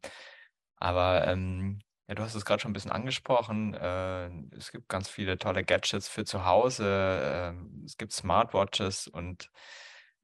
Aber 0.77 1.27
ähm, 1.27 1.81
ja, 2.09 2.15
du 2.15 2.23
hast 2.23 2.35
es 2.35 2.45
gerade 2.45 2.61
schon 2.61 2.71
ein 2.71 2.75
bisschen 2.75 2.93
angesprochen. 2.93 3.75
Äh, 3.75 4.29
es 4.57 4.73
gibt 4.73 4.89
ganz 4.89 5.09
viele 5.09 5.39
tolle 5.39 5.65
Gadgets 5.65 6.09
für 6.09 6.25
zu 6.25 6.45
Hause. 6.45 7.55
Äh, 7.57 7.85
es 7.87 7.97
gibt 7.97 8.13
Smartwatches 8.13 9.09
und 9.09 9.51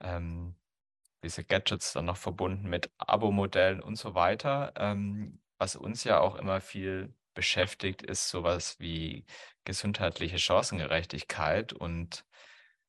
ähm, 0.00 0.56
diese 1.24 1.44
Gadgets 1.44 1.92
dann 1.92 2.06
noch 2.06 2.16
verbunden 2.18 2.68
mit 2.68 2.90
Abo-Modellen 2.98 3.82
und 3.82 3.96
so 3.96 4.14
weiter. 4.14 4.72
Ähm, 4.76 5.42
was 5.58 5.76
uns 5.76 6.04
ja 6.04 6.20
auch 6.20 6.36
immer 6.36 6.60
viel 6.60 7.14
beschäftigt, 7.34 8.02
ist 8.02 8.30
sowas 8.30 8.80
wie 8.80 9.26
gesundheitliche 9.64 10.38
Chancengerechtigkeit 10.38 11.72
und 11.72 12.24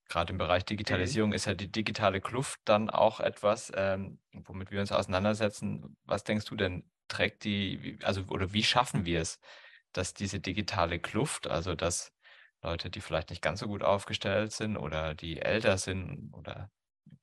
gerade 0.09 0.33
im 0.33 0.37
Bereich 0.39 0.65
Mhm. 0.87 1.17
Digitalisierung 1.19 1.33
ist 1.33 1.45
ja 1.45 1.53
die 1.53 1.71
digitale 1.71 2.21
Kluft 2.21 2.61
dann 2.65 2.89
auch 2.89 3.19
etwas, 3.21 3.71
ähm, 3.75 4.19
womit 4.33 4.71
wir 4.71 4.81
uns 4.81 4.91
auseinandersetzen. 4.91 5.97
Was 6.05 6.23
denkst 6.23 6.45
du 6.45 6.55
denn, 6.55 6.90
trägt 7.12 7.43
die, 7.43 7.99
also 8.03 8.24
oder 8.30 8.53
wie 8.53 8.64
schaffen 8.64 9.05
wir 9.05 9.22
es, 9.22 9.39
dass 9.93 10.14
diese 10.14 10.39
digitale 10.39 10.99
Kluft, 10.99 11.47
also 11.47 11.76
dass 11.76 12.14
Leute, 12.64 12.89
die 12.89 13.01
vielleicht 13.01 13.30
nicht 13.32 13.41
ganz 13.41 13.59
so 13.62 13.68
gut 13.68 13.84
aufgestellt 13.84 14.51
sind 14.53 14.78
oder 14.78 15.16
die 15.16 15.41
älter 15.41 15.78
sind 15.78 16.32
oder 16.34 16.72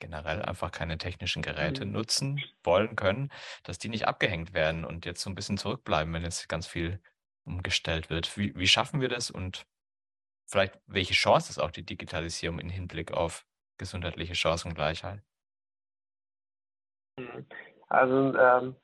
generell 0.01 0.43
einfach 0.43 0.70
keine 0.72 0.99
technischen 0.99 1.43
Geräte 1.43 1.84
Mhm. 1.84 1.93
nutzen 1.93 2.51
wollen 2.64 2.97
können, 2.97 3.30
dass 3.64 3.78
die 3.78 3.89
nicht 3.89 4.07
abgehängt 4.09 4.55
werden 4.55 4.84
und 4.84 5.07
jetzt 5.07 5.22
so 5.22 5.30
ein 5.30 5.34
bisschen 5.34 5.59
zurückbleiben, 5.59 6.12
wenn 6.14 6.22
jetzt 6.24 6.49
ganz 6.49 6.66
viel 6.66 7.01
umgestellt 7.45 8.11
wird. 8.11 8.36
Wie, 8.36 8.55
wie 8.57 8.68
schaffen 8.68 9.01
wir 9.01 9.09
das 9.09 9.30
und 9.30 9.66
vielleicht 10.51 10.80
welche 10.86 11.14
Chance 11.14 11.51
ist 11.51 11.59
auch 11.59 11.70
die 11.72 11.84
Digitalisierung 11.86 12.59
im 12.61 12.70
Hinblick 12.70 13.12
auf 13.12 13.47
gesundheitliche 13.78 14.34
Chancengleichheit? 14.34 15.22
Mhm. 17.18 17.47
Also 17.89 18.34
ähm, 18.36 18.76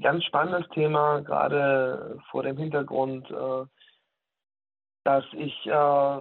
ganz 0.00 0.24
spannendes 0.24 0.68
Thema, 0.70 1.20
gerade 1.20 2.18
vor 2.30 2.42
dem 2.42 2.56
Hintergrund, 2.56 3.30
äh, 3.30 3.66
dass 5.04 5.24
ich 5.32 5.66
äh, 5.66 6.20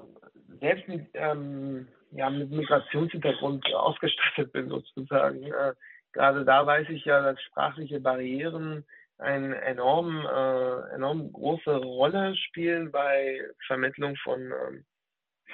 selbst 0.59 0.87
mit, 0.87 1.07
ähm, 1.13 1.87
ja, 2.11 2.29
mit 2.29 2.51
Migrationshintergrund 2.51 3.65
ausgestattet 3.73 4.51
bin 4.51 4.69
sozusagen. 4.69 5.43
Äh, 5.43 5.73
gerade 6.13 6.45
da 6.45 6.65
weiß 6.65 6.89
ich 6.89 7.05
ja, 7.05 7.21
dass 7.21 7.41
sprachliche 7.41 7.99
Barrieren 7.99 8.85
eine 9.17 9.61
enorm, 9.61 10.25
äh, 10.25 10.95
enorm 10.95 11.31
große 11.31 11.75
Rolle 11.75 12.35
spielen 12.35 12.91
bei 12.91 13.39
Vermittlung 13.67 14.15
von, 14.23 14.41
ähm, 14.41 14.85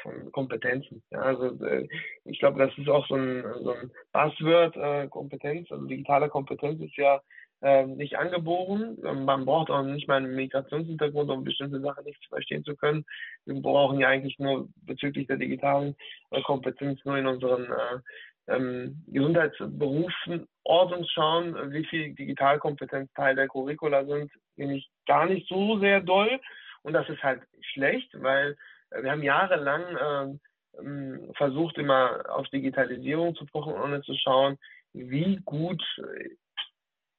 von 0.01 0.31
Kompetenzen. 0.31 1.03
Ja, 1.11 1.19
also 1.19 1.63
äh, 1.65 1.87
ich 2.23 2.39
glaube, 2.39 2.59
das 2.59 2.75
ist 2.77 2.87
auch 2.87 3.05
so 3.07 3.15
ein, 3.15 3.43
so 3.61 3.73
ein 3.73 3.91
Buzzword, 4.13 4.77
äh, 4.77 5.07
Kompetenz, 5.09 5.69
also 5.71 5.85
digitale 5.85 6.29
Kompetenz 6.29 6.81
ist 6.81 6.95
ja 6.95 7.21
äh, 7.61 7.85
nicht 7.85 8.17
angeboren. 8.17 8.97
Ähm, 9.03 9.25
man 9.25 9.45
braucht 9.45 9.69
auch 9.69 9.83
nicht 9.83 10.07
mal 10.07 10.17
einen 10.17 10.35
Migrationshintergrund, 10.35 11.29
um 11.29 11.43
bestimmte 11.43 11.79
Sachen 11.81 12.05
nicht 12.05 12.23
verstehen 12.27 12.63
zu 12.63 12.75
können. 12.75 13.05
Wir 13.45 13.61
brauchen 13.61 13.99
ja 13.99 14.09
eigentlich 14.09 14.37
nur 14.39 14.69
bezüglich 14.83 15.27
der 15.27 15.37
digitalen 15.37 15.95
äh, 16.31 16.41
Kompetenz 16.43 17.03
nur 17.03 17.17
in 17.17 17.27
unseren 17.27 17.65
äh, 17.65 18.55
ähm, 18.55 19.03
Gesundheitsberufen 19.07 20.47
Ordnung 20.63 21.05
schauen, 21.05 21.71
wie 21.71 21.85
viel 21.85 22.13
Digitalkompetenz 22.13 23.11
Teil 23.13 23.35
der 23.35 23.47
Curricula 23.47 24.05
sind, 24.05 24.31
nämlich 24.55 24.89
gar 25.05 25.25
nicht 25.25 25.47
so 25.47 25.79
sehr 25.79 26.01
doll. 26.01 26.39
Und 26.83 26.93
das 26.93 27.07
ist 27.09 27.23
halt 27.23 27.41
schlecht, 27.73 28.09
weil 28.21 28.55
wir 28.91 29.11
haben 29.11 29.23
jahrelang 29.23 30.37
äh, 30.77 31.33
versucht, 31.35 31.77
immer 31.77 32.23
auf 32.29 32.47
Digitalisierung 32.49 33.35
zu 33.35 33.45
pochen, 33.45 33.73
ohne 33.73 34.01
zu 34.01 34.13
schauen, 34.15 34.57
wie 34.93 35.37
gut 35.43 35.83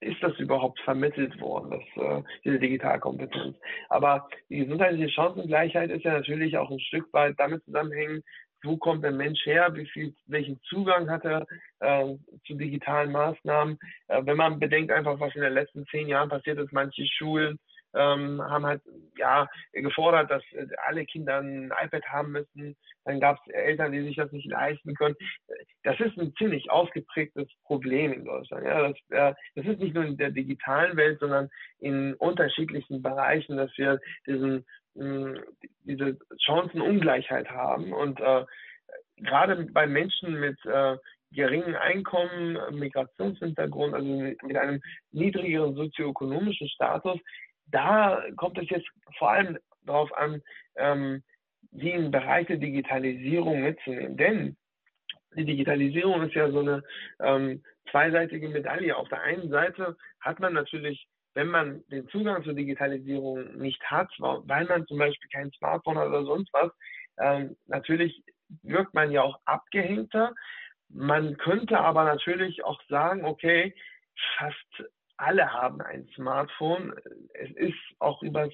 ist 0.01 0.23
das 0.23 0.39
überhaupt 0.39 0.81
vermittelt 0.81 1.41
worden, 1.41 1.71
das, 1.71 2.05
äh, 2.05 2.23
diese 2.45 2.59
Digitalkompetenz. 2.59 3.57
Aber 3.89 4.29
die 4.49 4.59
gesundheitliche 4.59 5.11
Chancengleichheit 5.11 5.91
ist 5.91 6.05
ja 6.05 6.13
natürlich 6.13 6.57
auch 6.57 6.71
ein 6.71 6.81
Stück 6.81 7.13
weit 7.13 7.35
damit 7.39 7.65
zusammenhängen, 7.65 8.23
wo 8.63 8.77
kommt 8.77 9.05
der 9.05 9.13
Mensch 9.13 9.45
her, 9.47 9.75
wie 9.75 9.87
viel, 9.87 10.15
welchen 10.27 10.61
Zugang 10.63 11.09
hat 11.11 11.25
er 11.25 11.47
äh, 11.81 12.17
zu 12.47 12.55
digitalen 12.55 13.13
Maßnahmen. 13.13 13.79
Äh, 14.09 14.23
wenn 14.25 14.37
man 14.37 14.59
bedenkt 14.59 14.91
einfach, 14.91 15.21
was 15.21 15.35
in 15.35 15.43
den 15.43 15.53
letzten 15.53 15.87
zehn 15.87 16.09
Jahren 16.09 16.29
passiert 16.29 16.59
ist, 16.59 16.73
manche 16.73 17.07
Schulen 17.07 17.59
ähm, 17.95 18.43
haben 18.43 18.67
halt 18.67 18.83
ja 19.17 19.49
gefordert, 19.73 20.31
dass 20.31 20.43
äh, 20.53 20.67
alle 20.87 21.05
Kinder 21.05 21.39
ein 21.39 21.73
iPad 21.83 22.05
haben 22.07 22.33
müssen. 22.33 22.77
Dann 23.05 23.21
gab 23.21 23.39
es 23.41 23.53
Eltern, 23.53 23.93
die 23.93 24.03
sich 24.03 24.17
das 24.17 24.31
nicht 24.33 24.49
leisten 24.49 24.95
können. 24.95 25.17
Das 25.83 25.99
ist 26.01 26.19
ein 26.19 26.35
ziemlich 26.37 26.71
ausgeprägtes 26.71 27.49
Problem 27.65 28.13
in 28.13 28.25
Deutschland. 28.25 28.65
Ja, 28.65 28.89
das, 28.89 28.97
äh, 29.11 29.35
das 29.55 29.67
ist 29.67 29.81
nicht 29.81 29.95
nur 29.95 30.05
in 30.05 30.17
der 30.17 30.31
digitalen 30.31 30.97
Welt, 30.97 31.21
sondern 31.21 31.49
in 31.79 32.15
unterschiedlichen 32.15 33.03
Bereichen, 33.03 33.57
dass 33.57 33.71
wir 33.77 34.01
diesen 34.27 34.65
mh, 34.95 35.41
diese 35.85 36.19
Chancenungleichheit 36.39 37.51
haben 37.51 37.93
und 37.93 38.21
äh, 38.21 38.45
gerade 39.17 39.57
bei 39.73 39.87
Menschen 39.87 40.39
mit 40.39 40.59
äh, 40.65 40.97
geringen 41.33 41.75
Einkommen, 41.77 42.59
Migrationshintergrund, 42.79 43.95
also 43.95 44.07
mit 44.07 44.57
einem 44.57 44.81
niedrigeren 45.13 45.75
sozioökonomischen 45.75 46.69
Status, 46.69 47.19
da 47.71 48.23
kommt 48.37 48.59
es 48.59 48.69
jetzt 48.71 48.89
vor 49.19 49.31
allem 49.31 49.59
darauf 49.83 50.13
an, 50.17 50.43
ähm, 50.77 51.23
die 51.71 51.91
im 51.91 52.11
Bereich 52.11 52.47
der 52.47 52.57
Digitalisierung 52.57 53.63
mitzunehmen. 53.63 54.17
Denn 54.17 54.57
die 55.37 55.45
Digitalisierung 55.45 56.23
ist 56.23 56.35
ja 56.35 56.51
so 56.51 56.61
eine 56.61 56.83
ähm, 57.21 57.63
zweiseitige 57.91 58.49
Medaille. 58.49 58.97
Auf 58.97 59.09
der 59.09 59.23
einen 59.23 59.51
Seite 59.51 59.97
hat 60.21 60.41
man 60.41 60.55
natürlich, 60.55 61.07
wenn 61.35 61.49
man 61.49 61.85
den 61.89 62.09
Zugang 62.09 62.43
zur 62.45 62.55
Digitalisierung 62.55 63.57
nicht 63.57 63.83
hat, 63.85 64.11
weil 64.19 64.65
man 64.65 64.87
zum 64.87 64.99
Beispiel 64.99 65.29
kein 65.31 65.53
Smartphone 65.53 65.99
hat 65.99 66.09
oder 66.09 66.25
sonst 66.25 66.53
was, 66.53 66.73
ähm, 67.19 67.57
natürlich 67.67 68.23
wirkt 68.63 68.95
man 68.95 69.11
ja 69.11 69.23
auch 69.23 69.39
abgehängter. 69.45 70.35
Man 70.89 71.37
könnte 71.37 71.79
aber 71.79 72.05
natürlich 72.05 72.65
auch 72.65 72.81
sagen, 72.89 73.25
okay, 73.25 73.75
fast 74.39 74.91
alle 75.19 75.53
haben 75.53 75.83
ein 75.83 76.09
Smartphone. 76.15 76.95
Es 77.35 77.51
ist 77.51 77.79
auch 77.99 78.23
übers 78.23 78.53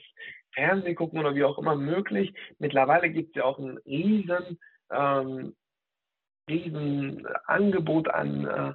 Fernsehen 0.53 0.95
gucken 0.95 1.19
oder 1.19 1.35
wie 1.35 1.45
auch 1.45 1.59
immer 1.59 1.77
möglich. 1.77 2.33
Mittlerweile 2.59 3.11
gibt 3.11 3.31
es 3.31 3.35
ja 3.37 3.45
auch 3.45 3.59
ein 3.59 3.79
riesen, 3.87 4.59
ähm, 4.91 5.55
riesen 6.49 7.27
Angebot 7.47 8.09
an 8.09 8.47
äh, 8.47 8.75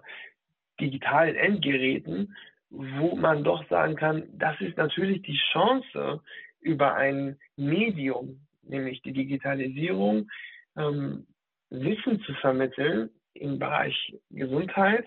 digitalen 0.80 1.36
Endgeräten, 1.36 2.36
wo 2.70 3.16
man 3.16 3.44
doch 3.44 3.68
sagen 3.70 3.96
kann, 3.96 4.28
das 4.34 4.60
ist 4.62 4.78
natürlich 4.78 5.22
die 5.24 5.40
Chance 5.52 6.22
über 6.62 6.96
ein 6.96 7.38
Medium, 7.56 8.46
nämlich 8.64 9.02
die 9.02 9.14
Digitalisierung, 9.14 10.30
ähm, 10.78 11.26
Wissen 11.70 12.22
zu 12.22 12.34
vermitteln 12.36 13.10
im 13.34 13.60
Bereich 13.60 14.14
Gesundheit, 14.30 15.06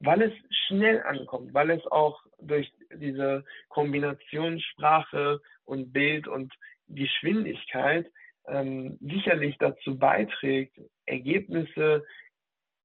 weil 0.00 0.22
es 0.22 0.32
schnell 0.66 1.02
ankommt, 1.02 1.52
weil 1.54 1.70
es 1.70 1.84
auch 1.86 2.22
durch 2.40 2.72
diese 2.94 3.44
Kombination 3.68 4.60
Sprache 4.60 5.40
und 5.64 5.92
Bild 5.92 6.28
und 6.28 6.54
Geschwindigkeit 6.88 8.10
ähm, 8.46 8.96
sicherlich 9.00 9.56
dazu 9.58 9.98
beiträgt, 9.98 10.78
Ergebnisse 11.06 12.04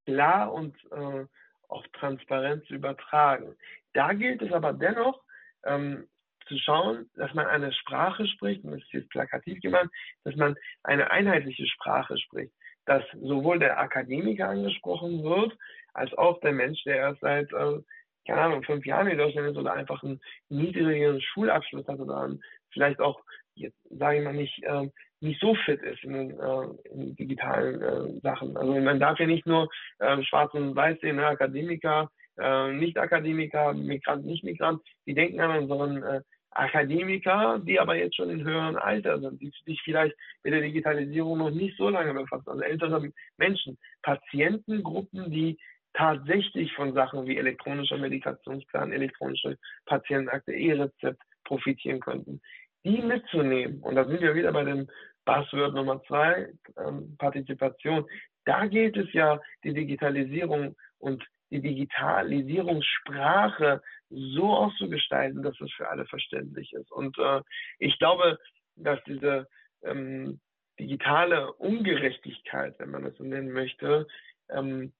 klar 0.05 0.51
und 0.51 0.76
äh, 0.91 1.26
auch 1.70 1.86
transparent 1.93 2.66
zu 2.66 2.76
übertragen. 2.76 3.55
Da 3.93 4.14
gilt 4.14 4.41
es 4.41 4.51
aber 4.51 4.74
dennoch 4.74 5.22
ähm, 5.66 6.07
zu 6.47 6.57
schauen, 6.57 7.09
dass 7.16 7.34
man 7.34 7.47
eine 7.47 7.72
Sprache 7.72 8.28
spricht, 8.28 8.64
und 8.64 8.72
das 8.72 8.82
ist 8.82 8.93
jetzt 8.93 9.09
plakativ 9.09 9.61
gemeint, 9.61 9.89
dass 10.24 10.36
man 10.36 10.55
eine 10.84 11.09
einheitliche 11.11 11.66
Sprache 11.68 12.18
spricht, 12.18 12.53
dass 12.86 13.03
sowohl 13.22 13.59
der 13.59 13.80
Akademiker 13.80 14.49
angesprochen 14.49 15.24
wird, 15.24 15.57
als 15.93 16.13
auch 16.13 16.39
der 16.41 16.53
Mensch, 16.53 16.83
der 16.83 16.97
erst 16.97 17.21
seit, 17.21 17.51
äh, 17.53 17.79
keine 18.25 18.41
Ahnung, 18.41 18.63
fünf 18.63 18.85
Jahren 18.85 19.07
in 19.07 19.17
Deutschland 19.17 19.49
ist 19.49 19.57
oder 19.57 19.73
einfach 19.73 20.01
einen 20.03 20.21
niedrigeren 20.49 21.21
Schulabschluss 21.21 21.87
hat 21.87 21.99
oder 21.99 22.21
einen, 22.21 22.41
vielleicht 22.71 22.99
auch, 22.99 23.21
jetzt 23.55 23.77
sage 23.89 24.17
ich 24.17 24.23
mal 24.23 24.33
nicht, 24.33 24.63
äh, 24.63 24.89
nicht 25.19 25.39
so 25.39 25.55
fit 25.55 25.81
ist 25.81 26.03
in, 26.03 26.31
äh, 26.39 26.91
in 26.91 27.15
digitalen 27.15 27.81
äh, 27.81 28.19
Sachen. 28.21 28.57
Also 28.57 28.73
man 28.79 28.99
darf 28.99 29.19
ja 29.19 29.27
nicht 29.27 29.45
nur 29.45 29.69
äh, 29.99 30.21
schwarz 30.23 30.53
und 30.53 30.75
weiß 30.75 30.99
sehen, 30.99 31.15
ne? 31.15 31.27
Akademiker 31.27 32.09
äh, 32.37 32.71
Nicht-Akademiker, 32.73 33.73
Migrant, 33.73 34.25
Nicht-Migrant, 34.25 34.81
die 35.05 35.13
denken 35.13 35.39
an 35.39 35.63
unseren 35.63 36.03
äh, 36.03 36.21
Akademiker, 36.51 37.59
die 37.59 37.79
aber 37.79 37.95
jetzt 37.95 38.15
schon 38.15 38.29
in 38.29 38.43
höherem 38.43 38.75
Alter 38.75 39.19
sind, 39.19 39.41
die 39.41 39.51
sich 39.65 39.81
vielleicht 39.83 40.15
mit 40.43 40.53
der 40.53 40.61
Digitalisierung 40.61 41.39
noch 41.39 41.49
nicht 41.49 41.77
so 41.77 41.89
lange 41.89 42.13
befassen, 42.13 42.49
also 42.49 42.61
ältere 42.61 43.11
Menschen, 43.37 43.77
Patientengruppen, 44.03 45.31
die 45.31 45.57
tatsächlich 45.93 46.73
von 46.73 46.93
Sachen 46.93 47.25
wie 47.25 47.37
elektronischer 47.37 47.97
Medikationsplan, 47.97 48.91
elektronische 48.91 49.57
Patientenakte, 49.85 50.53
E-Rezept 50.53 51.21
profitieren 51.43 51.99
könnten. 51.99 52.41
Die 52.83 53.01
mitzunehmen, 53.01 53.81
und 53.81 53.95
da 53.95 54.05
sind 54.05 54.21
wir 54.21 54.35
wieder 54.35 54.51
bei 54.51 54.63
dem 54.63 54.87
Buzzword 55.25 55.73
Nummer 55.73 56.03
zwei, 56.03 56.53
ähm, 56.77 57.15
Partizipation. 57.17 58.05
Da 58.45 58.65
gilt 58.65 58.97
es 58.97 59.11
ja, 59.13 59.39
die 59.63 59.73
Digitalisierung 59.73 60.75
und 60.99 61.23
die 61.49 61.61
Digitalisierungssprache 61.61 63.81
so 64.09 64.53
auszugestalten, 64.53 65.41
dass 65.43 65.59
es 65.61 65.71
für 65.73 65.89
alle 65.89 66.05
verständlich 66.05 66.73
ist. 66.73 66.91
Und 66.91 67.17
äh, 67.19 67.41
ich 67.79 67.97
glaube, 67.99 68.37
dass 68.75 69.01
diese 69.05 69.47
ähm, 69.83 70.41
digitale 70.79 71.53
Ungerechtigkeit, 71.53 72.75
wenn 72.79 72.91
man 72.91 73.05
es 73.05 73.15
so 73.17 73.23
nennen 73.23 73.51
möchte, 73.51 74.07
ähm, 74.49 74.91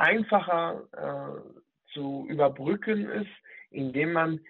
einfacher 0.00 0.82
äh, 0.92 1.92
zu 1.92 2.26
überbrücken 2.28 3.08
ist, 3.10 3.30
indem 3.70 4.12
man 4.12 4.40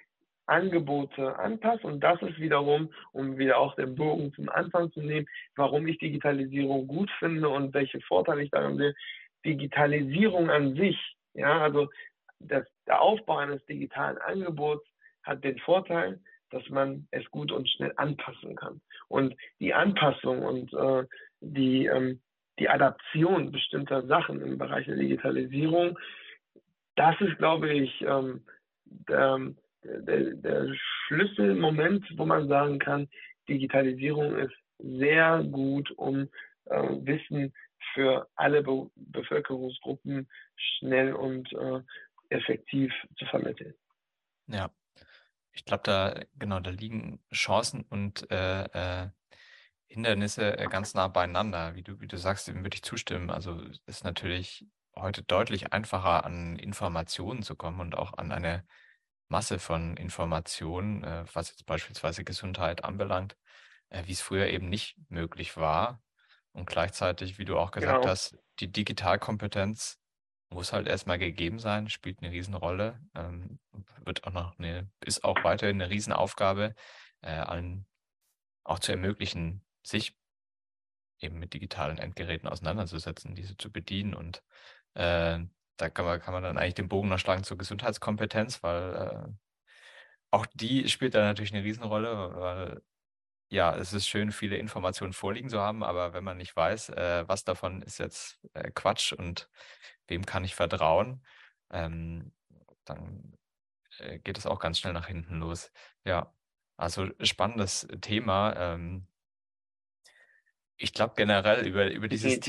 Angebote 0.47 1.39
anpasst. 1.39 1.85
Und 1.85 2.01
das 2.01 2.21
ist 2.23 2.39
wiederum, 2.39 2.93
um 3.13 3.39
wieder 3.39 3.59
auch 3.59 3.75
den 3.77 3.95
Bogen 3.95 4.33
zum 4.35 4.49
Anfang 4.49 4.91
zu 4.93 5.01
nehmen, 5.01 5.27
warum 5.57 5.87
ich 5.87 5.99
Digitalisierung 5.99 6.87
gut 6.87 7.11
finde 7.19 7.49
und 7.49 7.75
welche 7.75 8.01
Vorteile 8.03 8.43
ich 8.43 8.51
daran 8.51 8.77
sehe. 8.77 8.95
Digitalisierung 9.45 10.51
an 10.51 10.75
sich, 10.75 10.99
ja, 11.35 11.61
also 11.61 11.89
das, 12.41 12.67
der 12.87 13.01
Aufbau 13.01 13.39
eines 13.39 13.65
digitalen 13.67 14.19
Angebots 14.19 14.87
hat 15.23 15.45
den 15.45 15.59
Vorteil, 15.59 16.21
dass 16.51 16.69
man 16.69 17.07
es 17.11 17.25
gut 17.31 17.53
und 17.53 17.69
schnell 17.69 17.93
anpassen 17.97 18.57
kann. 18.57 18.81
Und 19.09 19.37
die 19.61 19.73
Anpassung 19.73 20.43
und 20.43 20.73
äh, 20.73 21.07
die 21.41 21.87
ähm, 21.87 22.21
die 22.61 22.69
Adaption 22.69 23.51
bestimmter 23.51 24.07
Sachen 24.07 24.41
im 24.43 24.59
Bereich 24.59 24.87
der 24.87 24.97
Digitalisierung, 24.97 25.99
das 26.95 27.19
ist, 27.21 27.39
glaube 27.39 27.73
ich, 27.73 28.03
ähm, 28.03 28.45
der, 28.85 29.55
der, 29.83 30.35
der 30.35 30.75
Schlüsselmoment, 31.07 32.07
wo 32.17 32.27
man 32.27 32.49
sagen 32.49 32.79
kann, 32.79 33.09
Digitalisierung 33.49 34.37
ist 34.37 34.55
sehr 34.79 35.43
gut, 35.43 35.91
um 35.93 36.29
äh, 36.67 36.83
Wissen 37.01 37.53
für 37.95 38.29
alle 38.35 38.63
Be 38.63 38.91
Bevölkerungsgruppen 38.95 40.29
schnell 40.57 41.15
und 41.15 41.51
äh, 41.55 41.81
effektiv 42.29 42.93
zu 43.17 43.25
vermitteln. 43.27 43.75
Ja, 44.47 44.71
ich 45.53 45.65
glaube, 45.65 45.83
da 45.85 46.21
genau, 46.39 46.61
da 46.61 46.71
liegen 46.71 47.21
Chancen 47.33 47.85
und 47.89 48.31
äh, 48.31 48.65
äh 48.65 49.09
Hindernisse 49.91 50.57
äh, 50.57 50.69
ganz 50.69 50.95
nah 50.95 51.09
beieinander. 51.09 51.75
Wie 51.75 51.83
du, 51.83 52.01
wie 52.01 52.07
du 52.07 52.17
sagst, 52.17 52.47
dem 52.47 52.63
würde 52.65 52.77
ich 52.77 52.83
zustimmen. 52.83 53.29
Also 53.31 53.61
es 53.65 53.81
ist 53.87 54.05
natürlich 54.05 54.65
heute 54.95 55.23
deutlich 55.25 55.73
einfacher, 55.73 56.25
an 56.25 56.57
Informationen 56.57 57.43
zu 57.43 57.57
kommen 57.57 57.81
und 57.81 57.97
auch 57.97 58.17
an 58.17 58.31
eine 58.31 58.65
Masse 59.29 59.59
von 59.59 59.97
Informationen, 59.97 61.03
äh, 61.03 61.25
was 61.33 61.51
jetzt 61.51 61.67
beispielsweise 61.67 62.23
Gesundheit 62.23 62.85
anbelangt, 62.85 63.37
äh, 63.89 64.05
wie 64.07 64.13
es 64.13 64.21
früher 64.21 64.47
eben 64.47 64.69
nicht 64.69 64.97
möglich 65.09 65.57
war. 65.57 66.01
Und 66.53 66.67
gleichzeitig, 66.67 67.39
wie 67.39 67.45
du 67.45 67.59
auch 67.59 67.73
gesagt 67.73 68.05
Genau. 68.05 68.11
hast, 68.11 68.37
die 68.61 68.71
Digitalkompetenz 68.71 69.99
muss 70.51 70.73
halt 70.73 70.87
erstmal 70.87 71.19
gegeben 71.19 71.59
sein, 71.59 71.89
spielt 71.89 72.23
eine 72.23 72.33
Riesenrolle, 72.33 73.01
ähm, 73.15 73.59
wird 74.05 74.25
auch 74.25 74.33
noch 74.33 74.59
eine, 74.59 74.89
ist 75.05 75.23
auch 75.25 75.45
weiterhin 75.45 75.81
eine 75.81 75.91
Riesenaufgabe, 75.91 76.75
allen 77.23 77.87
auch 78.65 78.81
zu 78.81 78.93
ermöglichen, 78.93 79.63
sich 79.91 80.17
eben 81.21 81.39
mit 81.39 81.53
digitalen 81.55 81.99
Endgeräten 81.99 82.49
auseinanderzusetzen, 82.49 83.35
diese 83.35 83.57
zu 83.57 83.71
bedienen. 83.71 84.15
Und 84.15 84.43
äh, 84.95 85.39
da 85.77 85.91
kann 85.91 86.05
man, 86.05 86.21
kann 86.21 86.35
man 86.35 86.43
dann 86.43 86.59
eigentlich 86.59 86.75
den 86.75 86.89
Bogen 86.89 87.09
noch 87.09 87.19
schlagen 87.19 87.45
zur 87.45 87.59
Gesundheitskompetenz, 87.59 88.63
weil 88.63 88.95
äh, 88.95 89.33
auch 90.31 90.47
die 90.55 90.89
spielt 90.89 91.15
da 91.15 91.21
natürlich 91.21 91.53
eine 91.53 91.65
Riesenrolle, 91.65 92.35
weil 92.37 92.83
ja, 93.51 93.75
es 93.77 93.93
ist 93.93 94.07
schön, 94.07 94.31
viele 94.31 94.57
Informationen 94.59 95.13
vorliegen 95.13 95.49
zu 95.49 95.61
haben, 95.61 95.83
aber 95.83 96.13
wenn 96.13 96.23
man 96.23 96.37
nicht 96.37 96.55
weiß, 96.55 96.91
äh, 96.91 97.25
was 97.27 97.45
davon 97.45 97.83
ist 97.83 97.99
jetzt 97.99 98.39
äh, 98.55 98.71
Quatsch 98.71 99.13
und 99.13 99.51
wem 100.07 100.25
kann 100.25 100.45
ich 100.45 100.55
vertrauen, 100.55 101.25
ähm, 101.71 102.33
dann 102.85 103.37
äh, 103.99 104.21
geht 104.21 104.39
es 104.39 104.47
auch 104.47 104.61
ganz 104.61 104.79
schnell 104.79 104.93
nach 104.93 105.09
hinten 105.09 105.41
los. 105.41 105.73
Ja, 106.05 106.33
also 106.77 107.09
spannendes 107.23 107.89
Thema. 108.01 108.55
Ähm, 108.57 109.09
ich 110.81 110.95
glaube 110.95 111.15
generell 111.17 111.67
über, 111.67 111.91
über 111.91 112.09
dieses 112.09 112.41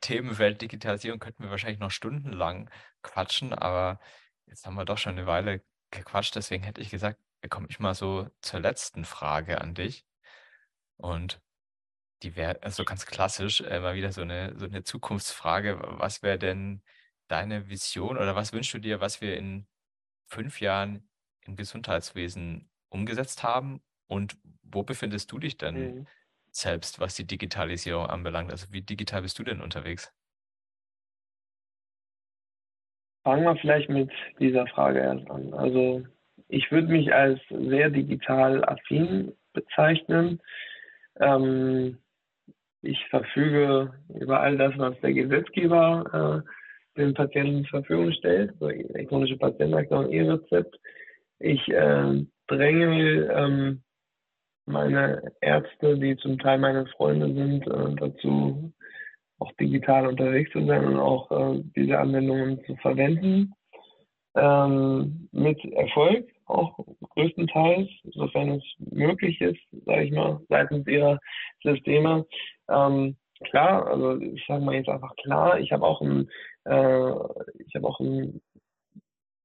Themenfeld 0.00 0.60
Digitalisierung 0.60 1.20
könnten 1.20 1.44
wir 1.44 1.50
wahrscheinlich 1.50 1.78
noch 1.78 1.92
stundenlang 1.92 2.68
quatschen, 3.02 3.52
aber 3.54 4.00
jetzt 4.46 4.66
haben 4.66 4.74
wir 4.74 4.84
doch 4.84 4.98
schon 4.98 5.12
eine 5.12 5.26
Weile 5.26 5.62
gequatscht, 5.92 6.34
deswegen 6.34 6.64
hätte 6.64 6.80
ich 6.80 6.90
gesagt, 6.90 7.18
komme 7.48 7.68
ich 7.70 7.78
mal 7.78 7.94
so 7.94 8.28
zur 8.40 8.60
letzten 8.60 9.04
Frage 9.04 9.60
an 9.60 9.74
dich. 9.74 10.04
Und 10.96 11.40
die 12.22 12.34
wäre 12.34 12.62
also 12.62 12.84
ganz 12.84 13.06
klassisch, 13.06 13.60
äh, 13.60 13.80
mal 13.80 13.94
wieder 13.94 14.10
so 14.12 14.22
eine, 14.22 14.58
so 14.58 14.64
eine 14.64 14.82
Zukunftsfrage. 14.82 15.78
Was 15.80 16.22
wäre 16.22 16.38
denn 16.38 16.82
deine 17.28 17.68
Vision 17.68 18.16
oder 18.16 18.34
was 18.34 18.52
wünschst 18.52 18.74
du 18.74 18.78
dir, 18.78 19.00
was 19.00 19.20
wir 19.20 19.36
in 19.36 19.68
fünf 20.26 20.60
Jahren 20.60 21.08
im 21.42 21.56
Gesundheitswesen 21.56 22.68
umgesetzt 22.88 23.42
haben? 23.42 23.82
Und 24.08 24.36
wo 24.62 24.82
befindest 24.82 25.30
du 25.32 25.38
dich 25.38 25.56
denn 25.56 25.74
Mhm. 25.74 26.06
Selbst, 26.60 27.00
was 27.00 27.14
die 27.14 27.26
Digitalisierung 27.26 28.06
anbelangt? 28.06 28.50
Also 28.50 28.72
wie 28.72 28.82
digital 28.82 29.22
bist 29.22 29.38
du 29.38 29.44
denn 29.44 29.60
unterwegs? 29.60 30.12
Fangen 33.24 33.44
wir 33.44 33.56
vielleicht 33.56 33.88
mit 33.88 34.10
dieser 34.38 34.66
Frage 34.68 35.00
erst 35.00 35.28
an. 35.30 35.52
Also 35.52 36.04
ich 36.48 36.70
würde 36.70 36.88
mich 36.88 37.12
als 37.12 37.40
sehr 37.48 37.90
digital 37.90 38.64
affin 38.64 39.32
bezeichnen. 39.52 40.40
Ähm, 41.18 41.98
ich 42.82 43.04
verfüge 43.08 43.92
über 44.14 44.40
all 44.40 44.56
das, 44.56 44.72
was 44.78 44.98
der 45.00 45.12
Gesetzgeber 45.12 46.44
äh, 46.46 47.00
den 47.00 47.14
Patienten 47.14 47.64
zur 47.64 47.80
Verfügung 47.80 48.12
stellt, 48.12 48.54
so 48.60 48.68
elektronische 48.68 49.36
Patientenakte 49.36 49.96
und 49.96 50.12
E-Rezept. 50.12 50.78
Ich 51.38 51.66
äh, 51.68 52.24
dränge 52.46 53.32
ähm, 53.32 53.82
meine 54.66 55.32
Ärzte, 55.40 55.98
die 55.98 56.16
zum 56.16 56.38
Teil 56.38 56.58
meine 56.58 56.86
Freunde 56.86 57.32
sind, 57.32 57.66
äh, 57.66 57.94
dazu 57.96 58.72
auch 59.38 59.52
digital 59.60 60.06
unterwegs 60.06 60.50
zu 60.52 60.64
sein 60.66 60.84
und 60.84 60.98
auch 60.98 61.30
äh, 61.30 61.62
diese 61.76 61.98
Anwendungen 61.98 62.64
zu 62.64 62.76
verwenden. 62.76 63.54
Ähm, 64.34 65.28
mit 65.32 65.64
Erfolg, 65.72 66.28
auch 66.46 66.78
größtenteils, 67.14 67.88
sofern 68.12 68.50
es 68.50 68.62
möglich 68.78 69.40
ist, 69.40 69.60
sage 69.86 70.04
ich 70.04 70.12
mal, 70.12 70.40
seitens 70.48 70.86
ihrer 70.86 71.18
Systeme. 71.62 72.26
Ähm, 72.68 73.16
klar, 73.44 73.86
also 73.86 74.20
ich 74.20 74.44
sage 74.46 74.64
mal 74.64 74.74
jetzt 74.74 74.88
einfach 74.88 75.14
klar, 75.16 75.58
ich 75.58 75.72
habe 75.72 75.86
auch 75.86 76.02
ein, 76.02 76.28
äh, 76.64 77.10
ich 77.66 77.74
habe 77.74 77.86
auch 77.86 77.98
ein 78.00 78.40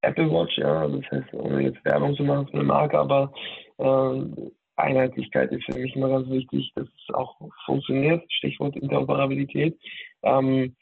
Apple 0.01 0.29
Watch, 0.31 0.57
ja, 0.57 0.87
das 0.87 1.11
heißt, 1.11 1.33
ohne 1.33 1.61
jetzt 1.61 1.83
Werbung 1.85 2.15
zu 2.15 2.23
machen 2.23 2.47
für 2.47 2.53
eine 2.55 2.63
Marke, 2.63 2.99
aber 2.99 3.31
äh, 3.77 4.51
Einheitlichkeit 4.81 5.51
ist 5.51 5.65
für 5.65 5.77
mich 5.77 5.95
immer 5.95 6.09
ganz 6.09 6.29
wichtig, 6.29 6.71
dass 6.75 6.87
es 6.87 7.13
auch 7.13 7.37
funktioniert. 7.65 8.23
Stichwort 8.31 8.75
Interoperabilität. 8.75 9.77
Ähm, 10.23 10.75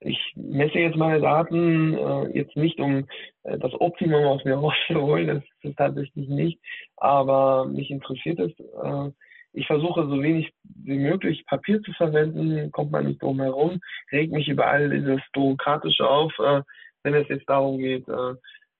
ich 0.00 0.18
messe 0.34 0.78
jetzt 0.78 0.96
meine 0.96 1.20
Daten 1.20 1.94
äh, 1.94 2.36
jetzt 2.36 2.56
nicht, 2.56 2.80
um 2.80 3.06
äh, 3.44 3.58
das 3.58 3.72
Optimum 3.80 4.24
aus 4.24 4.44
mir 4.44 4.54
rauszuholen, 4.56 5.26
das 5.28 5.36
ist 5.38 5.70
es 5.70 5.76
tatsächlich 5.76 6.28
nicht, 6.28 6.60
aber 6.96 7.66
mich 7.66 7.90
interessiert 7.90 8.38
es. 8.40 8.52
Äh, 8.58 9.10
ich 9.52 9.66
versuche 9.66 10.06
so 10.06 10.22
wenig 10.22 10.52
wie 10.64 10.98
möglich 10.98 11.46
Papier 11.46 11.80
zu 11.82 11.92
verwenden, 11.92 12.70
kommt 12.72 12.90
man 12.90 13.06
nicht 13.06 13.22
drum 13.22 13.40
herum, 13.40 13.80
regt 14.12 14.32
mich 14.32 14.48
über 14.48 14.66
all 14.66 14.90
dieses 14.90 15.20
Bürokratische 15.32 16.06
auf, 16.06 16.32
äh, 16.38 16.62
wenn 17.02 17.14
es 17.14 17.28
jetzt 17.28 17.48
darum 17.48 17.78
geht, 17.78 18.06
äh, 18.08 18.34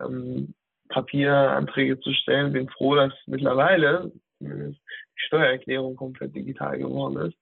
ähm, 0.05 0.55
Papieranträge 0.89 1.99
zu 2.01 2.13
stellen. 2.13 2.53
Bin 2.53 2.69
froh, 2.69 2.95
dass 2.95 3.13
mittlerweile 3.27 4.13
zumindest 4.39 4.81
Steuererklärung 5.15 5.97
komplett 5.97 6.35
digital 6.35 6.79
geworden 6.79 7.29
ist. 7.29 7.37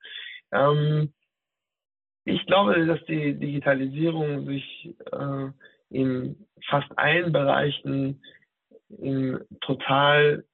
Ähm, 0.53 1.13
ich 2.25 2.45
glaube, 2.47 2.87
dass 2.87 3.05
die 3.05 3.35
Digitalisierung 3.35 4.47
sich 4.47 4.95
äh, 5.13 5.51
in 5.91 6.47
fast 6.69 6.89
allen 6.97 7.33
Bereichen 7.33 8.23
in 8.89 9.41
total 9.61 10.45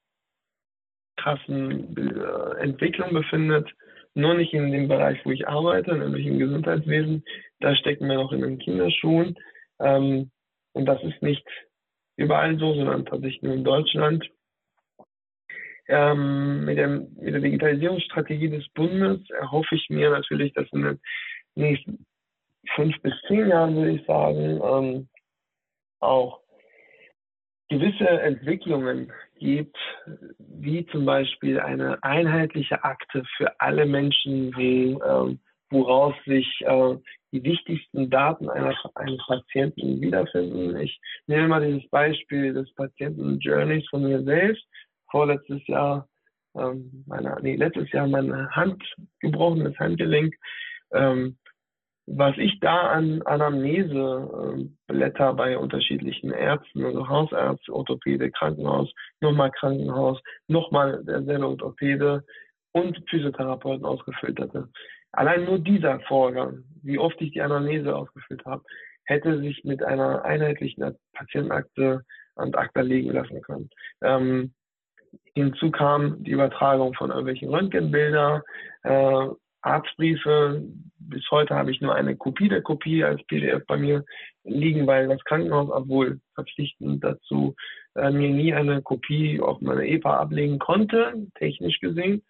krassen 1.17 1.95
äh, 1.97 2.59
Entwicklung 2.61 3.13
befindet. 3.13 3.69
Nur 4.13 4.33
nicht 4.33 4.53
in 4.53 4.71
dem 4.71 4.89
Bereich, 4.89 5.19
wo 5.23 5.31
ich 5.31 5.47
arbeite, 5.47 5.95
nämlich 5.95 6.25
im 6.25 6.39
Gesundheitswesen. 6.39 7.23
Da 7.61 7.75
stecken 7.75 8.07
wir 8.07 8.15
noch 8.15 8.33
in 8.33 8.41
den 8.41 8.59
Kinderschuhen. 8.59 9.37
Ähm, 9.79 10.31
und 10.73 10.85
das 10.85 11.01
ist 11.03 11.21
nicht 11.21 11.45
überall 12.17 12.57
so, 12.57 12.73
sondern 12.75 13.05
tatsächlich 13.05 13.41
nur 13.41 13.53
in 13.53 13.63
Deutschland. 13.63 14.29
Ähm, 15.93 16.63
mit, 16.63 16.77
dem, 16.77 17.13
mit 17.19 17.33
der 17.33 17.41
Digitalisierungsstrategie 17.41 18.49
des 18.49 18.65
Bundes 18.69 19.29
erhoffe 19.31 19.75
ich 19.75 19.89
mir 19.89 20.09
natürlich, 20.09 20.53
dass 20.53 20.71
in 20.71 20.83
den 20.83 20.99
nächsten 21.55 22.05
fünf 22.75 22.97
bis 23.01 23.13
zehn 23.27 23.49
Jahren, 23.49 23.75
würde 23.75 23.91
ich 23.91 24.05
sagen, 24.05 24.61
ähm, 24.63 25.09
auch 25.99 26.39
gewisse 27.67 28.07
Entwicklungen 28.07 29.11
gibt, 29.37 29.75
wie 30.37 30.85
zum 30.87 31.05
Beispiel 31.05 31.59
eine 31.59 32.01
einheitliche 32.03 32.83
Akte 32.83 33.23
für 33.37 33.59
alle 33.59 33.85
Menschen, 33.85 34.55
wie, 34.55 34.97
ähm, 35.05 35.39
woraus 35.69 36.13
sich 36.25 36.47
äh, 36.61 36.95
die 37.31 37.43
wichtigsten 37.43 38.09
Daten 38.09 38.49
eines, 38.49 38.75
eines 38.95 39.19
Patienten 39.25 39.99
wiederfinden. 39.99 40.77
Ich 40.79 40.99
nehme 41.27 41.47
mal 41.49 41.65
dieses 41.65 41.89
Beispiel 41.89 42.53
des 42.53 42.73
Patienten-Journeys 42.75 43.87
von 43.89 44.03
mir 44.03 44.21
selbst. 44.23 44.65
Vorletztes 45.11 45.65
Jahr, 45.67 46.07
ähm, 46.55 47.03
meine, 47.05 47.37
nee, 47.41 47.55
letztes 47.55 47.91
Jahr 47.91 48.07
meine 48.07 48.49
Hand 48.51 48.81
gebrochenes 49.19 49.77
Handgelenk. 49.77 50.33
Ähm, 50.93 51.37
was 52.07 52.35
ich 52.37 52.59
da 52.59 52.91
an 52.91 53.21
Anamneseblätter 53.21 55.29
äh, 55.29 55.33
bei 55.33 55.57
unterschiedlichen 55.57 56.31
Ärzten, 56.31 56.83
also 56.83 57.07
Hausarzt, 57.07 57.69
Orthopäde, 57.69 58.31
Krankenhaus, 58.31 58.91
nochmal 59.21 59.51
Krankenhaus, 59.51 60.19
nochmal 60.47 61.03
derselbe 61.05 61.47
Orthopäde 61.47 62.25
und 62.73 63.01
Physiotherapeuten 63.09 63.85
ausgefüllt 63.85 64.39
hatte. 64.39 64.67
Allein 65.11 65.45
nur 65.45 65.59
dieser 65.59 65.99
Vorgang, 66.01 66.63
wie 66.81 66.97
oft 66.97 67.21
ich 67.21 67.31
die 67.31 67.41
Anamnese 67.41 67.95
ausgefüllt 67.95 68.43
habe, 68.45 68.63
hätte 69.05 69.39
sich 69.39 69.63
mit 69.63 69.83
einer 69.83 70.25
einheitlichen 70.25 70.97
Patientenakte 71.13 72.03
und 72.35 72.57
Akta 72.57 72.81
legen 72.81 73.11
lassen 73.11 73.41
können. 73.41 73.69
Ähm, 74.01 74.53
hinzu 75.33 75.71
kam 75.71 76.23
die 76.23 76.31
Übertragung 76.31 76.93
von 76.93 77.09
irgendwelchen 77.09 77.49
Röntgenbilder, 77.49 78.43
äh, 78.83 79.27
Arztbriefe. 79.61 80.63
Bis 80.99 81.29
heute 81.29 81.55
habe 81.55 81.71
ich 81.71 81.81
nur 81.81 81.95
eine 81.95 82.15
Kopie 82.15 82.49
der 82.49 82.61
Kopie 82.61 83.03
als 83.03 83.23
PDF 83.27 83.65
bei 83.67 83.77
mir 83.77 84.03
liegen, 84.43 84.87
weil 84.87 85.07
das 85.07 85.23
Krankenhaus, 85.23 85.69
obwohl 85.71 86.19
verpflichtend 86.35 87.03
dazu, 87.03 87.55
äh, 87.95 88.09
mir 88.09 88.29
nie 88.29 88.53
eine 88.53 88.81
Kopie 88.81 89.39
auf 89.39 89.61
meine 89.61 89.87
EPA 89.87 90.17
ablegen 90.17 90.59
konnte, 90.59 91.13
technisch 91.35 91.79
gesehen. 91.79 92.23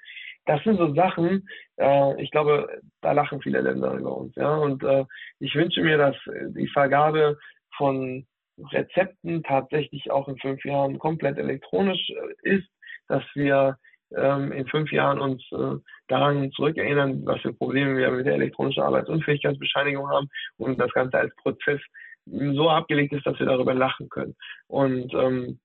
Das 0.46 0.64
sind 0.64 0.78
so 0.78 0.94
Sachen, 0.94 1.48
äh, 1.78 2.22
ich 2.22 2.32
glaube, 2.32 2.82
da 3.02 3.12
lachen 3.12 3.42
viele 3.42 3.62
Länder 3.62 3.94
über 3.94 4.18
uns. 4.18 4.36
Ja? 4.36 4.56
Und 4.56 4.84
äh, 4.84 5.06
ich 5.40 5.56
wünsche 5.56 5.82
mir, 5.82 5.98
dass 5.98 6.16
die 6.50 6.68
Vergabe 6.68 7.38
von 7.78 8.26
Rezepten 8.72 9.44
tatsächlich 9.44 10.12
auch 10.12 10.28
in 10.28 10.38
fünf 10.38 10.64
Jahren 10.66 11.00
komplett 11.00 11.38
elektronisch 11.38 12.10
äh, 12.10 12.56
ist, 12.58 12.68
dass 13.08 13.24
wir 13.36 13.78
ähm, 14.16 14.52
in 14.52 14.68
fünf 14.68 14.92
Jahren 14.92 15.20
uns 15.20 15.44
äh, 15.52 15.76
daran 16.08 16.52
zurückerinnern, 16.52 17.26
was 17.26 17.42
für 17.42 17.54
Probleme 17.54 17.98
wir 17.98 18.12
mit 18.12 18.26
der 18.26 18.36
elektronischen 18.36 18.84
Arbeitsunfähigkeitsbescheinigung 18.84 20.10
haben 20.10 20.28
und 20.58 20.80
das 20.80 20.92
Ganze 20.92 21.18
als 21.18 21.36
Prozess 21.36 21.80
so 22.26 22.70
abgelegt 22.70 23.14
ist, 23.14 23.26
dass 23.26 23.40
wir 23.40 23.48
darüber 23.48 23.74
lachen 23.74 24.10
können. 24.10 24.36
Und 24.68 25.14
ähm, 25.14 25.60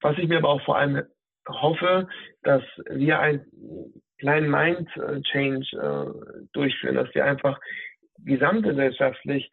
was 0.00 0.18
ich 0.18 0.28
mir 0.28 0.38
aber 0.38 0.48
auch 0.48 0.62
vor 0.62 0.78
allem 0.78 1.02
hoffe, 1.48 2.08
dass 2.42 2.62
wir 2.88 3.20
einen 3.20 3.44
kleinen 4.18 4.50
Mind-Change 4.50 5.66
äh, 5.76 6.46
durchführen, 6.52 6.96
dass 6.96 7.14
wir 7.14 7.24
einfach 7.24 7.58
gesamtgesellschaftlich 8.18 9.50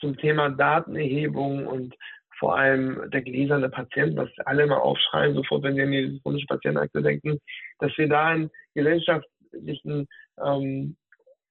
zum 0.00 0.16
Thema 0.16 0.50
Datenerhebung 0.50 1.66
und 1.66 1.94
vor 2.40 2.56
allem 2.56 3.08
der 3.10 3.20
gläserne 3.22 3.68
Patient, 3.68 4.16
was 4.16 4.30
alle 4.46 4.66
mal 4.66 4.78
aufschreien, 4.78 5.34
sofort, 5.34 5.62
wenn 5.62 5.76
wir 5.76 5.84
an 5.84 5.92
die 5.92 5.98
elektronische 5.98 6.46
Patientenakte 6.46 7.02
denken, 7.02 7.38
dass 7.78 7.96
wir 7.96 8.08
da 8.08 8.28
einen 8.28 8.50
gesellschaftlichen 8.74 10.08
ähm, 10.42 10.96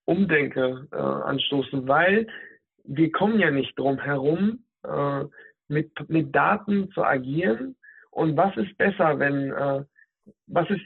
Umdenke 0.05 0.87
äh, 0.91 0.95
anstoßen, 0.97 1.87
weil 1.87 2.25
wir 2.83 3.11
kommen 3.11 3.39
ja 3.39 3.51
nicht 3.51 3.77
drum 3.77 3.99
herum, 3.99 4.63
äh, 4.83 5.25
mit, 5.67 5.91
mit 6.09 6.35
Daten 6.35 6.89
zu 6.91 7.03
agieren. 7.03 7.75
Und 8.09 8.35
was 8.35 8.57
ist 8.57 8.75
besser, 8.79 9.19
wenn, 9.19 9.51
äh, 9.51 9.83
was 10.47 10.67
ist 10.71 10.81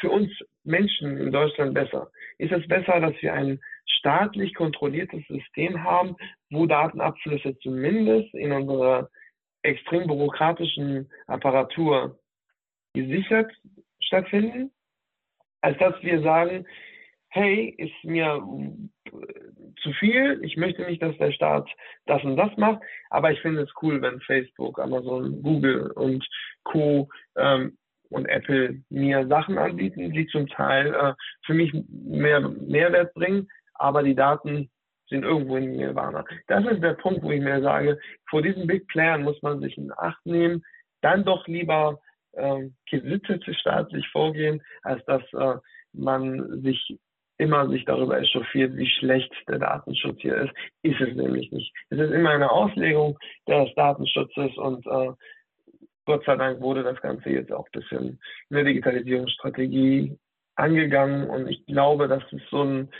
für 0.00 0.10
uns 0.10 0.30
Menschen 0.64 1.16
in 1.16 1.30
Deutschland 1.30 1.74
besser? 1.74 2.10
Ist 2.38 2.52
es 2.52 2.66
besser, 2.66 2.98
dass 2.98 3.14
wir 3.22 3.32
ein 3.32 3.60
staatlich 3.86 4.52
kontrolliertes 4.54 5.24
System 5.28 5.84
haben, 5.84 6.16
wo 6.50 6.66
Datenabflüsse 6.66 7.56
zumindest 7.60 8.34
in 8.34 8.50
unserer 8.50 9.08
extrem 9.64 10.06
bürokratischen 10.06 11.10
Apparatur 11.26 12.18
gesichert 12.94 13.50
stattfinden, 14.00 14.70
als 15.60 15.78
dass 15.78 15.94
wir 16.02 16.20
sagen, 16.22 16.66
hey, 17.28 17.74
ist 17.78 18.04
mir 18.04 18.42
zu 19.82 19.92
viel, 19.94 20.40
ich 20.44 20.56
möchte 20.56 20.84
nicht, 20.84 21.02
dass 21.02 21.16
der 21.18 21.32
Staat 21.32 21.68
das 22.06 22.22
und 22.22 22.36
das 22.36 22.56
macht, 22.56 22.82
aber 23.10 23.32
ich 23.32 23.40
finde 23.40 23.62
es 23.62 23.70
cool, 23.82 24.00
wenn 24.02 24.20
Facebook, 24.20 24.78
Amazon, 24.78 25.42
Google 25.42 25.90
und 25.92 26.26
Co. 26.62 27.08
Ähm, 27.36 27.76
und 28.10 28.26
Apple 28.26 28.82
mir 28.90 29.26
Sachen 29.26 29.58
anbieten, 29.58 30.12
die 30.12 30.26
zum 30.28 30.46
Teil 30.46 30.94
äh, 30.94 31.14
für 31.44 31.54
mich 31.54 31.72
mehr 31.88 32.40
Mehrwert 32.40 33.12
bringen, 33.14 33.48
aber 33.74 34.04
die 34.04 34.14
Daten 34.14 34.70
sind 35.14 35.24
irgendwo 35.24 35.56
in 35.56 35.76
Nirvana. 35.76 36.24
Das 36.48 36.64
ist 36.66 36.82
der 36.82 36.94
Punkt, 36.94 37.22
wo 37.22 37.30
ich 37.30 37.40
mir 37.40 37.62
sage, 37.62 37.98
vor 38.28 38.42
diesen 38.42 38.66
Big 38.66 38.86
Playern 38.88 39.22
muss 39.22 39.40
man 39.42 39.60
sich 39.60 39.78
in 39.78 39.92
Acht 39.96 40.24
nehmen, 40.26 40.64
dann 41.02 41.24
doch 41.24 41.46
lieber 41.46 42.00
ähm, 42.34 42.74
gesittet 42.90 43.44
staatlich 43.60 44.06
vorgehen, 44.08 44.62
als 44.82 45.04
dass 45.04 45.22
äh, 45.34 45.58
man 45.92 46.62
sich 46.62 46.98
immer 47.38 47.68
sich 47.68 47.84
darüber 47.84 48.18
echauffiert, 48.20 48.76
wie 48.76 48.88
schlecht 48.88 49.32
der 49.48 49.58
Datenschutz 49.58 50.20
hier 50.20 50.36
ist. 50.36 50.52
Ist 50.82 51.00
es 51.00 51.14
nämlich 51.14 51.50
nicht. 51.52 51.72
Es 51.90 51.98
ist 51.98 52.12
immer 52.12 52.30
eine 52.30 52.50
Auslegung 52.50 53.18
des 53.48 53.74
Datenschutzes 53.74 54.56
und 54.56 54.86
äh, 54.86 55.12
Gott 56.06 56.24
sei 56.26 56.36
Dank 56.36 56.60
wurde 56.60 56.82
das 56.82 57.00
Ganze 57.00 57.30
jetzt 57.30 57.52
auch 57.52 57.66
ein 57.66 57.80
bisschen 57.80 58.20
in 58.50 58.56
der 58.56 58.64
Digitalisierungsstrategie 58.64 60.16
angegangen 60.56 61.28
und 61.28 61.48
ich 61.48 61.64
glaube, 61.66 62.08
das 62.08 62.22
ist 62.30 62.48
so 62.50 62.62
ein 62.62 62.90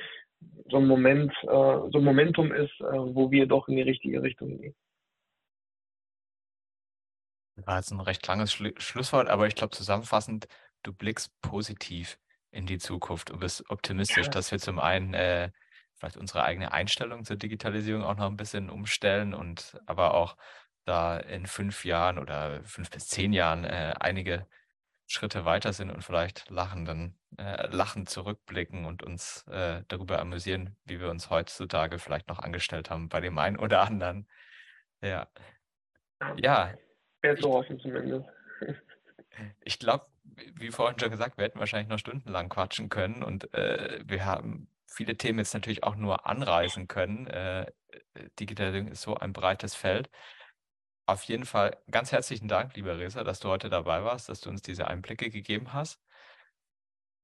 so 0.70 0.78
ein 0.78 0.86
Moment, 0.86 1.32
äh, 1.42 1.46
so 1.46 1.92
ein 1.94 2.04
Momentum 2.04 2.52
ist, 2.52 2.72
äh, 2.80 2.84
wo 2.84 3.30
wir 3.30 3.46
doch 3.46 3.68
in 3.68 3.76
die 3.76 3.82
richtige 3.82 4.22
Richtung 4.22 4.58
gehen. 4.58 4.74
War 7.56 7.76
jetzt 7.76 7.92
ein 7.92 8.00
recht 8.00 8.26
langes 8.26 8.52
Schlu 8.52 8.70
Schlusswort, 8.78 9.28
aber 9.28 9.46
ich 9.46 9.54
glaube 9.54 9.76
zusammenfassend, 9.76 10.48
du 10.82 10.92
blickst 10.92 11.30
positiv 11.40 12.18
in 12.50 12.66
die 12.66 12.78
Zukunft 12.78 13.30
und 13.30 13.40
bist 13.40 13.68
optimistisch, 13.70 14.26
ja. 14.26 14.32
dass 14.32 14.50
wir 14.50 14.58
zum 14.58 14.78
einen 14.78 15.14
äh, 15.14 15.50
vielleicht 15.94 16.16
unsere 16.16 16.44
eigene 16.44 16.72
Einstellung 16.72 17.24
zur 17.24 17.36
Digitalisierung 17.36 18.02
auch 18.02 18.16
noch 18.16 18.26
ein 18.26 18.36
bisschen 18.36 18.70
umstellen 18.70 19.34
und 19.34 19.80
aber 19.86 20.14
auch 20.14 20.36
da 20.84 21.16
in 21.16 21.46
fünf 21.46 21.84
Jahren 21.84 22.18
oder 22.18 22.62
fünf 22.64 22.90
bis 22.90 23.08
zehn 23.08 23.32
Jahren 23.32 23.64
äh, 23.64 23.94
einige 24.00 24.46
Schritte 25.06 25.44
weiter 25.44 25.72
sind 25.72 25.90
und 25.90 26.02
vielleicht 26.02 26.48
lachen, 26.50 26.84
dann 26.84 27.14
äh, 27.36 27.66
lachend 27.68 28.08
zurückblicken 28.08 28.84
und 28.84 29.02
uns 29.02 29.46
äh, 29.48 29.82
darüber 29.88 30.18
amüsieren, 30.18 30.76
wie 30.84 31.00
wir 31.00 31.10
uns 31.10 31.30
heutzutage 31.30 31.98
vielleicht 31.98 32.28
noch 32.28 32.38
angestellt 32.38 32.90
haben 32.90 33.08
bei 33.08 33.20
dem 33.20 33.38
einen 33.38 33.58
oder 33.58 33.82
anderen. 33.82 34.26
Ja. 35.02 35.28
Ja. 36.36 36.74
Wäre 37.20 37.36
so 37.36 37.54
offen 37.54 37.78
zumindest. 37.80 38.28
Ich 39.64 39.80
glaube, 39.80 40.06
wie 40.54 40.70
vorhin 40.70 40.96
schon 40.96 41.10
gesagt, 41.10 41.38
wir 41.38 41.44
hätten 41.44 41.58
wahrscheinlich 41.58 41.88
noch 41.88 41.98
stundenlang 41.98 42.48
quatschen 42.48 42.88
können 42.88 43.24
und 43.24 43.52
äh, 43.52 43.98
wir 44.04 44.24
haben 44.24 44.68
viele 44.86 45.16
Themen 45.16 45.40
jetzt 45.40 45.54
natürlich 45.54 45.82
auch 45.82 45.96
nur 45.96 46.26
anreißen 46.26 46.86
können. 46.86 47.26
Äh, 47.26 47.66
Digitalisierung 48.38 48.88
ist 48.88 49.02
so 49.02 49.16
ein 49.16 49.32
breites 49.32 49.74
Feld. 49.74 50.08
Auf 51.06 51.24
jeden 51.24 51.44
Fall 51.44 51.76
ganz 51.90 52.12
herzlichen 52.12 52.48
Dank, 52.48 52.74
lieber 52.76 52.98
Resa, 52.98 53.24
dass 53.24 53.40
du 53.40 53.48
heute 53.48 53.68
dabei 53.68 54.04
warst, 54.04 54.28
dass 54.28 54.40
du 54.40 54.48
uns 54.48 54.62
diese 54.62 54.88
Einblicke 54.88 55.28
gegeben 55.28 55.74
hast. 55.74 56.00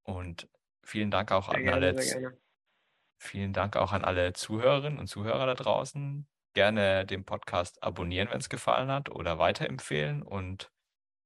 Und 0.02 0.48
vielen 0.82 1.10
Dank 1.10 1.32
auch 1.32 1.48
an 1.48 1.62
gerne, 1.62 1.72
alle 1.72 2.38
vielen 3.16 3.52
Dank 3.52 3.76
auch 3.76 3.92
an 3.92 4.04
alle 4.04 4.32
Zuhörerinnen 4.32 4.98
und 4.98 5.06
Zuhörer 5.06 5.46
da 5.46 5.54
draußen. 5.54 6.26
Gerne 6.52 7.06
den 7.06 7.24
Podcast 7.24 7.82
abonnieren, 7.82 8.28
wenn 8.30 8.40
es 8.40 8.48
gefallen 8.48 8.90
hat, 8.90 9.08
oder 9.08 9.38
weiterempfehlen. 9.38 10.22
Und 10.22 10.70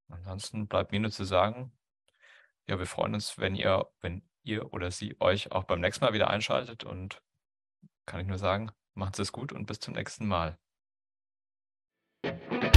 ansonsten 0.09 0.69
bleibt 0.69 0.93
mir 0.93 1.01
nur 1.01 1.11
zu 1.11 1.25
sagen, 1.25 1.73
ja, 2.69 2.79
wir 2.79 2.87
freuen 2.87 3.15
uns, 3.15 3.39
wenn 3.39 3.55
ihr, 3.55 3.91
wenn 4.01 4.29
ihr 4.43 4.73
oder 4.73 4.91
sie 4.91 5.17
euch 5.21 5.51
auch 5.51 5.65
beim 5.65 5.81
nächsten 5.81 6.05
Mal 6.05 6.13
wieder 6.13 6.31
einschaltet. 6.31 6.85
Und 6.85 7.23
kann 8.07 8.21
ich 8.21 8.27
nur 8.27 8.39
sagen, 8.39 8.71
macht 8.95 9.19
es 9.19 9.33
gut 9.33 9.53
und 9.53 9.67
bis 9.67 9.81
zum 9.81 9.95
nächsten 9.95 10.27
Mal. 10.27 10.59
Thank 12.25 12.65
you. 12.65 12.74